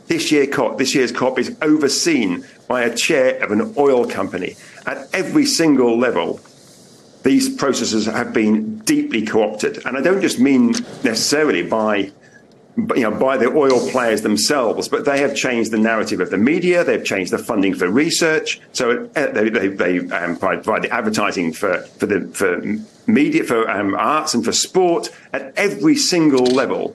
This, 0.06 0.30
year 0.30 0.46
this 0.76 0.94
year's 0.94 1.12
COP 1.12 1.38
is 1.38 1.56
overseen 1.62 2.44
by 2.68 2.82
a 2.82 2.94
chair 2.94 3.42
of 3.42 3.50
an 3.50 3.74
oil 3.76 4.06
company. 4.06 4.56
At 4.86 5.08
every 5.12 5.46
single 5.46 5.98
level, 5.98 6.40
these 7.24 7.48
processes 7.48 8.06
have 8.06 8.32
been 8.32 8.78
deeply 8.80 9.26
co-opted. 9.26 9.84
And 9.84 9.96
I 9.96 10.00
don't 10.00 10.20
just 10.20 10.38
mean 10.38 10.72
necessarily 11.02 11.62
by 11.62 12.12
you 12.94 13.02
know, 13.02 13.10
by 13.10 13.38
the 13.38 13.46
oil 13.46 13.90
players 13.90 14.20
themselves, 14.20 14.86
but 14.86 15.06
they 15.06 15.18
have 15.20 15.34
changed 15.34 15.70
the 15.70 15.78
narrative 15.78 16.20
of 16.20 16.30
the 16.30 16.36
media. 16.36 16.84
They've 16.84 17.04
changed 17.04 17.32
the 17.32 17.38
funding 17.38 17.74
for 17.74 17.88
research. 17.88 18.60
So 18.72 19.08
uh, 19.16 19.32
they, 19.32 19.48
they, 19.48 19.68
they 19.68 19.98
um, 20.10 20.36
provide 20.36 20.82
the 20.82 20.90
advertising 20.90 21.54
for, 21.54 21.78
for 21.98 22.06
the 22.06 22.28
for 22.28 22.62
media, 23.10 23.44
for 23.44 23.68
um, 23.70 23.94
arts, 23.94 24.34
and 24.34 24.44
for 24.44 24.52
sport 24.52 25.08
at 25.32 25.54
every 25.56 25.96
single 25.96 26.44
level. 26.44 26.94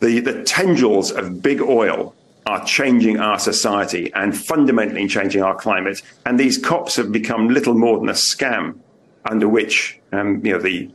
The 0.00 0.20
the 0.20 0.44
tendrils 0.44 1.10
of 1.10 1.42
big 1.42 1.62
oil 1.62 2.14
are 2.46 2.64
changing 2.64 3.18
our 3.18 3.38
society 3.38 4.12
and 4.14 4.36
fundamentally 4.36 5.06
changing 5.08 5.42
our 5.42 5.54
climate. 5.54 6.00
And 6.24 6.38
these 6.38 6.58
COPs 6.58 6.96
have 6.96 7.10
become 7.10 7.48
little 7.48 7.74
more 7.74 7.98
than 7.98 8.08
a 8.08 8.12
scam 8.12 8.78
under 9.24 9.48
which 9.48 10.00
um, 10.12 10.40
you 10.44 10.52
know 10.52 10.60
the 10.60 10.90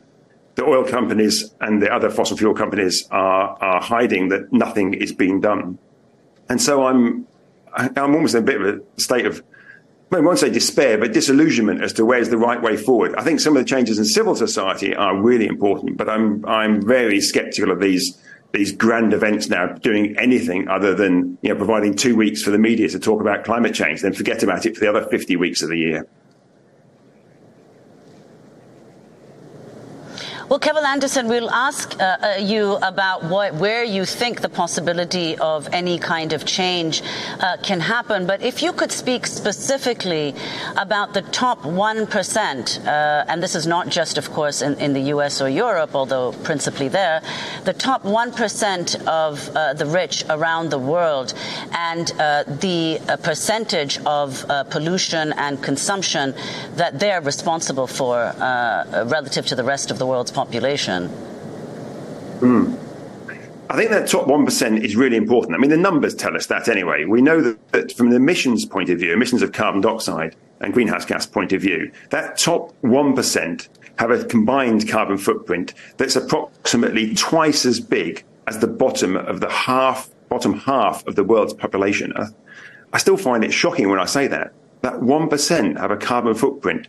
the 0.56 0.64
oil 0.64 0.86
companies 0.86 1.54
and 1.60 1.82
the 1.82 1.94
other 1.94 2.10
fossil 2.10 2.38
fuel 2.38 2.54
companies 2.54 3.06
are 3.12 3.58
are 3.62 3.82
hiding 3.82 4.30
that 4.30 4.52
nothing 4.54 4.94
is 4.94 5.12
being 5.12 5.42
done. 5.42 5.78
And 6.50 6.62
so 6.62 6.86
I'm 6.86 7.28
I'm 7.74 8.16
almost 8.16 8.36
in 8.36 8.44
a 8.44 8.46
bit 8.46 8.62
of 8.62 8.68
a 8.68 9.02
state 9.02 9.26
of 9.26 9.44
I 10.14 10.20
won't 10.20 10.40
say 10.40 10.50
despair, 10.50 10.98
but 10.98 11.14
disillusionment 11.14 11.82
as 11.82 11.94
to 11.94 12.06
where's 12.06 12.30
the 12.30 12.38
right 12.38 12.62
way 12.62 12.76
forward. 12.76 13.16
I 13.16 13.24
think 13.24 13.40
some 13.40 13.56
of 13.56 13.64
the 13.64 13.70
changes 13.70 13.98
in 13.98 14.04
civil 14.04 14.36
society 14.36 14.94
are 14.94 15.16
really 15.16 15.48
important, 15.48 15.98
but 15.98 16.10
I'm 16.10 16.46
I'm 16.46 16.82
very 16.82 17.22
sceptical 17.22 17.72
of 17.72 17.80
these 17.80 18.18
these 18.54 18.72
grand 18.72 19.14
events 19.14 19.50
now 19.50 19.68
doing 19.68 20.16
anything 20.18 20.68
other 20.68 20.94
than 20.94 21.38
you 21.42 21.50
know 21.50 21.56
providing 21.56 21.96
two 21.96 22.16
weeks 22.16 22.42
for 22.44 22.52
the 22.52 22.58
media 22.58 22.88
to 22.90 23.00
talk 23.00 23.22
about 23.22 23.44
climate 23.44 23.74
change, 23.74 24.02
then 24.02 24.14
forget 24.14 24.44
about 24.44 24.66
it 24.66 24.76
for 24.76 24.82
the 24.82 24.90
other 24.90 25.06
50 25.08 25.36
weeks 25.38 25.62
of 25.62 25.70
the 25.70 25.78
year. 25.78 26.08
Well, 30.52 30.60
Kevin 30.60 30.86
Anderson, 30.86 31.30
we'll 31.30 31.50
ask 31.50 31.98
uh, 31.98 32.04
uh, 32.04 32.36
you 32.38 32.74
about 32.82 33.24
what, 33.24 33.54
where 33.54 33.86
you 33.86 34.04
think 34.04 34.42
the 34.42 34.50
possibility 34.50 35.38
of 35.38 35.70
any 35.72 35.98
kind 35.98 36.34
of 36.34 36.44
change 36.44 37.02
uh, 37.40 37.56
can 37.64 37.80
happen. 37.80 38.28
But 38.28 38.42
if 38.42 38.62
you 38.62 38.74
could 38.74 38.92
speak 38.92 39.28
specifically 39.28 40.36
about 40.76 41.14
the 41.14 41.22
top 41.22 41.62
1%, 41.62 42.86
uh, 42.86 43.26
and 43.30 43.42
this 43.42 43.56
is 43.56 43.66
not 43.66 43.88
just, 43.88 44.18
of 44.18 44.30
course, 44.34 44.62
in, 44.62 44.78
in, 44.80 44.92
the 44.92 45.14
US 45.16 45.42
or 45.42 45.48
Europe, 45.48 45.96
although 45.96 46.34
principally 46.44 46.90
there, 46.90 47.22
the 47.64 47.72
top 47.72 48.04
1% 48.04 49.08
of 49.08 49.56
uh, 49.56 49.74
the 49.74 49.86
rich 49.86 50.26
around 50.30 50.70
the 50.70 50.80
world 50.80 51.34
and 51.72 52.12
uh, 52.20 52.44
the 52.44 53.00
percentage 53.24 54.00
of 54.00 54.46
pollution 54.70 55.32
and 55.38 55.64
consumption 55.64 56.36
that 56.76 57.00
they're 57.00 57.22
responsible 57.22 57.88
for 57.88 58.34
relative 59.06 59.46
to 59.46 59.56
the 59.56 59.64
rest 59.64 59.92
of 59.92 59.98
the 59.98 60.06
world's 60.06 60.30
population 60.30 60.41
population. 60.46 61.08
Mm. 62.40 62.76
I 63.70 63.76
think 63.78 63.92
that 63.92 64.10
top 64.10 64.26
1% 64.26 64.84
is 64.84 64.96
really 64.96 65.16
important. 65.16 65.56
I 65.56 65.60
mean, 65.60 65.70
the 65.70 65.78
numbers 65.78 66.16
tell 66.16 66.36
us 66.36 66.48
that 66.48 66.68
anyway. 66.68 67.06
We 67.06 67.22
know 67.22 67.42
that, 67.42 67.72
that, 67.72 67.92
from 67.94 68.08
an 68.08 68.14
emissions 68.14 68.66
point 68.66 68.90
of 68.90 68.98
view, 68.98 69.14
emissions 69.14 69.44
of 69.44 69.52
carbon 69.52 69.82
dioxide 69.82 70.36
and 70.60 70.74
greenhouse 70.74 71.06
gas 71.06 71.28
point 71.28 71.54
of 71.54 71.62
view, 71.62 71.92
that 72.10 72.40
top 72.40 72.74
1% 72.82 73.70
have 74.00 74.12
a 74.12 74.26
combined 74.26 74.90
carbon 74.90 75.18
footprint 75.18 75.76
that's 75.98 76.16
approximately 76.16 77.14
twice 77.14 77.66
as 77.66 77.80
big 77.80 78.24
as 78.48 78.60
the 78.60 78.68
bottom 78.68 79.16
of 79.16 79.42
the 79.42 79.50
half, 79.50 80.10
bottom 80.28 80.54
half 80.54 81.06
of 81.06 81.16
the 81.16 81.24
world's 81.24 81.54
population. 81.54 82.12
I 82.94 82.98
still 82.98 83.18
find 83.18 83.44
it 83.44 83.54
shocking 83.54 83.90
when 83.90 84.00
I 84.00 84.06
say 84.06 84.26
that. 84.28 84.54
That 84.82 84.96
1% 84.96 85.80
have 85.80 85.92
a 85.92 85.98
carbon 85.98 86.34
footprint 86.34 86.88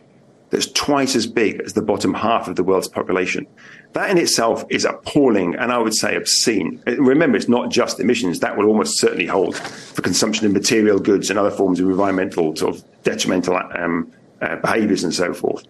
that's 0.53 0.71
twice 0.71 1.15
as 1.15 1.25
big 1.25 1.59
as 1.61 1.73
the 1.73 1.81
bottom 1.81 2.13
half 2.13 2.47
of 2.47 2.55
the 2.55 2.63
world's 2.63 2.87
population. 2.87 3.47
That 3.93 4.11
in 4.11 4.19
itself 4.19 4.63
is 4.69 4.85
appalling 4.85 5.55
and 5.55 5.71
I 5.71 5.79
would 5.79 5.95
say 5.95 6.15
obscene. 6.15 6.81
Remember, 6.85 7.35
it's 7.37 7.49
not 7.49 7.71
just 7.71 7.99
emissions. 7.99 8.39
That 8.39 8.55
will 8.55 8.67
almost 8.67 8.99
certainly 8.99 9.25
hold 9.25 9.57
for 9.57 10.03
consumption 10.03 10.45
of 10.45 10.53
material 10.53 10.99
goods 10.99 11.31
and 11.31 11.39
other 11.39 11.49
forms 11.49 11.79
of 11.79 11.89
environmental 11.89 12.55
sort 12.55 12.75
of 12.75 13.03
detrimental 13.03 13.55
um, 13.55 14.11
uh, 14.41 14.57
behaviours 14.57 15.03
and 15.03 15.13
so 15.13 15.33
forth. 15.33 15.65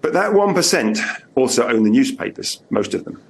But 0.00 0.12
that 0.14 0.32
1% 0.32 1.22
also 1.36 1.68
own 1.68 1.84
the 1.84 1.90
newspapers, 1.90 2.60
most 2.70 2.94
of 2.94 3.04
them. 3.04 3.22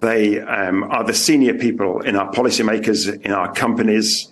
They 0.00 0.40
um, 0.40 0.84
are 0.84 1.04
the 1.04 1.14
senior 1.14 1.54
people 1.54 2.02
in 2.02 2.16
our 2.16 2.30
policymakers, 2.32 3.20
in 3.22 3.32
our 3.32 3.50
companies. 3.54 4.30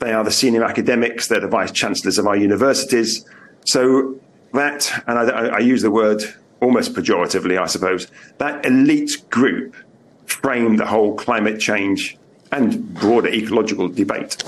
They 0.00 0.12
are 0.12 0.24
the 0.24 0.32
senior 0.32 0.64
academics. 0.64 1.28
They're 1.28 1.40
the 1.40 1.46
vice 1.46 1.70
chancellors 1.70 2.18
of 2.18 2.26
our 2.26 2.36
universities. 2.36 3.24
So 3.64 4.18
that, 4.52 4.90
and 5.06 5.18
I, 5.18 5.48
I 5.48 5.58
use 5.58 5.82
the 5.82 5.90
word 5.90 6.22
almost 6.60 6.94
pejoratively, 6.94 7.60
I 7.60 7.66
suppose, 7.66 8.08
that 8.38 8.64
elite 8.64 9.28
group 9.30 9.74
framed 10.26 10.78
the 10.78 10.86
whole 10.86 11.14
climate 11.14 11.60
change 11.60 12.16
and 12.52 12.94
broader 12.94 13.28
ecological 13.28 13.88
debate. 13.88 14.42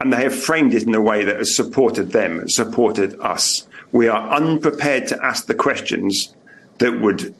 And 0.00 0.12
they 0.12 0.22
have 0.22 0.34
framed 0.34 0.74
it 0.74 0.84
in 0.84 0.94
a 0.94 1.00
way 1.00 1.24
that 1.24 1.36
has 1.36 1.56
supported 1.56 2.12
them, 2.12 2.48
supported 2.48 3.18
us. 3.20 3.66
We 3.90 4.08
are 4.08 4.30
unprepared 4.30 5.08
to 5.08 5.24
ask 5.24 5.46
the 5.46 5.54
questions 5.54 6.34
that 6.78 7.00
would, 7.00 7.34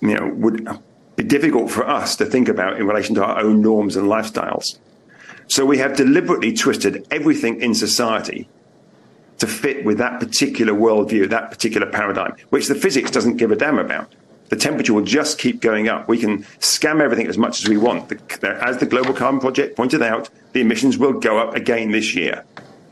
you 0.00 0.14
know, 0.14 0.28
would 0.34 0.68
be 1.16 1.24
difficult 1.24 1.70
for 1.70 1.88
us 1.88 2.16
to 2.16 2.26
think 2.26 2.48
about 2.48 2.78
in 2.78 2.86
relation 2.86 3.14
to 3.16 3.24
our 3.24 3.40
own 3.40 3.60
norms 3.60 3.96
and 3.96 4.06
lifestyles. 4.08 4.78
So 5.48 5.64
we 5.64 5.78
have 5.78 5.96
deliberately 5.96 6.52
twisted 6.52 7.06
everything 7.10 7.60
in 7.60 7.74
society 7.74 8.48
to 9.38 9.46
fit 9.46 9.84
with 9.84 9.98
that 9.98 10.20
particular 10.20 10.72
worldview, 10.72 11.28
that 11.30 11.50
particular 11.50 11.86
paradigm, 11.86 12.34
which 12.50 12.68
the 12.68 12.74
physics 12.74 13.10
doesn't 13.10 13.36
give 13.36 13.50
a 13.50 13.56
damn 13.56 13.78
about. 13.78 14.12
The 14.48 14.56
temperature 14.56 14.94
will 14.94 15.04
just 15.04 15.38
keep 15.38 15.60
going 15.60 15.88
up. 15.88 16.08
We 16.08 16.18
can 16.18 16.44
scam 16.60 17.00
everything 17.00 17.26
as 17.26 17.36
much 17.36 17.60
as 17.60 17.68
we 17.68 17.76
want. 17.76 18.08
The, 18.08 18.58
as 18.64 18.78
the 18.78 18.86
Global 18.86 19.12
Carbon 19.12 19.40
Project 19.40 19.76
pointed 19.76 20.02
out, 20.02 20.30
the 20.52 20.60
emissions 20.60 20.98
will 20.98 21.14
go 21.14 21.38
up 21.38 21.54
again 21.54 21.90
this 21.90 22.14
year. 22.14 22.44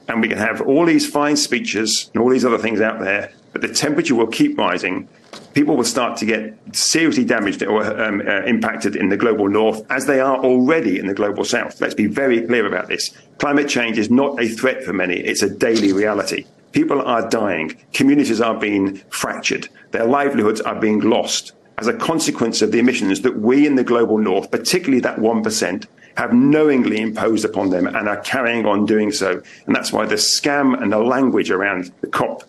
And 0.09 0.21
we 0.21 0.29
can 0.29 0.39
have 0.39 0.61
all 0.61 0.85
these 0.85 1.09
fine 1.09 1.37
speeches 1.37 2.11
and 2.13 2.23
all 2.23 2.29
these 2.29 2.45
other 2.45 2.59
things 2.59 2.81
out 2.81 3.01
there, 3.01 3.33
but 3.55 3.63
the 3.63 3.73
temperature 3.73 4.17
will 4.17 4.27
keep 4.27 4.59
rising. 4.59 5.09
People 5.55 5.77
will 5.77 5.85
start 5.85 6.19
to 6.19 6.27
get 6.27 6.59
seriously 6.73 7.25
damaged 7.25 7.63
or 7.63 7.85
um, 8.03 8.21
uh, 8.21 8.43
impacted 8.43 8.97
in 8.97 9.09
the 9.09 9.17
global 9.17 9.49
north, 9.49 9.89
as 9.91 10.07
they 10.07 10.21
are 10.21 10.37
already 10.45 10.99
in 10.99 11.07
the 11.07 11.15
global 11.15 11.45
south. 11.45 11.81
Let's 11.81 11.95
be 11.95 12.07
very 12.07 12.45
clear 12.45 12.67
about 12.67 12.89
this. 12.89 13.17
Climate 13.39 13.69
change 13.69 13.97
is 13.97 14.11
not 14.11 14.43
a 14.43 14.49
threat 14.49 14.83
for 14.83 14.93
many, 14.93 15.15
it's 15.15 15.43
a 15.43 15.49
daily 15.49 15.93
reality. 15.93 16.45
People 16.73 17.01
are 17.01 17.29
dying, 17.31 17.77
communities 17.93 18.41
are 18.41 18.59
being 18.59 18.97
fractured, 19.09 19.69
their 19.93 20.05
livelihoods 20.05 20.61
are 20.61 20.75
being 20.75 20.99
lost 20.99 21.53
as 21.79 21.87
a 21.87 21.95
consequence 21.95 22.61
of 22.61 22.73
the 22.73 22.81
emissions 22.81 23.21
that 23.21 23.39
we 23.39 23.67
in 23.67 23.77
the 23.77 23.85
global 23.85 24.19
north, 24.19 24.51
particularly 24.51 25.01
that 25.01 25.19
1%, 25.19 25.87
have 26.17 26.33
knowingly 26.33 27.01
imposed 27.01 27.45
upon 27.45 27.71
them 27.71 27.87
and 27.87 28.09
are 28.09 28.21
carrying 28.21 28.67
on 28.67 28.87
doing 28.87 29.13
so. 29.13 29.41
And 29.67 29.75
that's 29.75 29.93
why 29.93 30.07
the 30.07 30.15
scam 30.17 30.81
and 30.81 30.93
the 30.93 30.99
language 30.99 31.51
around 31.51 31.93
the 32.01 32.07
COP 32.09 32.43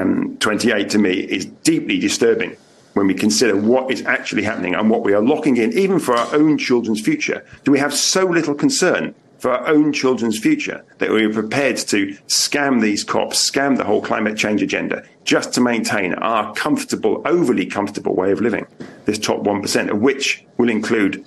um, 0.00 0.36
28 0.38 0.90
to 0.90 0.98
me 0.98 1.12
is 1.12 1.46
deeply 1.46 1.98
disturbing 1.98 2.56
when 2.94 3.06
we 3.06 3.14
consider 3.14 3.56
what 3.56 3.90
is 3.90 4.02
actually 4.06 4.42
happening 4.42 4.74
and 4.74 4.88
what 4.88 5.02
we 5.02 5.12
are 5.12 5.22
locking 5.22 5.56
in, 5.56 5.72
even 5.76 5.98
for 5.98 6.14
our 6.14 6.34
own 6.34 6.56
children's 6.56 7.00
future. 7.00 7.44
Do 7.64 7.72
we 7.72 7.78
have 7.78 7.92
so 7.92 8.24
little 8.24 8.54
concern 8.54 9.14
for 9.38 9.50
our 9.50 9.68
own 9.68 9.92
children's 9.92 10.38
future 10.38 10.82
that 10.98 11.10
we 11.10 11.24
are 11.24 11.32
prepared 11.32 11.76
to 11.76 12.16
scam 12.28 12.80
these 12.80 13.04
cops, 13.04 13.50
scam 13.50 13.76
the 13.76 13.84
whole 13.84 14.00
climate 14.00 14.38
change 14.38 14.62
agenda, 14.62 15.04
just 15.24 15.52
to 15.52 15.60
maintain 15.60 16.14
our 16.14 16.54
comfortable, 16.54 17.20
overly 17.26 17.66
comfortable 17.66 18.14
way 18.14 18.30
of 18.30 18.40
living, 18.40 18.66
this 19.04 19.18
top 19.18 19.40
1%, 19.40 19.90
of 19.90 20.00
which 20.00 20.44
will 20.56 20.70
include, 20.70 21.26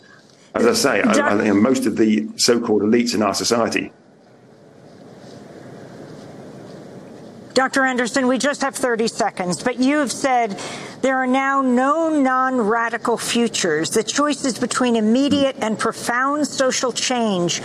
as 0.56 0.66
I 0.66 0.74
say, 0.74 1.02
I, 1.04 1.50
I 1.50 1.52
most 1.52 1.86
of 1.86 1.98
the 1.98 2.28
so 2.38 2.60
called 2.60 2.82
elites 2.82 3.14
in 3.14 3.22
our 3.22 3.34
society. 3.34 3.92
Dr. 7.58 7.86
Anderson, 7.86 8.28
we 8.28 8.38
just 8.38 8.62
have 8.62 8.76
30 8.76 9.08
seconds, 9.08 9.64
but 9.64 9.80
you 9.80 9.98
have 9.98 10.12
said 10.12 10.60
there 11.02 11.18
are 11.18 11.26
now 11.26 11.62
no 11.62 12.08
non 12.08 12.62
radical 12.62 13.18
futures. 13.18 13.90
The 13.90 14.04
choice 14.04 14.46
is 14.46 14.60
between 14.60 14.96
immediate 14.96 15.56
and 15.60 15.80
profound 15.80 16.46
social 16.46 16.92
change 16.92 17.64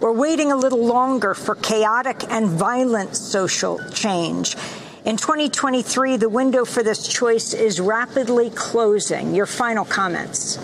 we're 0.00 0.12
waiting 0.12 0.50
a 0.50 0.56
little 0.56 0.82
longer 0.86 1.34
for 1.34 1.54
chaotic 1.56 2.24
and 2.30 2.46
violent 2.48 3.14
social 3.14 3.78
change. 3.92 4.56
In 5.04 5.18
2023, 5.18 6.16
the 6.16 6.28
window 6.30 6.64
for 6.64 6.82
this 6.82 7.06
choice 7.06 7.52
is 7.52 7.80
rapidly 7.80 8.48
closing. 8.48 9.34
Your 9.34 9.44
final 9.44 9.84
comments. 9.84 10.58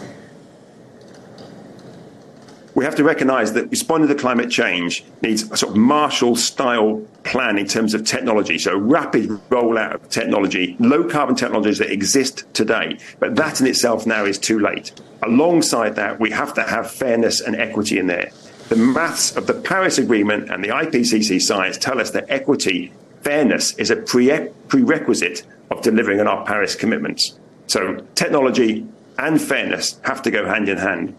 We 2.76 2.84
have 2.84 2.94
to 2.96 3.04
recognize 3.04 3.54
that 3.54 3.70
responding 3.70 4.08
to 4.08 4.14
climate 4.14 4.50
change 4.50 5.02
needs 5.22 5.50
a 5.50 5.56
sort 5.56 5.72
of 5.72 5.76
Marshall 5.78 6.36
style 6.36 7.02
plan 7.24 7.58
in 7.58 7.66
terms 7.66 7.94
of 7.94 8.04
technology. 8.04 8.58
So, 8.58 8.76
rapid 8.76 9.30
rollout 9.50 9.94
of 9.94 10.08
technology, 10.10 10.76
low 10.78 11.02
carbon 11.08 11.34
technologies 11.34 11.78
that 11.78 11.90
exist 11.90 12.44
today. 12.52 12.98
But 13.18 13.34
that 13.36 13.60
in 13.60 13.66
itself 13.66 14.06
now 14.06 14.24
is 14.24 14.38
too 14.38 14.60
late. 14.60 14.92
Alongside 15.22 15.96
that, 15.96 16.20
we 16.20 16.30
have 16.30 16.52
to 16.54 16.62
have 16.62 16.90
fairness 16.90 17.40
and 17.40 17.56
equity 17.56 17.98
in 17.98 18.06
there 18.06 18.30
the 18.68 18.76
maths 18.76 19.36
of 19.36 19.46
the 19.46 19.54
Paris 19.54 19.98
Agreement 19.98 20.50
and 20.50 20.62
the 20.62 20.68
IPCC 20.68 21.40
science 21.40 21.78
tell 21.78 22.00
us 22.00 22.10
that 22.10 22.26
equity, 22.28 22.92
fairness, 23.22 23.74
is 23.76 23.90
a 23.90 23.96
pre- 23.96 24.48
prerequisite 24.68 25.44
of 25.70 25.82
delivering 25.82 26.20
on 26.20 26.26
our 26.26 26.44
Paris 26.44 26.74
commitments. 26.74 27.38
So 27.68 28.04
technology 28.14 28.86
and 29.18 29.40
fairness 29.40 30.00
have 30.02 30.22
to 30.22 30.30
go 30.30 30.46
hand 30.46 30.68
in 30.68 30.78
hand. 30.78 31.16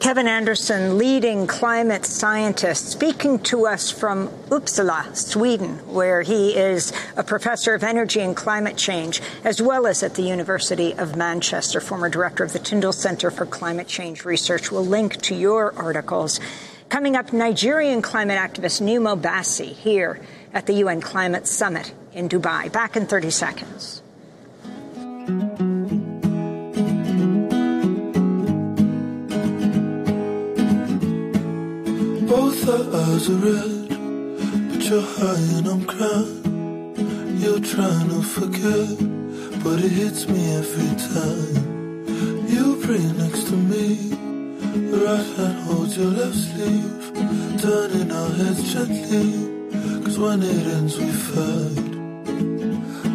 Kevin 0.00 0.28
Anderson, 0.28 0.96
leading 0.96 1.48
climate 1.48 2.06
scientist, 2.06 2.88
speaking 2.88 3.40
to 3.40 3.66
us 3.66 3.90
from 3.90 4.28
Uppsala, 4.48 5.14
Sweden, 5.16 5.78
where 5.92 6.22
he 6.22 6.56
is 6.56 6.92
a 7.16 7.24
professor 7.24 7.74
of 7.74 7.82
energy 7.82 8.20
and 8.20 8.36
climate 8.36 8.76
change, 8.76 9.20
as 9.42 9.60
well 9.60 9.88
as 9.88 10.04
at 10.04 10.14
the 10.14 10.22
University 10.22 10.94
of 10.94 11.16
Manchester, 11.16 11.80
former 11.80 12.08
director 12.08 12.44
of 12.44 12.52
the 12.52 12.60
Tyndall 12.60 12.92
Center 12.92 13.32
for 13.32 13.44
Climate 13.44 13.88
Change 13.88 14.24
Research. 14.24 14.70
We'll 14.70 14.86
link 14.86 15.20
to 15.22 15.34
your 15.34 15.74
articles. 15.74 16.38
Coming 16.88 17.16
up, 17.16 17.32
Nigerian 17.32 18.00
climate 18.00 18.38
activist 18.38 18.80
Nnimmo 18.80 19.20
Bassey 19.20 19.72
here 19.72 20.20
at 20.54 20.66
the 20.66 20.74
UN 20.74 21.00
Climate 21.00 21.48
Summit 21.48 21.92
in 22.12 22.28
Dubai. 22.28 22.70
Back 22.70 22.96
in 22.96 23.06
30 23.06 23.30
seconds. 23.30 24.02
Eyes 33.18 33.30
are 33.30 33.34
red, 33.34 33.88
but 34.70 34.82
you're 34.88 35.02
high 35.02 35.44
and 35.56 35.66
I'm 35.66 35.84
crying. 35.84 37.40
You're 37.42 37.64
trying 37.74 38.08
to 38.10 38.22
forget, 38.22 38.88
but 39.64 39.78
it 39.86 39.90
hits 39.90 40.28
me 40.28 40.42
every 40.54 40.92
time. 41.14 41.54
You 42.46 42.78
pray 42.84 43.04
next 43.22 43.44
to 43.48 43.56
me, 43.56 43.86
the 44.90 44.98
right 45.04 45.28
hand 45.36 45.58
holds 45.66 45.96
your 45.96 46.12
left 46.20 46.36
sleeve, 46.36 47.12
turning 47.60 48.12
our 48.12 48.30
heads 48.40 48.72
gently, 48.72 49.26
cause 50.04 50.18
when 50.18 50.42
it 50.42 50.66
ends 50.76 50.96
we 50.96 51.10
fight. 51.10 51.86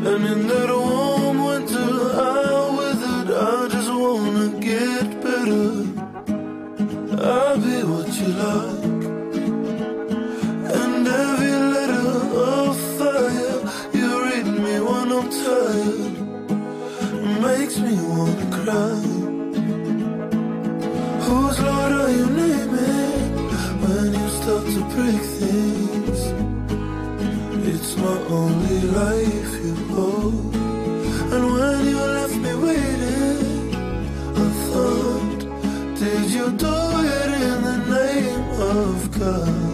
And 0.10 0.22
in 0.32 0.48
that 0.48 0.70
warm 0.70 1.46
winter, 1.46 1.92
I 2.20 2.76
withered, 2.78 3.30
I 3.32 3.68
just 3.76 3.92
wanna 4.04 4.48
get 4.60 5.06
better. 5.24 5.68
I'll 7.24 7.58
be 7.58 7.78
what 7.92 8.10
you 8.20 8.28
like. 8.44 8.73
Tired 15.44 16.16
makes 17.46 17.78
me 17.86 17.94
wanna 18.12 18.48
cry. 18.58 19.00
Whose 21.26 21.60
Lord 21.68 21.92
are 22.02 22.12
you 22.18 22.28
naming 22.42 23.22
when 23.84 24.08
you 24.20 24.28
start 24.40 24.66
to 24.76 24.82
break 24.94 25.22
things? 25.40 26.20
It's 27.72 27.92
my 27.98 28.18
only 28.40 28.80
life 29.02 29.52
you 29.66 29.76
hold. 29.96 30.56
And 31.34 31.44
when 31.56 31.80
you 31.92 32.02
left 32.18 32.38
me 32.46 32.54
waiting, 32.66 33.40
I 34.44 34.48
thought, 34.68 35.40
did 36.00 36.26
you 36.38 36.48
do 36.68 36.78
it 37.18 37.30
in 37.48 37.58
the 37.70 37.78
name 37.98 38.46
of 38.78 39.20
God? 39.20 39.73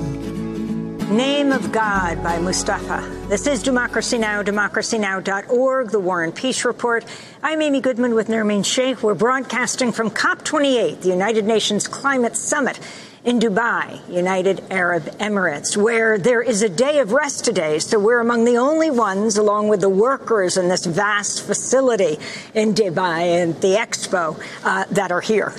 Name 1.10 1.51
of 1.51 1.72
God 1.72 2.22
by 2.22 2.38
Mustafa. 2.38 3.01
This 3.30 3.47
is 3.47 3.64
Democracy 3.64 4.20
Now!, 4.20 4.43
democracynow.org, 4.43 5.89
the 5.89 5.99
War 5.99 6.24
and 6.24 6.36
Peace 6.36 6.64
Report. 6.64 7.03
I'm 7.41 7.64
Amy 7.64 7.82
Goodman 7.82 8.14
with 8.14 8.28
Nermeen 8.28 8.64
Sheikh. 8.64 9.01
We're 9.01 9.16
broadcasting 9.16 9.91
from 9.91 10.12
COP28, 10.12 11.01
the 11.01 11.10
United 11.10 11.45
Nations 11.45 11.88
Climate 11.88 12.38
Summit 12.38 12.80
in 13.26 13.39
Dubai, 13.39 14.07
United 14.07 14.64
Arab 14.70 15.05
Emirates, 15.18 15.76
where 15.76 16.20
there 16.20 16.43
is 16.43 16.62
a 16.62 16.70
day 16.70 16.99
of 16.99 17.12
rest 17.12 17.43
today. 17.43 17.80
So 17.80 17.99
we're 17.99 18.20
among 18.20 18.45
the 18.45 18.57
only 18.57 18.91
ones, 18.91 19.36
along 19.36 19.70
with 19.70 19.82
the 19.82 19.89
workers 19.89 20.57
in 20.57 20.68
this 20.68 20.86
vast 20.86 21.41
facility 21.41 22.20
in 22.53 22.76
Dubai 22.76 23.41
and 23.41 23.55
the 23.62 23.78
expo, 23.78 24.39
uh, 24.64 24.86
that 24.91 25.12
are 25.12 25.22
here. 25.22 25.55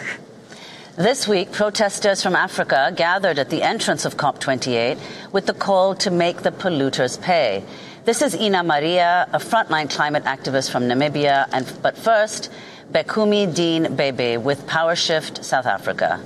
This 1.00 1.26
week, 1.26 1.50
protesters 1.50 2.22
from 2.22 2.36
Africa 2.36 2.92
gathered 2.94 3.38
at 3.38 3.48
the 3.48 3.62
entrance 3.62 4.04
of 4.04 4.18
COP28 4.18 4.98
with 5.32 5.46
the 5.46 5.54
call 5.54 5.94
to 5.94 6.10
make 6.10 6.42
the 6.42 6.50
polluters 6.50 7.18
pay. 7.18 7.64
This 8.04 8.20
is 8.20 8.34
Ina 8.34 8.62
Maria, 8.64 9.26
a 9.32 9.38
frontline 9.38 9.88
climate 9.88 10.24
activist 10.24 10.70
from 10.70 10.82
Namibia. 10.82 11.48
And, 11.54 11.72
but 11.80 11.96
first, 11.96 12.50
Bekumi 12.92 13.54
Dean 13.54 13.96
Bebe 13.96 14.36
with 14.36 14.66
PowerShift 14.66 15.42
South 15.42 15.64
Africa 15.64 16.22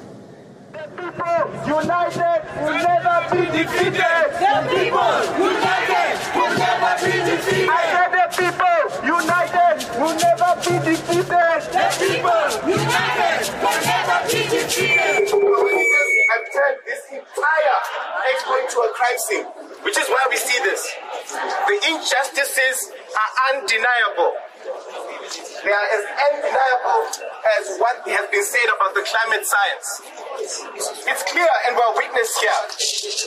people 1.14 1.46
united 1.66 2.42
will 2.58 2.74
never 2.74 3.16
be 3.30 3.42
defeated. 3.46 4.26
The 4.34 4.54
people 4.74 5.14
united 5.38 6.14
will 6.34 6.54
never 6.58 6.92
be 6.98 7.14
defeated. 7.22 7.70
I 7.70 7.82
said 7.94 8.10
the 8.10 8.26
people 8.34 8.82
united 9.06 9.78
will 9.98 10.16
never 10.18 10.50
be 10.58 10.74
defeated. 10.90 11.60
The 11.70 11.86
people 12.02 12.44
united 12.66 13.42
will 13.62 13.80
never 13.86 14.18
be 14.26 14.40
defeated. 14.50 15.30
Have 16.24 16.46
turned 16.50 16.80
this 16.86 17.02
entire 17.12 17.80
expo 18.32 18.54
into 18.58 18.78
a 18.80 18.90
crime 18.94 19.18
scene, 19.28 19.46
which 19.84 19.98
is 19.98 20.08
why 20.08 20.26
we 20.30 20.36
see 20.36 20.58
this. 20.64 20.82
The 21.30 21.78
injustices 21.94 22.90
are 23.14 23.54
undeniable. 23.54 24.34
They 25.24 25.72
are 25.72 25.88
as 25.96 26.02
undeniable 26.28 27.00
as 27.56 27.64
what 27.80 28.04
has 28.04 28.26
been 28.28 28.44
said 28.44 28.68
about 28.68 28.92
the 28.92 29.04
climate 29.04 29.44
science. 29.48 29.88
It's 31.08 31.24
clear, 31.24 31.48
and 31.68 31.72
we're 31.76 31.94
witness 31.96 32.30
here. 32.36 32.60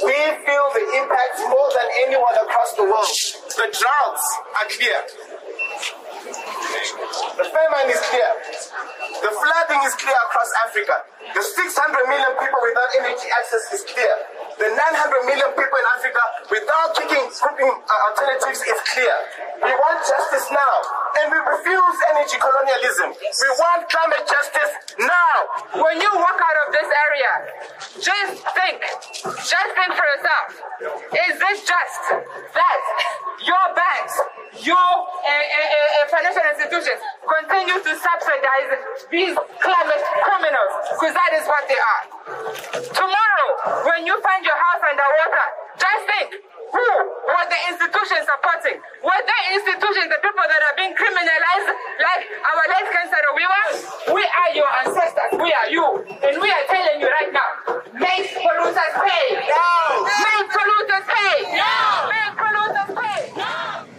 We 0.05 0.17
feel 0.45 0.65
the 0.77 0.85
impacts 1.01 1.41
more 1.49 1.69
than 1.73 1.87
anyone 2.05 2.35
across 2.45 2.77
the 2.77 2.85
world. 2.85 3.09
The 3.57 3.67
droughts 3.73 4.25
are 4.61 4.67
clear. 4.69 4.99
The 7.37 7.47
famine 7.49 7.87
is 7.89 8.01
clear. 8.13 8.29
The 9.21 9.31
flooding 9.33 9.81
is 9.87 9.93
clear 9.97 10.19
across 10.29 10.49
Africa. 10.65 10.95
The 11.33 11.41
600 11.41 12.09
million 12.09 12.33
people 12.37 12.61
without 12.61 12.89
energy 13.01 13.27
access 13.33 13.63
is 13.73 13.83
clear. 13.89 14.13
The 14.57 14.69
900 14.73 15.29
million 15.29 15.49
people 15.53 15.77
in 15.77 15.87
Africa 15.97 16.23
without 16.49 16.89
kicking 16.97 17.25
cooking 17.29 17.69
uh, 17.69 18.07
alternatives 18.09 18.61
is 18.65 18.79
clear. 18.89 19.15
We 19.61 19.69
want 19.69 20.01
justice 20.01 20.47
now, 20.49 20.75
and 21.21 21.31
we 21.31 21.39
refuse 21.39 21.97
energy 22.13 22.37
colonialism. 22.39 23.09
We 23.15 23.49
want 23.59 23.87
climate 23.89 24.25
justice 24.27 24.71
now. 24.99 25.35
When 25.81 26.01
you 26.01 26.11
walk 26.15 26.39
out 26.39 26.57
of 26.65 26.67
this 26.73 26.89
area, 26.89 27.31
just 28.01 28.33
think, 28.53 28.79
just 29.23 29.69
think 29.75 29.91
for 29.95 30.05
yourself. 30.05 30.45
Is 31.27 31.33
this 31.39 31.57
just 31.65 32.01
that 32.53 32.81
your 33.43 33.65
banks, 33.73 34.15
your 34.61 34.75
uh, 34.75 35.31
uh, 35.31 36.05
financial 36.11 36.45
institutions 36.53 36.99
continue 37.23 37.77
to 37.81 37.91
subsidize 37.97 38.69
these 39.09 39.35
climate 39.61 40.03
criminals? 40.23 40.73
Because 40.97 41.13
that 41.15 41.31
is 41.37 41.45
what 41.47 41.63
they 41.69 41.79
are. 41.79 42.03
Tomorrow, 42.93 43.47
when 43.87 44.05
you 44.05 44.15
find 44.21 44.43
your 44.43 44.57
house 44.57 44.81
underwater, 44.83 45.45
just 45.77 46.03
think 46.09 46.29
who 46.71 46.89
were 47.27 47.47
the 47.47 47.59
institutions 47.71 48.27
supporting? 48.27 48.77
Were 49.03 49.23
the 49.23 49.39
institutions 49.55 50.07
the 50.11 50.19
people 50.19 50.45
that 50.47 50.61
are 50.67 50.75
being 50.75 50.93
criminalized, 50.95 51.69
like 51.99 52.23
our 52.27 52.65
late 52.67 52.87
Ken 52.91 53.07
Saro-Wiwa? 53.07 53.61
We 54.13 54.23
are 54.23 54.51
your 54.55 54.71
ancestors. 54.83 55.31
We 55.39 55.49
are 55.51 55.69
you. 55.71 55.85
And 56.27 56.35
we 56.41 56.49
are 56.51 56.65
telling 56.67 56.99
you 56.99 57.07
right 57.07 57.31
now, 57.31 57.49
make 57.95 58.27
polluters 58.35 58.95
pay. 58.99 59.25
No. 59.47 59.67
Make 60.03 60.47
polluters 60.51 61.05
pay. 61.07 61.35
No. 61.55 61.75
Make 62.11 62.33
polluters 62.35 62.91
pay. 62.95 63.19
No 63.37 63.97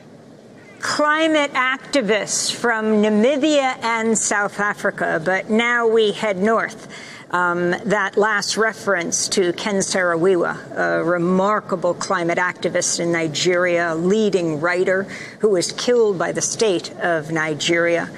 climate 0.81 1.53
activists 1.53 2.53
from 2.53 3.03
Namibia 3.03 3.77
and 3.83 4.17
South 4.17 4.59
Africa, 4.59 5.21
but 5.25 5.51
now 5.51 5.87
we 5.87 6.13
head 6.13 6.39
north. 6.39 6.89
Um, 7.31 7.73
that 7.85 8.17
last 8.17 8.57
reference 8.57 9.29
to 9.31 9.53
Ken 9.53 9.83
Saro-Wiwa, 9.83 10.77
a 10.77 11.05
remarkable 11.05 11.93
climate 11.93 12.39
activist 12.39 13.01
in 13.01 13.13
Nigeria, 13.13 13.95
leading 13.95 14.63
writer 14.63 15.03
who 15.41 15.51
was 15.51 15.71
killed 15.73 16.19
by 16.19 16.33
the 16.33 16.41
state 16.41 16.91
of 17.01 17.31
Nigeria. 17.31 18.09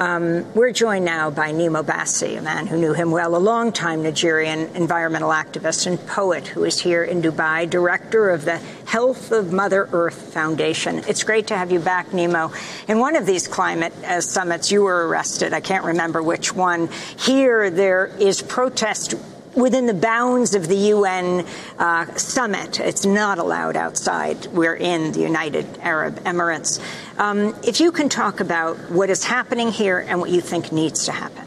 Um, 0.00 0.50
we're 0.54 0.72
joined 0.72 1.04
now 1.04 1.28
by 1.28 1.52
Nnimmo 1.52 1.84
Bassey, 1.84 2.38
a 2.38 2.40
man 2.40 2.66
who 2.66 2.78
knew 2.78 2.94
him 2.94 3.10
well, 3.10 3.36
a 3.36 3.38
longtime 3.38 4.02
Nigerian 4.02 4.74
environmental 4.74 5.28
activist 5.28 5.86
and 5.86 6.00
poet 6.06 6.46
who 6.46 6.64
is 6.64 6.80
here 6.80 7.04
in 7.04 7.20
Dubai, 7.20 7.68
director 7.68 8.30
of 8.30 8.46
the 8.46 8.56
Health 8.86 9.30
of 9.30 9.52
Mother 9.52 9.90
Earth 9.92 10.32
Foundation. 10.32 11.02
It's 11.06 11.22
great 11.22 11.48
to 11.48 11.58
have 11.58 11.70
you 11.70 11.80
back, 11.80 12.08
Nnimmo. 12.12 12.50
In 12.88 12.98
one 12.98 13.14
of 13.14 13.26
these 13.26 13.46
climate 13.46 13.92
uh, 14.02 14.22
summits, 14.22 14.72
you 14.72 14.84
were 14.84 15.06
arrested. 15.06 15.52
I 15.52 15.60
can't 15.60 15.84
remember 15.84 16.22
which 16.22 16.54
one. 16.54 16.88
Here, 17.18 17.68
there 17.68 18.06
is 18.06 18.40
protest 18.40 19.14
within 19.54 19.86
the 19.86 19.94
bounds 19.94 20.54
of 20.54 20.68
the 20.68 20.76
UN 20.76 21.46
uh, 21.78 22.06
summit. 22.16 22.80
It's 22.80 23.04
not 23.04 23.38
allowed 23.38 23.76
outside. 23.76 24.46
We're 24.46 24.76
in 24.76 25.12
the 25.12 25.20
United 25.20 25.66
Arab 25.80 26.20
Emirates. 26.20 26.80
Um, 27.18 27.54
if 27.64 27.80
you 27.80 27.92
can 27.92 28.08
talk 28.08 28.40
about 28.40 28.76
what 28.90 29.10
is 29.10 29.24
happening 29.24 29.70
here 29.70 29.98
and 29.98 30.20
what 30.20 30.30
you 30.30 30.40
think 30.40 30.72
needs 30.72 31.04
to 31.06 31.12
happen. 31.12 31.46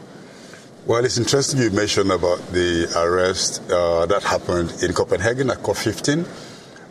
Well, 0.86 1.04
it's 1.04 1.16
interesting 1.16 1.60
you 1.60 1.70
mentioned 1.70 2.10
about 2.10 2.46
the 2.52 2.92
arrest 2.94 3.62
uh, 3.70 4.04
that 4.06 4.22
happened 4.22 4.82
in 4.82 4.92
Copenhagen 4.92 5.50
at 5.50 5.58
COP15. 5.58 6.26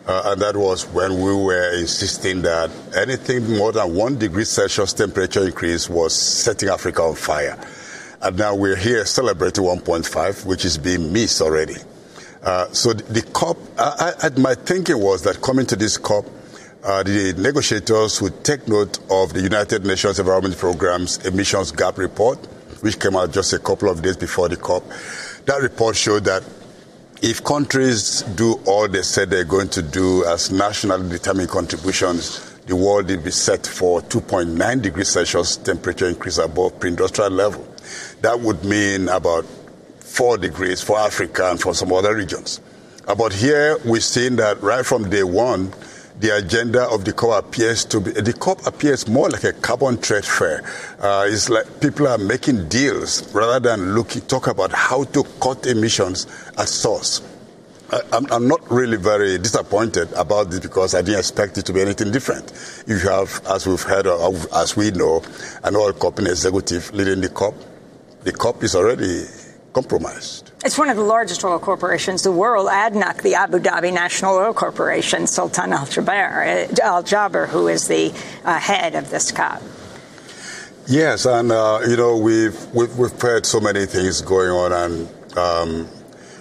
Uh, 0.06 0.22
and 0.26 0.42
that 0.42 0.54
was 0.54 0.84
when 0.88 1.14
we 1.14 1.34
were 1.34 1.72
insisting 1.78 2.42
that 2.42 2.70
anything 2.94 3.56
more 3.56 3.72
than 3.72 3.94
one 3.94 4.18
degree 4.18 4.44
Celsius 4.44 4.92
temperature 4.92 5.46
increase 5.46 5.88
was 5.88 6.14
setting 6.14 6.68
Africa 6.68 7.02
on 7.02 7.14
fire. 7.14 7.58
And 8.24 8.38
now 8.38 8.54
we're 8.54 8.74
here 8.74 9.04
celebrating 9.04 9.64
1.5, 9.64 10.46
which 10.46 10.64
is 10.64 10.78
being 10.78 11.12
missed 11.12 11.42
already. 11.42 11.76
Uh, 12.42 12.72
so 12.72 12.94
the, 12.94 13.02
the 13.12 13.22
COP, 13.32 13.58
I, 13.78 14.12
I, 14.22 14.28
my 14.40 14.54
thinking 14.54 14.98
was 14.98 15.22
that 15.24 15.42
coming 15.42 15.66
to 15.66 15.76
this 15.76 15.98
COP, 15.98 16.24
uh, 16.82 17.02
the 17.02 17.34
negotiators 17.36 18.22
would 18.22 18.42
take 18.42 18.66
note 18.66 18.98
of 19.10 19.34
the 19.34 19.42
United 19.42 19.84
Nations 19.84 20.18
Environment 20.18 20.56
Programme's 20.56 21.22
emissions 21.26 21.70
gap 21.70 21.98
report, 21.98 22.38
which 22.80 22.98
came 22.98 23.14
out 23.14 23.30
just 23.30 23.52
a 23.52 23.58
couple 23.58 23.90
of 23.90 24.00
days 24.00 24.16
before 24.16 24.48
the 24.48 24.56
COP. 24.56 24.82
That 25.44 25.60
report 25.60 25.94
showed 25.94 26.24
that 26.24 26.44
if 27.20 27.44
countries 27.44 28.22
do 28.22 28.58
all 28.64 28.88
they 28.88 29.02
said 29.02 29.28
they're 29.28 29.44
going 29.44 29.68
to 29.68 29.82
do 29.82 30.24
as 30.24 30.50
nationally 30.50 31.10
determined 31.10 31.50
contributions, 31.50 32.54
the 32.64 32.74
world 32.74 33.10
will 33.10 33.20
be 33.20 33.30
set 33.30 33.66
for 33.66 34.00
2.9 34.00 34.80
degrees 34.80 35.10
Celsius 35.10 35.58
temperature 35.58 36.08
increase 36.08 36.38
above 36.38 36.80
pre-industrial 36.80 37.30
level. 37.30 37.73
That 38.24 38.40
would 38.40 38.64
mean 38.64 39.10
about 39.10 39.44
four 40.00 40.38
degrees 40.38 40.80
for 40.80 40.98
Africa 40.98 41.50
and 41.50 41.60
for 41.60 41.74
some 41.74 41.92
other 41.92 42.14
regions. 42.14 42.58
But 43.04 43.34
here 43.34 43.76
we're 43.84 44.00
seeing 44.00 44.36
that 44.36 44.62
right 44.62 44.86
from 44.86 45.10
day 45.10 45.24
one, 45.24 45.74
the 46.20 46.34
agenda 46.34 46.84
of 46.84 47.04
the 47.04 47.12
COP 47.12 47.44
appears 47.44 47.84
to 47.84 48.00
be 48.00 48.12
the 48.12 48.32
COP 48.32 48.66
appears 48.66 49.06
more 49.08 49.28
like 49.28 49.44
a 49.44 49.52
carbon 49.52 50.00
trade 50.00 50.24
fair. 50.24 50.64
Uh, 51.00 51.26
it's 51.28 51.50
like 51.50 51.82
people 51.82 52.08
are 52.08 52.16
making 52.16 52.66
deals 52.70 53.30
rather 53.34 53.60
than 53.60 53.94
looking 53.94 54.22
talk 54.22 54.46
about 54.46 54.72
how 54.72 55.04
to 55.04 55.22
cut 55.42 55.66
emissions 55.66 56.26
at 56.56 56.68
source. 56.68 57.20
I'm, 58.10 58.24
I'm, 58.32 58.48
not 58.48 58.70
really 58.70 58.96
very 58.96 59.36
disappointed 59.36 60.10
about 60.14 60.50
this 60.50 60.60
because 60.60 60.94
I 60.94 61.02
didn't 61.02 61.18
expect 61.18 61.58
it 61.58 61.66
to 61.66 61.74
be 61.74 61.82
anything 61.82 62.10
different. 62.10 62.50
You 62.86 62.96
have, 63.00 63.42
as 63.46 63.66
we've 63.66 63.82
heard, 63.82 64.06
as 64.06 64.74
we 64.78 64.92
know, 64.92 65.22
an 65.62 65.76
oil 65.76 65.92
company 65.92 66.30
executive 66.30 66.90
leading 66.94 67.20
the 67.20 67.28
COP. 67.28 67.54
The 68.24 68.32
COP 68.32 68.64
is 68.64 68.74
already 68.74 69.24
compromised. 69.74 70.50
It's 70.64 70.78
one 70.78 70.88
of 70.88 70.96
the 70.96 71.02
largest 71.02 71.44
oil 71.44 71.58
corporations 71.58 72.24
in 72.24 72.32
the 72.32 72.38
world, 72.38 72.68
ADNOC, 72.68 73.22
the 73.22 73.34
Abu 73.34 73.58
Dhabi 73.58 73.92
National 73.92 74.36
Oil 74.36 74.54
Corporation, 74.54 75.26
Sultan 75.26 75.74
Al 75.74 75.84
Jaber, 75.84 76.78
Al 76.80 77.02
Jaber, 77.02 77.46
who 77.46 77.68
is 77.68 77.86
the 77.86 78.14
uh, 78.44 78.58
head 78.58 78.94
of 78.94 79.10
this 79.10 79.30
COP. 79.30 79.60
Yes, 80.86 81.26
and 81.26 81.52
uh, 81.52 81.80
you 81.86 81.96
know 81.96 82.16
we've, 82.16 82.58
we've, 82.72 82.96
we've 82.96 83.20
heard 83.20 83.44
so 83.44 83.60
many 83.60 83.84
things 83.84 84.22
going 84.22 84.50
on, 84.50 84.72
and 84.72 85.36
um, 85.36 85.88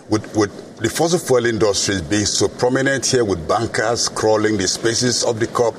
with, 0.10 0.36
with 0.38 0.78
the 0.78 0.90
fossil 0.90 1.20
fuel 1.20 1.46
industry 1.46 2.00
being 2.10 2.26
so 2.26 2.48
prominent 2.48 3.06
here 3.06 3.26
with 3.26 3.46
bankers 3.48 4.08
crawling 4.08 4.58
the 4.58 4.68
spaces 4.68 5.24
of 5.26 5.40
the 5.40 5.48
COP. 5.48 5.76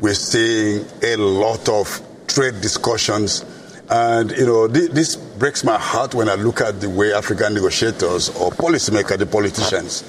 We're 0.00 0.14
seeing 0.14 0.84
a 1.02 1.16
lot 1.16 1.68
of 1.68 2.00
trade 2.28 2.60
discussions. 2.60 3.44
And, 3.90 4.30
you 4.32 4.46
know, 4.46 4.68
this 4.68 5.16
breaks 5.38 5.64
my 5.64 5.78
heart 5.78 6.14
when 6.14 6.28
I 6.28 6.34
look 6.34 6.60
at 6.60 6.80
the 6.80 6.90
way 6.90 7.12
African 7.12 7.54
negotiators 7.54 8.28
or 8.30 8.50
policymakers, 8.50 9.18
the 9.18 9.26
politicians, 9.26 10.04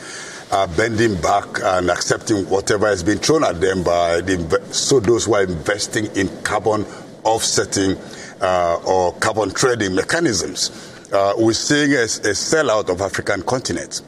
are 0.51 0.67
bending 0.67 1.15
back 1.21 1.45
and 1.61 1.91
accepting 1.91 2.49
whatever 2.49 2.87
has 2.87 3.03
been 3.03 3.19
thrown 3.19 3.43
at 3.43 3.61
them 3.61 3.83
by 3.83 4.21
the, 4.21 4.61
so 4.71 4.99
those 4.99 5.25
who 5.25 5.35
are 5.35 5.43
investing 5.43 6.05
in 6.15 6.27
carbon 6.43 6.85
offsetting 7.23 7.95
uh, 8.41 8.79
or 8.85 9.13
carbon 9.15 9.51
trading 9.51 9.93
mechanisms. 9.93 10.71
Uh, 11.13 11.33
we're 11.37 11.53
seeing 11.53 11.91
a, 11.91 12.03
a 12.03 12.33
sellout 12.33 12.89
of 12.89 13.01
African 13.01 13.43
continent. 13.43 14.01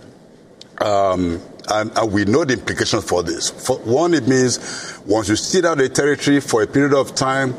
Um, 0.80 1.40
and, 1.68 1.92
and, 1.96 2.12
we 2.12 2.26
know 2.26 2.44
the 2.44 2.54
implications 2.54 3.04
for 3.04 3.22
this. 3.22 3.52
For 3.52 3.78
one, 3.80 4.16
it 4.16 4.28
means 4.28 5.00
once 5.06 5.30
you 5.30 5.36
sit 5.36 5.64
out 5.64 5.80
a 5.80 5.90
territory 5.90 6.40
for 6.40 6.64
a 6.64 6.68
period 6.68 6.94
of 6.94 7.14
time, 7.14 7.54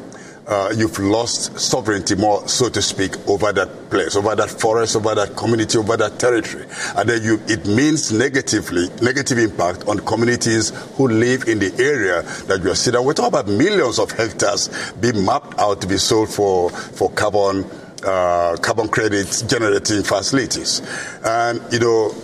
uh, 0.47 0.73
you've 0.77 0.99
lost 0.99 1.59
sovereignty 1.59 2.15
more, 2.15 2.47
so 2.49 2.69
to 2.69 2.83
speak, 2.83 3.17
over 3.29 3.53
that 3.53 3.91
place, 3.91 4.17
over 4.17 4.35
that 4.35 4.51
forest, 4.51 4.97
over 4.97 5.15
that 5.15 5.37
community, 5.37 5.79
over 5.79 5.97
that 5.97 6.19
territory. 6.19 6.65
And 6.97 7.09
then 7.09 7.23
you, 7.23 7.41
it 7.47 7.67
means 7.67 8.11
negatively, 8.11 8.89
negative 9.01 9.39
impact 9.39 9.87
on 9.87 9.99
communities 10.01 10.71
who 10.97 11.09
live 11.09 11.47
in 11.47 11.59
the 11.59 11.73
area 11.79 12.23
that 12.47 12.61
you 12.63 12.71
are 12.71 12.75
sitting. 12.75 13.05
We're 13.05 13.15
talking 13.15 13.29
about 13.29 13.47
millions 13.47 13.99
of 13.99 14.11
hectares 14.11 14.93
being 15.01 15.25
mapped 15.25 15.59
out 15.59 15.81
to 15.83 15.87
be 15.87 15.99
sold 15.99 16.29
for, 16.29 16.71
for 16.71 17.11
carbon, 17.13 17.65
uh, 18.05 18.57
carbon 18.61 18.89
credits 18.89 19.43
generating 19.43 20.03
facilities. 20.03 20.83
And, 21.25 21.63
you 21.73 21.79
know, 21.79 22.15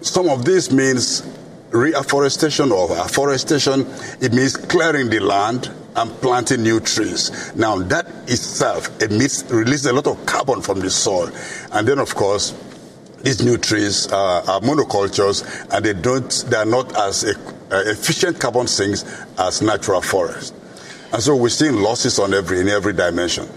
some 0.00 0.28
of 0.28 0.44
this 0.44 0.72
means 0.72 1.22
reforestation 1.70 2.72
or 2.72 2.90
afforestation. 2.92 3.86
It 4.20 4.32
means 4.32 4.56
clearing 4.56 5.10
the 5.10 5.20
land 5.20 5.70
and 5.96 6.10
planting 6.20 6.62
new 6.62 6.80
trees. 6.80 7.54
Now 7.54 7.78
that 7.78 8.06
itself 8.30 9.02
emits, 9.02 9.44
releases 9.50 9.86
a 9.86 9.92
lot 9.92 10.06
of 10.06 10.24
carbon 10.26 10.62
from 10.62 10.80
the 10.80 10.90
soil. 10.90 11.30
And 11.72 11.86
then 11.86 11.98
of 11.98 12.14
course, 12.14 12.54
these 13.22 13.44
new 13.44 13.58
trees 13.58 14.10
are, 14.12 14.60
monocultures 14.60 15.44
and 15.74 15.84
they 15.84 15.94
don't, 15.94 16.30
they 16.48 16.56
are 16.56 16.64
not 16.64 16.96
as 16.96 17.24
a, 17.24 17.34
uh, 17.70 17.82
efficient 17.86 18.40
carbon 18.40 18.66
sinks 18.66 19.04
as 19.36 19.60
natural 19.60 20.00
forests. 20.00 20.52
And 21.12 21.22
so 21.22 21.34
we're 21.34 21.48
seeing 21.48 21.76
losses 21.76 22.18
on 22.18 22.32
every, 22.32 22.60
in 22.60 22.68
every 22.68 22.92
dimension. 22.92 23.48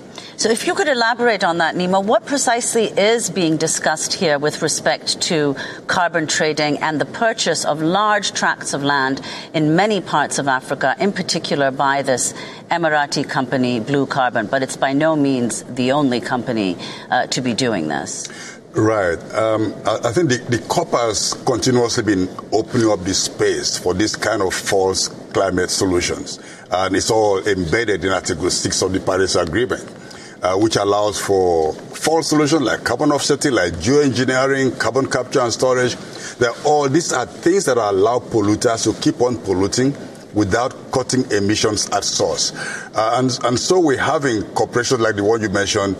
So, 0.42 0.50
if 0.50 0.66
you 0.66 0.74
could 0.74 0.88
elaborate 0.88 1.44
on 1.44 1.60
that, 1.60 1.76
Nnimmo, 1.76 2.04
what 2.04 2.26
precisely 2.26 2.86
is 2.86 3.30
being 3.30 3.58
discussed 3.58 4.12
here 4.14 4.40
with 4.40 4.64
respect 4.64 5.22
to 5.30 5.56
carbon 5.86 6.26
trading 6.26 6.80
and 6.80 7.00
the 7.00 7.06
purchase 7.06 7.64
of 7.64 7.84
large 7.84 8.32
tracts 8.32 8.74
of 8.74 8.84
land 8.84 9.22
in 9.54 9.76
many 9.76 10.02
parts 10.02 10.40
of 10.40 10.48
Africa, 10.48 10.96
in 11.00 11.12
particular 11.12 11.70
by 11.70 12.02
this 12.02 12.34
Emirati 12.72 13.30
company, 13.30 13.80
Blue 13.80 14.08
Carbon? 14.08 14.48
But 14.48 14.64
it's 14.64 14.76
by 14.76 14.94
no 14.94 15.16
means 15.16 15.62
the 15.62 15.92
only 15.92 16.20
company 16.20 16.76
uh, 17.12 17.28
to 17.28 17.42
be 17.42 17.54
doing 17.54 17.88
this. 17.88 18.28
Right. 18.72 19.20
Um, 19.36 19.76
I, 19.86 20.12
think 20.12 20.30
the, 20.30 20.38
the 20.50 20.66
COP 20.68 20.90
has 20.94 21.34
continuously 21.46 22.02
been 22.02 22.28
opening 22.52 22.90
up 22.90 23.02
this 23.02 23.26
space 23.26 23.78
for 23.78 23.94
this 23.94 24.16
kind 24.16 24.42
of 24.42 24.56
false 24.56 25.08
climate 25.08 25.70
solutions. 25.70 26.40
And 26.72 26.96
it's 26.96 27.12
all 27.12 27.48
embedded 27.48 28.04
in 28.04 28.12
Article 28.12 28.50
6 28.50 28.82
of 28.82 28.94
the 28.94 29.02
Paris 29.02 29.36
Agreement 29.36 30.01
uh, 30.42 30.58
which 30.58 30.76
allows 30.76 31.20
for 31.20 31.74
false 31.74 32.30
solutions 32.30 32.62
like 32.62 32.84
carbon 32.84 33.12
offsetting, 33.12 33.54
like 33.54 33.74
geoengineering, 33.74 34.78
carbon 34.80 35.08
capture 35.10 35.42
and 35.42 35.54
storage. 35.54 35.96
They're 36.38 36.52
all 36.66 36.90
these 36.90 37.14
are 37.14 37.26
things 37.26 37.66
that 37.66 37.78
allow 37.78 38.20
polluters 38.20 38.84
to 38.84 39.00
keep 39.02 39.22
on 39.22 39.38
polluting 39.38 39.96
without 40.34 40.92
cutting 40.92 41.30
emissions 41.32 41.90
at 41.90 42.04
source. 42.04 42.54
Uh, 42.96 43.16
and, 43.16 43.38
and 43.44 43.60
so 43.60 43.80
we're 43.80 43.98
having 43.98 44.44
corporations 44.54 45.02
like 45.02 45.16
the 45.16 45.24
one 45.24 45.42
you 45.42 45.50
mentioned 45.50 45.96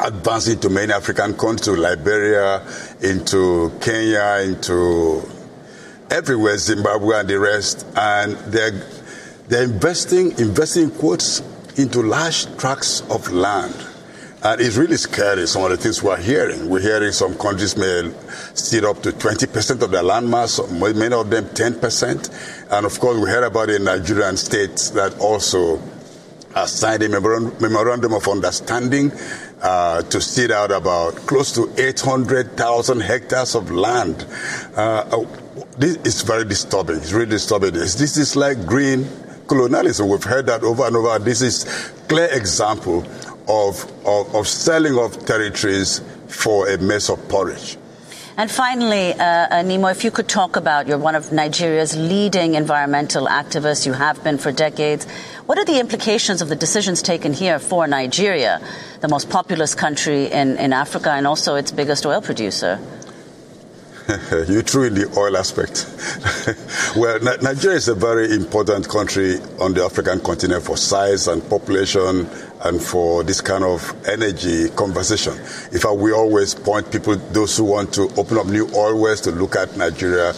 advancing 0.00 0.58
to 0.60 0.70
many 0.70 0.92
African 0.92 1.34
countries, 1.34 1.62
to 1.62 1.72
Liberia, 1.72 2.62
into 3.02 3.72
Kenya, 3.80 4.48
into 4.48 5.22
everywhere, 6.10 6.56
Zimbabwe 6.56 7.20
and 7.20 7.28
the 7.28 7.38
rest. 7.38 7.86
And 7.96 8.36
they're, 8.52 8.80
they're 9.48 9.64
investing, 9.64 10.38
investing 10.38 10.84
in 10.84 10.90
quotes 10.92 11.42
into 11.78 12.02
large 12.02 12.44
tracts 12.56 13.00
of 13.10 13.30
land. 13.30 13.74
And 14.42 14.60
it's 14.60 14.76
really 14.76 14.96
scary, 14.96 15.46
some 15.48 15.64
of 15.64 15.70
the 15.70 15.76
things 15.76 16.02
we're 16.02 16.16
hearing. 16.16 16.68
We're 16.68 16.80
hearing 16.80 17.10
some 17.10 17.36
countries 17.36 17.76
may 17.76 18.12
steal 18.54 18.86
up 18.86 19.02
to 19.02 19.10
20% 19.10 19.82
of 19.82 19.90
their 19.90 20.02
landmass, 20.02 20.60
many 20.94 21.14
of 21.14 21.28
them 21.28 21.44
10%. 21.46 22.70
And 22.70 22.86
of 22.86 23.00
course, 23.00 23.18
we 23.18 23.28
heard 23.28 23.44
about 23.44 23.66
the 23.66 23.80
Nigerian 23.80 24.36
states 24.36 24.90
that 24.90 25.18
also 25.18 25.80
signed 26.66 27.02
a 27.02 27.08
memorandum 27.08 28.14
of 28.14 28.26
understanding 28.28 29.12
uh, 29.60 30.02
to 30.02 30.20
steal 30.20 30.52
out 30.52 30.70
about 30.70 31.14
close 31.26 31.52
to 31.52 31.72
800,000 31.76 33.00
hectares 33.00 33.54
of 33.54 33.70
land. 33.70 34.24
Uh, 34.76 35.04
uh, 35.10 35.26
this 35.78 35.96
is 35.98 36.22
very 36.22 36.44
disturbing. 36.44 36.96
It's 36.96 37.12
really 37.12 37.30
disturbing. 37.30 37.72
This 37.72 38.16
is 38.16 38.36
like 38.36 38.66
green 38.66 39.08
colonialism. 39.48 40.08
We've 40.08 40.22
heard 40.22 40.46
that 40.46 40.62
over 40.62 40.86
and 40.86 40.94
over. 40.96 41.18
This 41.18 41.42
is 41.42 41.64
clear 42.06 42.28
example 42.32 43.04
of, 43.48 43.90
of, 44.06 44.34
of 44.34 44.46
selling 44.46 44.98
of 44.98 45.24
territories 45.24 46.00
for 46.28 46.68
a 46.68 46.78
mess 46.78 47.08
of 47.08 47.26
porridge. 47.28 47.76
And 48.36 48.48
finally, 48.48 49.14
uh, 49.14 49.24
uh, 49.24 49.50
Nnimmo, 49.64 49.90
if 49.90 50.04
you 50.04 50.12
could 50.12 50.28
talk 50.28 50.54
about 50.54 50.86
you're 50.86 50.96
one 50.96 51.16
of 51.16 51.32
Nigeria's 51.32 51.96
leading 51.96 52.54
environmental 52.54 53.26
activists. 53.26 53.84
You 53.84 53.94
have 53.94 54.22
been 54.22 54.38
for 54.38 54.52
decades. 54.52 55.06
What 55.46 55.58
are 55.58 55.64
the 55.64 55.80
implications 55.80 56.40
of 56.40 56.48
the 56.48 56.54
decisions 56.54 57.02
taken 57.02 57.32
here 57.32 57.58
for 57.58 57.88
Nigeria, 57.88 58.60
the 59.00 59.08
most 59.08 59.28
populous 59.28 59.74
country 59.74 60.26
in, 60.26 60.56
in 60.56 60.72
Africa 60.72 61.10
and 61.10 61.26
also 61.26 61.56
its 61.56 61.72
biggest 61.72 62.06
oil 62.06 62.20
producer? 62.20 62.78
you 64.48 64.62
threw 64.62 64.84
in 64.84 64.94
the 64.94 65.06
oil 65.18 65.36
aspect. 65.36 65.84
well, 66.96 67.20
Nigeria 67.42 67.76
is 67.76 67.88
a 67.88 67.94
very 67.94 68.32
important 68.32 68.88
country 68.88 69.34
on 69.60 69.74
the 69.74 69.84
African 69.84 70.18
continent 70.20 70.64
for 70.64 70.78
size 70.78 71.28
and 71.28 71.46
population 71.50 72.26
and 72.62 72.82
for 72.82 73.22
this 73.22 73.42
kind 73.42 73.64
of 73.64 73.94
energy 74.08 74.70
conversation. 74.70 75.34
In 75.72 75.78
fact, 75.78 75.96
we 75.96 76.12
always 76.12 76.54
point 76.54 76.90
people, 76.90 77.16
those 77.16 77.54
who 77.58 77.64
want 77.64 77.92
to 77.94 78.08
open 78.16 78.38
up 78.38 78.46
new 78.46 78.66
oil 78.74 78.98
wells, 78.98 79.20
to 79.22 79.30
look 79.30 79.56
at 79.56 79.76
Nigeria 79.76 80.32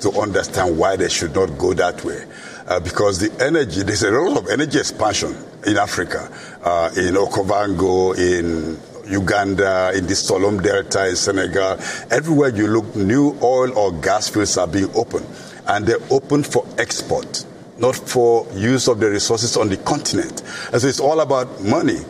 to 0.00 0.10
understand 0.20 0.76
why 0.76 0.96
they 0.96 1.08
should 1.08 1.34
not 1.34 1.56
go 1.56 1.72
that 1.72 2.04
way. 2.04 2.26
Uh, 2.66 2.78
because 2.80 3.20
the 3.20 3.44
energy, 3.44 3.82
there's 3.84 4.02
a 4.02 4.10
lot 4.10 4.36
of 4.36 4.50
energy 4.50 4.78
expansion 4.78 5.34
in 5.66 5.78
Africa, 5.78 6.30
uh, 6.62 6.90
in 6.96 7.14
Okavango, 7.14 8.16
in 8.18 8.78
Uganda, 9.06 9.92
in 9.94 10.06
the 10.06 10.14
Saloum 10.14 10.62
Delta, 10.62 11.08
in 11.08 11.16
Senegal. 11.16 11.78
Everywhere 12.10 12.50
you 12.50 12.66
look, 12.66 12.94
new 12.96 13.36
oil 13.42 13.76
or 13.78 13.92
gas 13.92 14.28
fields 14.28 14.56
are 14.58 14.66
being 14.66 14.90
opened. 14.94 15.26
And 15.66 15.86
they're 15.86 16.02
open 16.10 16.42
for 16.42 16.66
export, 16.78 17.44
not 17.78 17.96
for 17.96 18.46
use 18.54 18.88
of 18.88 19.00
the 19.00 19.10
resources 19.10 19.56
on 19.56 19.68
the 19.68 19.76
continent. 19.78 20.42
And 20.72 20.80
so 20.80 20.88
it's 20.88 21.00
all 21.00 21.20
about 21.20 21.62
money 21.62 22.00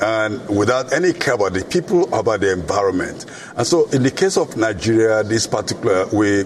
and 0.00 0.48
without 0.48 0.92
any 0.92 1.12
care 1.12 1.34
about 1.34 1.52
the 1.52 1.64
people, 1.64 2.12
about 2.12 2.40
the 2.40 2.52
environment. 2.52 3.26
And 3.56 3.66
so 3.66 3.88
in 3.90 4.02
the 4.02 4.10
case 4.10 4.36
of 4.36 4.56
Nigeria, 4.56 5.22
this 5.22 5.46
particular, 5.46 6.06
we 6.12 6.44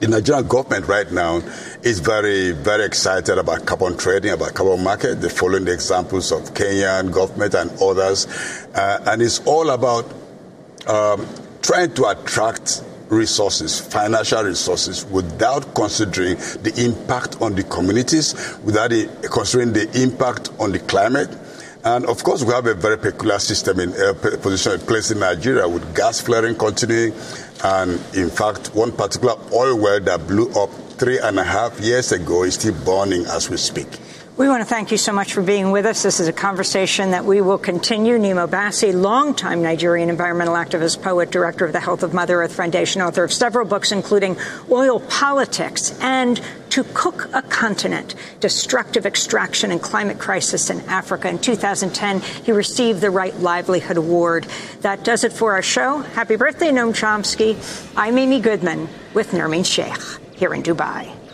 the 0.00 0.08
Nigerian 0.08 0.46
government 0.46 0.86
right 0.88 1.10
now 1.10 1.36
is 1.82 2.00
very, 2.00 2.52
very 2.52 2.84
excited 2.84 3.38
about 3.38 3.64
carbon 3.64 3.96
trading, 3.96 4.32
about 4.32 4.54
carbon 4.54 4.84
market. 4.84 5.20
They're 5.20 5.30
following 5.30 5.64
the 5.64 5.72
examples 5.72 6.32
of 6.32 6.52
Kenyan 6.54 7.10
government 7.12 7.54
and 7.54 7.70
others. 7.80 8.26
Uh, 8.74 9.02
and 9.06 9.22
it's 9.22 9.40
all 9.46 9.70
about 9.70 10.04
um, 10.86 11.26
trying 11.62 11.94
to 11.94 12.06
attract 12.08 12.82
resources, 13.08 13.80
financial 13.80 14.42
resources, 14.42 15.04
without 15.06 15.74
considering 15.74 16.36
the 16.36 16.72
impact 16.84 17.40
on 17.40 17.54
the 17.54 17.62
communities, 17.62 18.34
without 18.64 18.90
considering 19.30 19.72
the 19.72 19.88
impact 20.02 20.50
on 20.58 20.72
the 20.72 20.78
climate. 20.80 21.30
And 21.84 22.04
of 22.06 22.22
course, 22.24 22.42
we 22.42 22.52
have 22.52 22.66
a 22.66 22.74
very 22.74 22.98
peculiar 22.98 23.38
system 23.38 23.78
in 23.78 23.92
uh, 23.92 24.12
position 24.14 24.80
place 24.80 25.12
in 25.12 25.20
Nigeria 25.20 25.68
with 25.68 25.94
gas 25.94 26.20
flaring 26.20 26.56
continuing 26.56 27.12
and 27.64 27.92
in 28.14 28.30
fact, 28.30 28.74
one 28.74 28.92
particular 28.92 29.34
oil 29.52 29.78
well 29.78 30.00
that 30.00 30.26
blew 30.26 30.50
up 30.52 30.70
three 30.98 31.18
and 31.18 31.38
a 31.38 31.44
half 31.44 31.78
years 31.80 32.12
ago 32.12 32.44
is 32.44 32.54
still 32.54 32.74
burning 32.84 33.26
as 33.26 33.50
we 33.50 33.56
speak. 33.56 33.88
We 34.36 34.48
want 34.48 34.60
to 34.60 34.68
thank 34.68 34.90
you 34.92 34.98
so 34.98 35.14
much 35.14 35.32
for 35.32 35.40
being 35.40 35.70
with 35.70 35.86
us. 35.86 36.02
This 36.02 36.20
is 36.20 36.28
a 36.28 36.32
conversation 36.32 37.12
that 37.12 37.24
we 37.24 37.40
will 37.40 37.56
continue. 37.56 38.18
Nnimmo 38.18 38.46
Bassey, 38.46 38.92
longtime 38.92 39.62
Nigerian 39.62 40.10
environmental 40.10 40.52
activist, 40.52 41.00
poet, 41.00 41.30
director 41.30 41.64
of 41.64 41.72
the 41.72 41.80
Health 41.80 42.02
of 42.02 42.12
Mother 42.12 42.42
Earth 42.42 42.54
Foundation, 42.54 43.00
author 43.00 43.24
of 43.24 43.32
several 43.32 43.64
books, 43.64 43.92
including 43.92 44.36
Oil 44.70 45.00
Politics 45.00 45.98
and 46.02 46.38
To 46.68 46.84
Cook 46.92 47.30
a 47.32 47.40
Continent, 47.40 48.14
Destructive 48.40 49.06
Extraction 49.06 49.70
and 49.70 49.80
Climate 49.80 50.18
Crisis 50.18 50.68
in 50.68 50.82
Africa. 50.82 51.30
In 51.30 51.38
2010, 51.38 52.20
he 52.20 52.52
received 52.52 53.00
the 53.00 53.10
Right 53.10 53.34
Livelihood 53.36 53.96
Award. 53.96 54.44
That 54.82 55.02
does 55.02 55.24
it 55.24 55.32
for 55.32 55.54
our 55.54 55.62
show. 55.62 56.00
Happy 56.00 56.36
birthday, 56.36 56.68
Noam 56.68 56.92
Chomsky. 56.92 57.56
I'm 57.96 58.18
Amy 58.18 58.40
Goodman 58.40 58.90
with 59.14 59.30
Nermeen 59.30 59.64
Sheikh 59.64 60.36
here 60.36 60.52
in 60.52 60.62
Dubai. 60.62 61.25